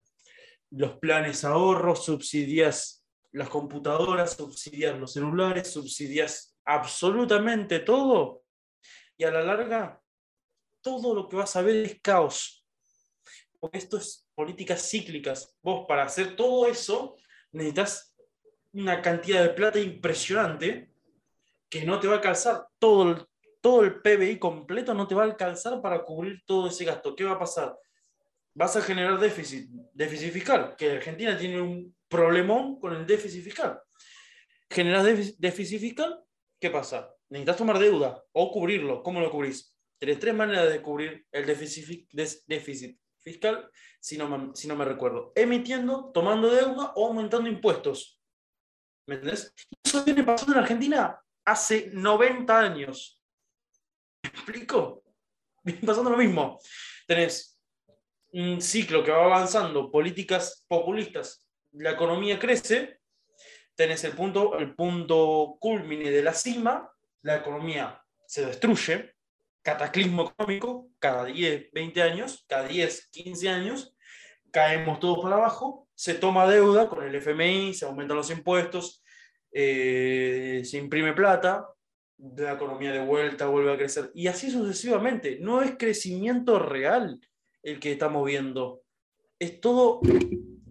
los 0.71 0.99
planes 0.99 1.45
ahorros, 1.45 2.05
subsidias 2.05 3.05
las 3.33 3.49
computadoras, 3.49 4.37
subsidias 4.37 4.99
los 4.99 5.12
celulares, 5.12 5.73
subsidias 5.73 6.57
absolutamente 6.64 7.81
todo. 7.81 8.45
Y 9.16 9.25
a 9.25 9.31
la 9.31 9.43
larga, 9.43 10.01
todo 10.81 11.14
lo 11.14 11.29
que 11.29 11.37
vas 11.37 11.55
a 11.57 11.62
ver 11.62 11.85
es 11.85 12.01
caos. 12.01 12.57
porque 13.59 13.79
esto 13.79 13.99
es 13.99 14.27
políticas 14.35 14.89
cíclicas. 14.89 15.55
Vos 15.62 15.85
para 15.87 16.05
hacer 16.05 16.35
todo 16.35 16.66
eso 16.66 17.16
necesitas 17.53 18.16
una 18.73 19.03
cantidad 19.03 19.43
de 19.43 19.51
plata 19.51 19.79
impresionante 19.79 20.89
que 21.71 21.85
no 21.85 22.01
te 22.01 22.09
va 22.09 22.14
a 22.14 22.16
alcanzar 22.16 22.66
todo 22.79 23.11
el, 23.11 23.27
todo 23.61 23.83
el 23.83 24.03
PBI 24.03 24.39
completo, 24.39 24.93
no 24.93 25.07
te 25.07 25.14
va 25.14 25.23
a 25.23 25.27
alcanzar 25.27 25.81
para 25.81 26.03
cubrir 26.05 26.43
todo 26.45 26.66
ese 26.66 26.85
gasto. 26.85 27.14
¿Qué 27.14 27.25
va 27.25 27.33
a 27.33 27.39
pasar? 27.39 27.77
Vas 28.53 28.75
a 28.77 28.83
generar 28.83 29.18
déficit, 29.18 29.71
déficit 29.95 30.33
fiscal, 30.33 30.75
que 30.77 30.91
Argentina 30.91 31.39
tiene 31.39 31.61
un 31.61 31.97
problemón 32.09 32.81
con 32.81 32.95
el 32.95 33.07
déficit 33.07 33.45
fiscal. 33.45 33.81
Generas 34.68 35.05
déficit 35.39 35.81
fiscal, 35.81 36.21
¿qué 36.61 36.71
pasa? 36.71 37.14
Necesitas 37.29 37.57
tomar 37.57 37.79
deuda 37.79 38.23
o 38.33 38.51
cubrirlo. 38.51 39.03
¿Cómo 39.03 39.21
lo 39.21 39.31
cubrís? 39.31 39.77
Tienes 39.99 40.18
tres 40.18 40.35
maneras 40.35 40.71
de 40.71 40.83
cubrir 40.83 41.27
el 41.31 41.47
déficit, 41.47 42.99
fiscal, 43.18 43.71
si 44.01 44.16
no, 44.16 44.29
me, 44.29 44.55
si 44.57 44.66
no 44.66 44.75
me 44.75 44.85
recuerdo. 44.85 45.33
Emitiendo, 45.37 46.11
tomando 46.12 46.51
deuda 46.51 46.93
o 46.97 47.07
aumentando 47.07 47.49
impuestos. 47.49 48.21
¿Me 49.07 49.16
entendés? 49.16 49.55
Eso 49.85 50.05
viene 50.05 50.25
pasando 50.25 50.55
en 50.55 50.59
Argentina 50.61 51.21
hace 51.45 51.91
90 51.93 52.59
años. 52.59 53.22
¿Me 54.22 54.30
explico? 54.30 55.03
Viene 55.62 55.80
pasando 55.86 56.11
lo 56.11 56.16
mismo. 56.16 56.59
Tenés 57.07 57.61
un 58.32 58.61
ciclo 58.61 59.03
que 59.03 59.11
va 59.11 59.24
avanzando, 59.24 59.91
políticas 59.91 60.64
populistas, 60.68 61.47
la 61.72 61.93
economía 61.93 62.38
crece, 62.38 63.01
tenés 63.74 64.05
el 64.05 64.12
punto, 64.12 64.59
el 64.59 64.74
punto 64.74 65.57
culmine 65.61 66.11
de 66.11 66.22
la 66.22 66.32
cima, 66.32 66.93
la 67.22 67.36
economía 67.36 68.03
se 68.26 68.47
destruye, 68.47 69.14
cataclismo 69.62 70.30
económico, 70.30 70.88
cada 70.99 71.24
10, 71.24 71.72
20 71.72 72.03
años, 72.03 72.45
cada 72.49 72.68
10, 72.68 73.09
15 73.11 73.49
años, 73.49 73.95
caemos 74.51 75.01
todos 75.01 75.20
para 75.20 75.36
abajo, 75.36 75.88
se 75.95 76.14
toma 76.14 76.49
deuda 76.49 76.88
con 76.88 77.05
el 77.05 77.14
FMI, 77.14 77.74
se 77.74 77.84
aumentan 77.84 78.16
los 78.16 78.30
impuestos, 78.30 79.03
eh, 79.53 80.62
se 80.64 80.78
imprime 80.78 81.12
plata, 81.12 81.68
la 82.36 82.53
economía 82.53 82.92
de 82.92 83.05
vuelta 83.05 83.46
vuelve 83.46 83.72
a 83.72 83.76
crecer, 83.76 84.11
y 84.14 84.26
así 84.26 84.51
sucesivamente. 84.51 85.38
No 85.40 85.62
es 85.62 85.76
crecimiento 85.78 86.59
real 86.59 87.20
el 87.62 87.80
que 87.80 87.92
estamos 87.92 88.26
viendo, 88.26 88.82
es 89.38 89.61
todo... 89.61 90.01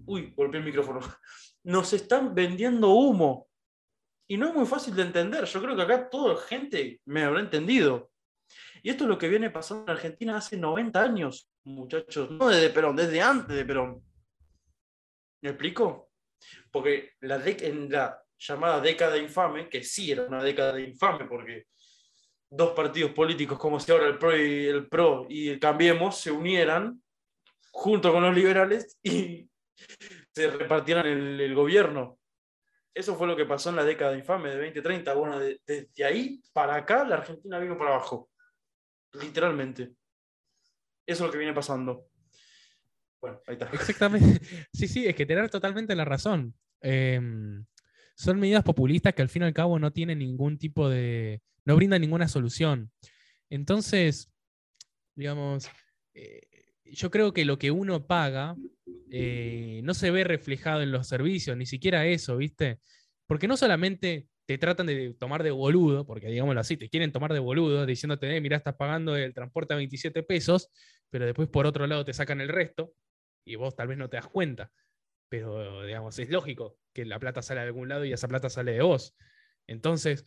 Uy, 0.05 0.33
golpeé 0.35 0.59
el 0.59 0.65
micrófono. 0.65 1.01
Nos 1.63 1.93
están 1.93 2.33
vendiendo 2.33 2.89
humo. 2.89 3.47
Y 4.27 4.37
no 4.37 4.47
es 4.47 4.55
muy 4.55 4.65
fácil 4.65 4.95
de 4.95 5.01
entender. 5.01 5.45
Yo 5.45 5.61
creo 5.61 5.75
que 5.75 5.81
acá 5.81 6.09
toda 6.09 6.37
gente 6.37 7.01
me 7.05 7.23
habrá 7.23 7.39
entendido. 7.39 8.11
Y 8.81 8.89
esto 8.89 9.03
es 9.03 9.09
lo 9.09 9.17
que 9.17 9.27
viene 9.27 9.49
pasando 9.49 9.83
en 9.83 9.89
Argentina 9.89 10.37
hace 10.37 10.55
90 10.55 11.01
años, 11.01 11.49
muchachos. 11.63 12.31
No 12.31 12.47
desde 12.47 12.69
Perón, 12.69 12.95
desde 12.95 13.21
antes 13.21 13.55
de 13.55 13.65
Perón. 13.65 14.03
¿Me 15.41 15.49
explico? 15.49 16.11
Porque 16.71 17.13
la 17.21 17.41
en 17.45 17.89
la 17.89 18.21
llamada 18.39 18.81
década 18.81 19.17
infame, 19.17 19.69
que 19.69 19.83
sí 19.83 20.11
era 20.11 20.23
una 20.23 20.43
década 20.43 20.79
infame, 20.79 21.25
porque 21.25 21.65
dos 22.49 22.71
partidos 22.71 23.11
políticos 23.11 23.59
como 23.59 23.79
si 23.79 23.91
ahora 23.91 24.07
el 24.07 24.17
PRO 24.17 24.35
y 24.35 24.65
el 24.65 24.87
PRO 24.87 25.27
y 25.29 25.49
el 25.49 25.59
Cambiemos 25.59 26.17
se 26.17 26.31
unieran 26.31 27.01
junto 27.71 28.11
con 28.11 28.23
los 28.23 28.33
liberales 28.33 28.97
y 29.03 29.49
se 30.33 30.49
repartieran 30.49 31.05
el, 31.05 31.53
gobierno. 31.53 32.17
Eso 32.93 33.15
fue 33.15 33.27
lo 33.27 33.35
que 33.35 33.45
pasó 33.45 33.69
en 33.69 33.75
la 33.75 33.83
década 33.83 34.17
infame 34.17 34.49
de 34.49 34.57
2030. 34.57 35.13
Bueno, 35.13 35.39
desde 35.39 36.03
ahí 36.03 36.41
para 36.51 36.75
acá 36.75 37.03
la 37.03 37.17
Argentina 37.17 37.59
vino 37.59 37.77
para 37.77 37.91
abajo. 37.91 38.29
Literalmente. 39.13 39.93
Eso 41.05 41.23
es 41.23 41.27
lo 41.27 41.31
que 41.31 41.37
viene 41.37 41.53
pasando. 41.53 42.07
Bueno, 43.21 43.41
ahí 43.47 43.53
está. 43.53 43.69
Exactamente. 43.71 44.39
Sí, 44.73 44.87
sí, 44.87 45.07
es 45.07 45.15
que 45.15 45.25
tener 45.25 45.49
totalmente 45.49 45.95
la 45.95 46.05
razón. 46.05 46.53
Em, 46.81 47.65
son 48.19 48.37
medidas 48.37 48.63
populistas 48.63 49.13
que 49.13 49.21
al 49.21 49.29
fin 49.29 49.43
y 49.43 49.45
al 49.45 49.53
cabo 49.53 49.79
no 49.79 49.93
tienen 49.93 50.19
ningún 50.19 50.57
tipo 50.57 50.89
de. 50.89 51.41
no 51.63 51.77
brindan 51.77 52.01
ninguna 52.01 52.27
solución. 52.27 52.91
Entonces, 53.49 54.29
digamos, 55.15 55.69
eh, 56.13 56.41
yo 56.83 57.11
creo 57.11 57.31
que 57.31 57.45
lo 57.45 57.57
que 57.57 57.71
uno 57.71 58.07
paga 58.07 58.57
eh, 59.09 59.79
no 59.85 59.93
se 59.93 60.11
ve 60.11 60.25
reflejado 60.25 60.81
en 60.81 60.91
los 60.91 61.07
servicios, 61.07 61.55
ni 61.55 61.65
siquiera 61.65 62.05
eso, 62.07 62.35
¿viste? 62.35 62.81
Porque 63.25 63.47
no 63.47 63.55
solamente 63.55 64.27
te 64.45 64.57
tratan 64.57 64.87
de 64.87 65.15
tomar 65.17 65.41
de 65.41 65.51
boludo, 65.51 66.05
porque 66.05 66.27
digámoslo 66.27 66.59
así, 66.59 66.75
te 66.75 66.89
quieren 66.89 67.13
tomar 67.13 67.31
de 67.31 67.39
boludo 67.39 67.85
diciéndote, 67.85 68.35
eh, 68.35 68.41
mira, 68.41 68.57
estás 68.57 68.75
pagando 68.75 69.15
el 69.15 69.33
transporte 69.33 69.75
a 69.75 69.77
27 69.77 70.23
pesos, 70.23 70.69
pero 71.09 71.25
después 71.25 71.47
por 71.47 71.65
otro 71.65 71.87
lado 71.87 72.03
te 72.03 72.13
sacan 72.13 72.41
el 72.41 72.49
resto 72.49 72.91
y 73.45 73.55
vos 73.55 73.77
tal 73.77 73.87
vez 73.87 73.97
no 73.97 74.09
te 74.09 74.17
das 74.17 74.27
cuenta. 74.27 74.73
Pero, 75.29 75.85
digamos, 75.85 76.17
es 76.19 76.29
lógico 76.29 76.77
que 76.93 77.05
la 77.05 77.19
plata 77.19 77.41
sale 77.41 77.61
de 77.61 77.67
algún 77.67 77.89
lado 77.89 78.05
y 78.05 78.13
esa 78.13 78.27
plata 78.27 78.49
sale 78.49 78.73
de 78.73 78.81
vos. 78.81 79.15
Entonces, 79.67 80.25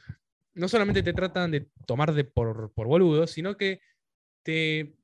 no 0.54 0.68
solamente 0.68 1.02
te 1.02 1.12
tratan 1.12 1.50
de 1.50 1.68
tomar 1.86 2.14
de 2.14 2.24
por, 2.24 2.72
por 2.72 2.86
boludo, 2.86 3.26
sino 3.26 3.56
que 3.56 3.80
te... 4.42 4.94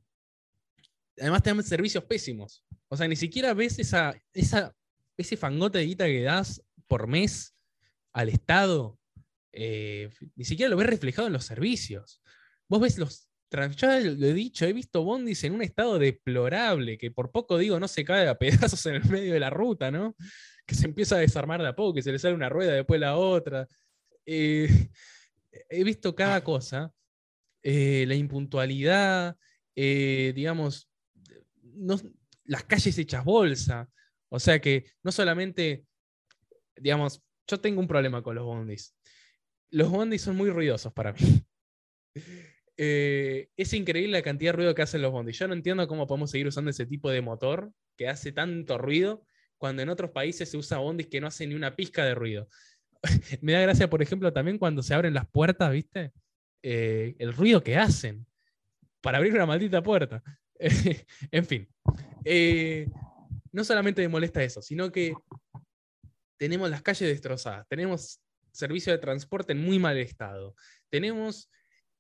Además 1.20 1.42
te 1.42 1.51
dan 1.51 1.62
servicios 1.64 2.05
pésimos. 2.05 2.64
O 2.88 2.96
sea, 2.96 3.09
ni 3.09 3.16
siquiera 3.16 3.53
ves 3.55 3.78
esa, 3.80 4.14
esa, 4.32 4.74
ese 5.16 5.36
fangote 5.36 5.78
de 5.78 5.86
guita 5.86 6.07
que 6.07 6.22
das 6.22 6.64
por 6.86 7.09
mes 7.09 7.57
al 8.12 8.28
Estado 8.28 8.99
eh, 9.53 10.11
ni 10.36 10.44
siquiera 10.44 10.70
lo 10.70 10.76
ves 10.76 10.86
reflejado 10.86 11.26
en 11.26 11.32
los 11.32 11.44
servicios. 11.44 12.22
Vos 12.68 12.80
ves 12.80 12.99
los. 12.99 13.28
Ya 13.51 14.01
lo 14.01 14.26
he 14.26 14.34
dicho, 14.34 14.66
he 14.66 14.72
visto 14.72 15.05
bondis 15.05 15.42
en 15.44 15.55
un 15.55 15.62
estado 15.62 15.99
deplorable, 15.99 16.99
que 16.99 17.11
por 17.11 17.30
poco 17.30 17.57
digo 17.57 17.80
no 17.80 17.88
se 17.88 18.05
cae 18.05 18.28
a 18.28 18.38
pedazos 18.38 18.84
en 18.86 18.96
el 18.96 19.05
medio 19.07 19.32
de 19.32 19.40
la 19.40 19.51
ruta, 19.51 19.90
¿no? 19.90 20.14
Que 20.66 20.74
se 20.74 20.86
empieza 20.86 21.16
a 21.16 21.20
desarmar 21.20 21.62
de 21.62 21.68
a 21.68 21.76
poco, 21.76 21.94
que 21.94 22.03
se 22.03 22.12
le 22.12 22.18
sale 22.18 22.34
una 22.34 22.49
rueda, 22.49 22.72
después 22.72 23.01
la 23.01 23.16
otra. 23.16 23.66
Eh, 24.26 24.68
he 25.70 25.84
visto 25.84 26.14
cada 26.14 26.44
cosa. 26.44 26.92
Eh, 27.62 28.05
la 28.07 28.14
impuntualidad, 28.14 29.36
digamos, 29.74 30.90
las 32.44 32.64
calles 32.64 32.99
hechas 32.99 33.24
bolsa. 33.24 33.88
O 34.28 34.38
sea 34.38 34.61
que 34.61 34.84
no 35.03 35.11
solamente, 35.11 35.84
digamos, 36.76 37.22
yo 37.46 37.59
tengo 37.61 37.80
un 37.80 37.88
problema 37.88 38.22
con 38.22 38.34
los 38.34 38.44
bondis 38.44 38.94
los 39.70 39.90
bondis 39.90 40.22
son 40.22 40.36
muy 40.36 40.51
ruidosos 40.51 40.92
para 40.92 41.12
mí. 41.12 41.44
Eh, 42.81 43.51
es 43.57 43.72
increíble 43.72 44.12
la 44.12 44.22
cantidad 44.22 44.53
de 44.53 44.57
ruido 44.57 44.74
que 44.74 44.83
hacen 44.83 45.03
los 45.03 45.12
bondis. 45.12 45.39
Yo 45.39 45.49
no 45.49 45.55
entiendo 45.55 45.87
cómo 45.89 46.07
podemos 46.07 46.31
seguir 46.31 46.47
usando 46.47 46.70
ese 46.70 46.87
tipo 46.87 47.11
de 47.11 47.20
motor 47.20 47.72
que 47.97 48.09
hace 48.09 48.33
tanto 48.33 48.79
ruido 48.79 49.26
cuando 49.59 49.83
en 49.83 49.89
otros 49.89 50.12
países 50.12 50.49
se 50.49 50.57
usa 50.57 50.79
bondis 50.79 51.09
que 51.09 51.20
no 51.20 51.26
hacen 51.26 51.49
ni 51.49 51.57
una 51.57 51.74
pizca 51.74 52.05
de 52.05 52.14
ruido. 52.14 52.49
Me 53.43 53.53
da 53.53 53.61
gracia, 53.61 53.91
por 53.91 54.01
ejemplo, 54.01 54.33
también 54.33 54.59
cuando 54.59 54.83
se 54.83 54.95
abren 54.95 55.12
las 55.12 55.29
puertas, 55.29 55.72
¿viste? 55.72 56.12
Eh, 56.62 57.16
el 57.18 57.33
ruido 57.33 57.62
que 57.62 57.76
hacen 57.76 58.24
para 59.01 59.18
abrir 59.18 59.35
una 59.35 59.47
maldita 59.47 59.83
puerta. 59.83 60.22
en 61.31 61.45
fin. 61.45 61.68
Eh, 62.24 62.89
no 63.53 63.64
solamente 63.64 64.03
me 64.03 64.09
molesta 64.09 64.43
eso, 64.43 64.62
sino 64.62 64.93
que 64.93 65.14
tenemos 66.37 66.70
las 66.70 66.83
calles 66.83 67.09
destrozadas, 67.09 67.66
tenemos 67.68 68.20
servicio 68.53 68.93
de 68.93 68.99
transporte 68.99 69.53
en 69.53 69.61
muy 69.61 69.79
mal 69.79 69.97
estado. 69.99 70.55
Tenemos, 70.89 71.51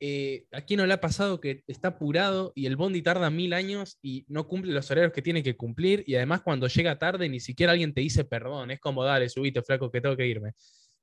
eh, 0.00 0.46
aquí 0.52 0.76
no 0.76 0.86
le 0.86 0.94
ha 0.94 1.00
pasado 1.00 1.40
que 1.40 1.64
está 1.66 1.88
apurado 1.88 2.52
y 2.54 2.66
el 2.66 2.76
bondi 2.76 3.02
tarda 3.02 3.30
mil 3.30 3.52
años 3.52 3.98
y 4.00 4.24
no 4.28 4.46
cumple 4.46 4.72
los 4.72 4.90
horarios 4.90 5.12
que 5.12 5.22
tiene 5.22 5.42
que 5.42 5.56
cumplir 5.56 6.04
y 6.06 6.14
además 6.14 6.42
cuando 6.42 6.68
llega 6.68 6.98
tarde 6.98 7.28
ni 7.28 7.40
siquiera 7.40 7.72
alguien 7.72 7.92
te 7.92 8.00
dice 8.00 8.24
perdón, 8.24 8.70
es 8.70 8.80
como 8.80 9.04
dale, 9.04 9.28
subite 9.28 9.62
flaco 9.62 9.90
que 9.90 10.00
tengo 10.00 10.16
que 10.16 10.26
irme. 10.26 10.52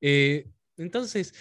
Eh, 0.01 0.47
entonces, 0.77 1.33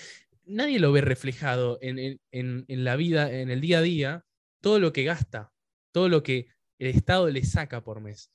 nadie 0.44 0.78
lo 0.78 0.92
ve 0.92 1.00
reflejado 1.00 1.78
en, 1.80 2.20
en 2.30 2.84
la 2.84 2.96
vida, 2.96 3.32
en 3.32 3.50
el 3.50 3.60
día 3.60 3.78
a 3.78 3.82
día, 3.82 4.24
todo 4.60 4.80
lo 4.80 4.92
que 4.92 5.04
gasta, 5.04 5.52
todo 5.92 6.08
lo 6.08 6.22
que 6.22 6.48
el 6.78 6.88
Estado 6.88 7.30
le 7.30 7.44
saca 7.44 7.82
por 7.84 8.00
mes. 8.00 8.32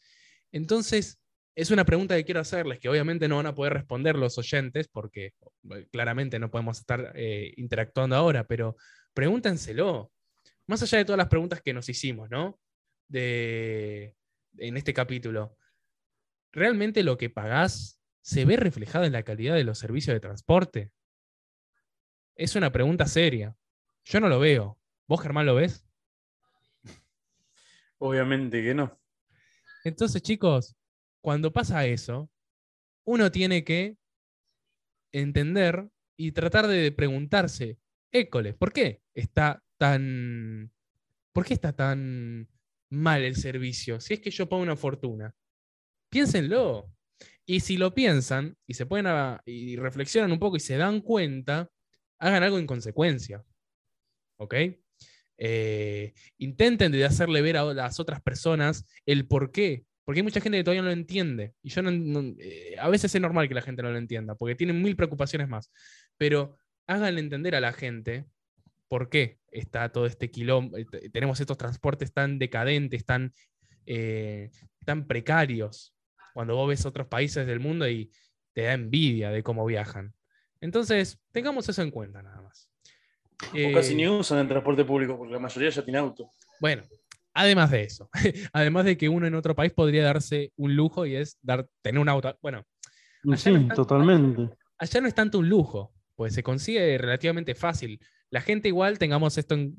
Entonces, 0.52 1.20
es 1.56 1.72
una 1.72 1.84
pregunta 1.84 2.16
que 2.16 2.24
quiero 2.24 2.40
hacerles, 2.40 2.80
que 2.80 2.88
obviamente 2.88 3.28
no 3.28 3.36
van 3.36 3.48
a 3.48 3.56
poder 3.56 3.74
responder 3.74 4.16
los 4.16 4.38
oyentes, 4.38 4.88
porque 4.88 5.34
claramente 5.92 6.40
no 6.40 6.50
podemos 6.50 6.80
estar 6.80 7.12
eh, 7.16 7.54
interactuando 7.58 8.16
ahora, 8.16 8.46
pero 8.46 8.78
pregúntenselo. 9.14 10.12
Más 10.68 10.82
allá 10.84 11.00
de 11.00 11.06
todas 11.06 11.18
las 11.18 11.28
preguntas 11.28 11.62
que 11.62 11.74
nos 11.74 11.90
hicimos, 11.90 12.30
¿no? 12.30 12.60
De, 13.08 14.16
en 14.58 14.78
este 14.78 14.94
capítulo, 14.94 15.58
¿realmente 16.52 17.04
lo 17.04 17.18
que 17.18 17.30
pagás 17.30 18.00
se 18.22 18.46
ve 18.46 18.58
reflejado 18.58 19.06
en 19.06 19.14
la 19.14 19.24
calidad 19.24 19.56
de 19.56 19.64
los 19.64 19.80
servicios 19.80 20.14
de 20.14 20.20
transporte? 20.20 20.92
Es 22.36 22.56
una 22.56 22.72
pregunta 22.72 23.06
seria. 23.06 23.56
Yo 24.06 24.20
no 24.20 24.30
lo 24.30 24.40
veo. 24.40 24.80
¿Vos, 25.08 25.22
Germán, 25.22 25.46
lo 25.46 25.56
ves? 25.56 25.86
Obviamente 27.98 28.64
que 28.64 28.74
no. 28.74 28.98
Entonces, 29.84 30.22
chicos, 30.22 30.76
cuando 31.22 31.52
pasa 31.52 31.86
eso, 31.86 32.30
uno 33.06 33.32
tiene 33.32 33.64
que 33.64 33.98
entender 35.12 35.90
y 36.16 36.32
tratar 36.32 36.68
de 36.68 36.92
preguntarse, 36.92 37.80
école, 38.12 38.54
¿por 38.54 38.74
qué 38.74 39.02
está 39.14 39.62
tan... 39.78 40.72
¿Por 41.32 41.46
qué 41.46 41.54
está 41.54 41.74
tan 41.74 42.50
mal 42.90 43.24
el 43.24 43.36
servicio, 43.36 44.00
si 44.00 44.16
es 44.16 44.20
que 44.20 44.32
yo 44.32 44.50
pongo 44.50 44.64
una 44.64 44.76
fortuna. 44.76 45.34
Piénsenlo. 46.10 46.92
Y 47.46 47.62
si 47.62 47.78
lo 47.78 47.94
piensan 47.94 48.56
y 48.68 48.76
se 48.76 48.86
pueden 48.86 49.08
y 49.46 49.76
reflexionan 49.76 50.32
un 50.32 50.40
poco 50.40 50.58
y 50.58 50.60
se 50.60 50.78
dan 50.78 51.02
cuenta, 51.02 51.70
hagan 52.20 52.44
algo 52.44 52.60
en 52.60 52.68
consecuencia. 52.68 53.44
¿Ok? 54.38 54.56
Eh, 55.42 56.14
intenten 56.38 56.92
de 56.92 57.06
hacerle 57.06 57.42
ver 57.42 57.58
a 57.58 57.74
las 57.74 58.00
otras 58.00 58.22
personas 58.22 58.86
el 59.06 59.28
por 59.28 59.52
qué. 59.52 59.86
Porque 60.06 60.20
hay 60.20 60.24
mucha 60.24 60.42
gente 60.42 60.58
que 60.58 60.64
todavía 60.64 60.82
no 60.82 60.90
lo 60.90 60.94
entiende. 60.94 61.54
Y 61.62 61.70
yo 61.70 61.82
eh, 61.86 62.76
a 62.80 62.90
veces 62.90 63.14
es 63.14 63.22
normal 63.22 63.48
que 63.48 63.56
la 63.56 63.62
gente 63.62 63.82
no 63.82 63.92
lo 63.92 63.98
entienda, 63.98 64.36
porque 64.36 64.56
tienen 64.56 64.82
mil 64.82 64.96
preocupaciones 64.96 65.48
más. 65.48 65.72
Pero 66.18 66.58
háganle 66.90 67.22
entender 67.22 67.56
a 67.56 67.62
la 67.62 67.72
gente 67.72 68.26
por 68.88 69.10
qué 69.10 69.40
está 69.52 69.92
todo 69.92 70.08
este 70.08 70.32
quilombo, 70.32 70.76
eh, 70.78 70.86
tenemos 71.12 71.40
estos 71.40 71.58
transportes 71.58 72.12
tan 72.12 72.40
decadentes, 72.40 73.06
tan, 73.06 73.34
tan 74.86 75.08
precarios, 75.08 75.94
cuando 76.34 76.56
vos 76.56 76.70
ves 76.70 76.86
otros 76.86 77.08
países 77.08 77.46
del 77.46 77.60
mundo 77.60 77.88
y 77.88 78.12
te 78.54 78.64
da 78.64 78.74
envidia 78.74 79.30
de 79.30 79.44
cómo 79.44 79.66
viajan. 79.66 80.14
Entonces, 80.62 81.20
tengamos 81.32 81.70
eso 81.70 81.82
en 81.82 81.92
cuenta 81.92 82.22
nada 82.22 82.42
más. 82.42 82.70
O 83.54 83.74
casi 83.74 83.96
ni 83.96 84.08
usan 84.08 84.40
el 84.40 84.48
transporte 84.48 84.84
público, 84.84 85.18
porque 85.18 85.34
la 85.34 85.40
mayoría 85.40 85.70
ya 85.70 85.84
tiene 85.84 86.00
auto. 86.00 86.32
Bueno, 86.60 86.84
además 87.34 87.72
de 87.72 87.84
eso, 87.84 88.10
además 88.54 88.86
de 88.86 88.98
que 88.98 89.08
uno 89.08 89.28
en 89.28 89.36
otro 89.36 89.56
país 89.56 89.72
podría 89.72 90.04
darse 90.04 90.52
un 90.58 90.76
lujo 90.76 91.06
y 91.06 91.16
es 91.16 91.38
dar, 91.42 91.68
tener 91.82 92.02
un 92.02 92.10
auto. 92.10 92.38
Bueno, 92.42 92.66
sí, 93.38 93.68
totalmente. 93.76 94.50
Allá 94.78 95.02
no 95.02 95.08
es 95.08 95.16
tanto 95.16 95.40
un 95.40 95.48
lujo, 95.48 95.94
pues 96.20 96.34
se 96.34 96.44
consigue 96.44 96.98
relativamente 96.98 97.56
fácil. 97.56 98.02
La 98.30 98.42
gente 98.42 98.68
igual, 98.68 99.00
tengamos 99.00 99.38
esto 99.38 99.56
en... 99.56 99.78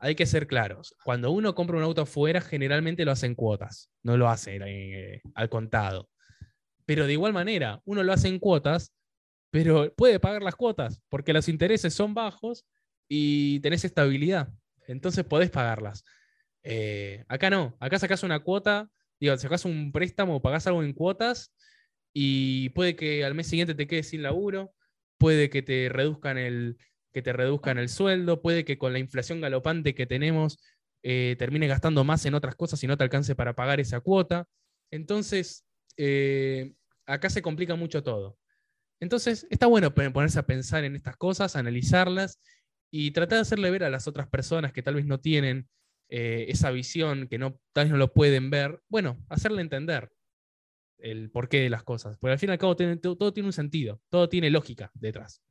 Hay 0.00 0.14
que 0.14 0.24
ser 0.24 0.46
claros. 0.46 0.94
Cuando 1.02 1.32
uno 1.32 1.56
compra 1.56 1.76
un 1.76 1.82
auto 1.82 2.02
afuera, 2.02 2.40
generalmente 2.40 3.04
lo 3.04 3.10
hace 3.10 3.26
en 3.26 3.34
cuotas, 3.34 3.90
no 4.04 4.16
lo 4.16 4.28
hace 4.28 4.60
eh, 4.64 5.20
al 5.34 5.48
contado. 5.48 6.10
Pero 6.86 7.08
de 7.08 7.14
igual 7.14 7.32
manera, 7.32 7.82
uno 7.84 8.04
lo 8.04 8.12
hace 8.12 8.28
en 8.28 8.38
cuotas 8.38 8.94
pero 9.50 9.92
puede 9.96 10.20
pagar 10.20 10.42
las 10.42 10.54
cuotas 10.54 11.02
porque 11.08 11.32
los 11.32 11.48
intereses 11.48 11.92
son 11.92 12.14
bajos 12.14 12.64
y 13.08 13.58
tenés 13.58 13.84
estabilidad. 13.84 14.50
Entonces 14.86 15.24
podés 15.24 15.50
pagarlas. 15.50 16.04
Eh, 16.62 17.24
acá 17.26 17.50
no, 17.50 17.76
acá 17.80 17.98
sacás 17.98 18.22
una 18.22 18.38
cuota, 18.38 18.88
digo, 19.18 19.36
sacás 19.38 19.64
un 19.64 19.90
préstamo, 19.90 20.40
pagás 20.40 20.68
algo 20.68 20.84
en 20.84 20.92
cuotas 20.92 21.52
y 22.12 22.68
puede 22.68 22.94
que 22.94 23.24
al 23.24 23.34
mes 23.34 23.48
siguiente 23.48 23.74
te 23.74 23.88
quedes 23.88 24.10
sin 24.10 24.22
laburo, 24.22 24.72
puede 25.18 25.50
que 25.50 25.62
te 25.62 25.88
reduzcan 25.88 26.38
el, 26.38 26.78
que 27.12 27.22
te 27.22 27.32
reduzcan 27.32 27.78
el 27.78 27.88
sueldo, 27.88 28.42
puede 28.42 28.64
que 28.64 28.78
con 28.78 28.92
la 28.92 28.98
inflación 28.98 29.40
galopante 29.40 29.94
que 29.94 30.06
tenemos 30.06 30.58
eh, 31.02 31.36
termine 31.38 31.66
gastando 31.66 32.04
más 32.04 32.24
en 32.26 32.34
otras 32.34 32.54
cosas 32.56 32.82
y 32.82 32.86
no 32.86 32.96
te 32.96 33.04
alcance 33.04 33.34
para 33.34 33.54
pagar 33.54 33.80
esa 33.80 34.00
cuota. 34.00 34.46
Entonces, 34.90 35.64
eh, 35.96 36.74
acá 37.06 37.30
se 37.30 37.42
complica 37.42 37.74
mucho 37.74 38.02
todo. 38.02 38.38
Entonces, 39.00 39.46
está 39.50 39.66
bueno 39.66 39.94
ponerse 39.94 40.38
a 40.38 40.46
pensar 40.46 40.84
en 40.84 40.96
estas 40.96 41.16
cosas, 41.16 41.56
analizarlas 41.56 42.40
y 42.90 43.12
tratar 43.12 43.36
de 43.38 43.42
hacerle 43.42 43.70
ver 43.70 43.84
a 43.84 43.90
las 43.90 44.08
otras 44.08 44.28
personas 44.28 44.72
que 44.72 44.82
tal 44.82 44.94
vez 44.94 45.06
no 45.06 45.20
tienen 45.20 45.68
eh, 46.08 46.46
esa 46.48 46.70
visión, 46.70 47.28
que 47.28 47.38
no, 47.38 47.60
tal 47.72 47.84
vez 47.84 47.92
no 47.92 47.98
lo 47.98 48.12
pueden 48.12 48.50
ver, 48.50 48.80
bueno, 48.88 49.18
hacerle 49.28 49.62
entender 49.62 50.10
el 50.98 51.30
porqué 51.30 51.60
de 51.60 51.70
las 51.70 51.82
cosas. 51.82 52.18
Porque 52.18 52.32
al 52.32 52.38
fin 52.38 52.50
y 52.50 52.52
al 52.52 52.58
cabo 52.58 52.76
todo, 52.76 53.32
tiene 53.32 53.48
un 53.48 53.52
sentido, 53.52 54.00
todo 54.08 54.28
tiene 54.28 54.50
lógica 54.50 54.90
detrás. 54.94 55.42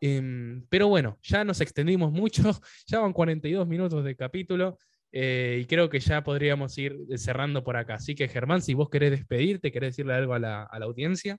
Em, 0.00 0.66
pero 0.68 0.88
bueno, 0.88 1.18
ya 1.22 1.44
nos 1.44 1.60
extendimos 1.60 2.12
mucho, 2.12 2.42
ya 2.86 3.00
van 3.00 3.12
42 3.12 3.66
minutos 3.66 4.04
de 4.04 4.16
capítulo 4.16 4.78
eh, 5.12 5.60
y 5.62 5.66
creo 5.66 5.88
que 5.88 6.00
ya 6.00 6.22
podríamos 6.22 6.76
ir 6.78 6.98
cerrando 7.16 7.64
por 7.64 7.76
acá. 7.76 7.94
Así 7.94 8.14
que 8.14 8.28
Germán, 8.28 8.62
si 8.62 8.74
vos 8.74 8.90
querés 8.90 9.12
despedirte, 9.12 9.72
querés 9.72 9.90
decirle 9.90 10.14
algo 10.14 10.34
a 10.34 10.38
la 10.38 10.68
audiencia. 10.82 11.38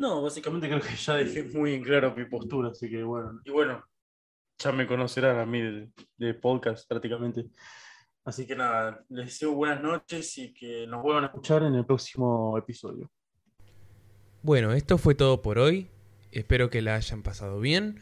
No, 0.00 0.22
básicamente 0.22 0.66
creo 0.66 0.80
que 0.80 0.96
ya 0.96 1.14
dejé 1.16 1.42
muy 1.42 1.74
en 1.74 1.82
claro 1.82 2.14
mi 2.16 2.24
postura, 2.24 2.70
así 2.70 2.88
que 2.88 3.02
bueno. 3.02 3.38
Y 3.44 3.50
bueno, 3.50 3.84
ya 4.58 4.72
me 4.72 4.86
conocerán 4.86 5.38
a 5.38 5.44
mí 5.44 5.90
de, 6.16 6.34
podcast 6.34 6.88
prácticamente. 6.88 7.46
Así 8.30 8.46
que 8.46 8.54
nada, 8.54 9.04
les 9.08 9.26
deseo 9.26 9.54
buenas 9.54 9.82
noches 9.82 10.38
y 10.38 10.54
que 10.54 10.86
nos 10.86 11.02
vuelvan 11.02 11.24
a 11.24 11.26
escuchar 11.26 11.64
en 11.64 11.74
el 11.74 11.84
próximo 11.84 12.56
episodio. 12.56 13.10
Bueno, 14.42 14.72
esto 14.72 14.98
fue 14.98 15.16
todo 15.16 15.42
por 15.42 15.58
hoy. 15.58 15.88
Espero 16.30 16.70
que 16.70 16.80
la 16.80 16.94
hayan 16.94 17.24
pasado 17.24 17.58
bien 17.58 17.98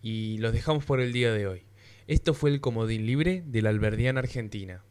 y 0.00 0.38
los 0.38 0.52
dejamos 0.52 0.84
por 0.84 1.00
el 1.00 1.12
día 1.12 1.32
de 1.32 1.48
hoy. 1.48 1.66
Esto 2.06 2.34
fue 2.34 2.50
el 2.50 2.60
Comodín 2.60 3.04
Libre 3.04 3.42
de 3.44 3.62
la 3.62 3.70
Alberdiana 3.70 4.20
Argentina. 4.20 4.84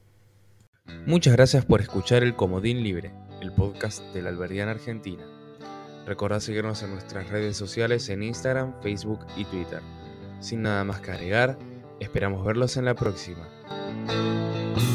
Muchas 1.06 1.34
gracias 1.34 1.64
por 1.64 1.80
escuchar 1.80 2.22
el 2.22 2.36
Comodín 2.36 2.84
Libre, 2.84 3.14
el 3.40 3.54
podcast 3.54 4.04
de 4.14 4.22
la 4.22 4.32
Alberdiana 4.32 4.72
Argentina. 4.72 5.24
Recordad 6.06 6.42
seguirnos 6.42 6.84
en 6.84 6.92
nuestras 6.92 7.30
redes 7.30 7.56
sociales 7.56 8.10
en 8.10 8.22
Instagram, 8.22 8.82
Facebook 8.82 9.26
y 9.38 9.46
Twitter. 9.46 9.80
Sin 10.42 10.62
nada 10.62 10.84
más 10.84 11.00
que 11.00 11.12
agregar, 11.12 11.58
esperamos 12.02 12.46
verlos 12.46 12.76
en 12.76 12.84
la 12.84 12.96
próxima. 12.96 13.48
Música 13.70 14.93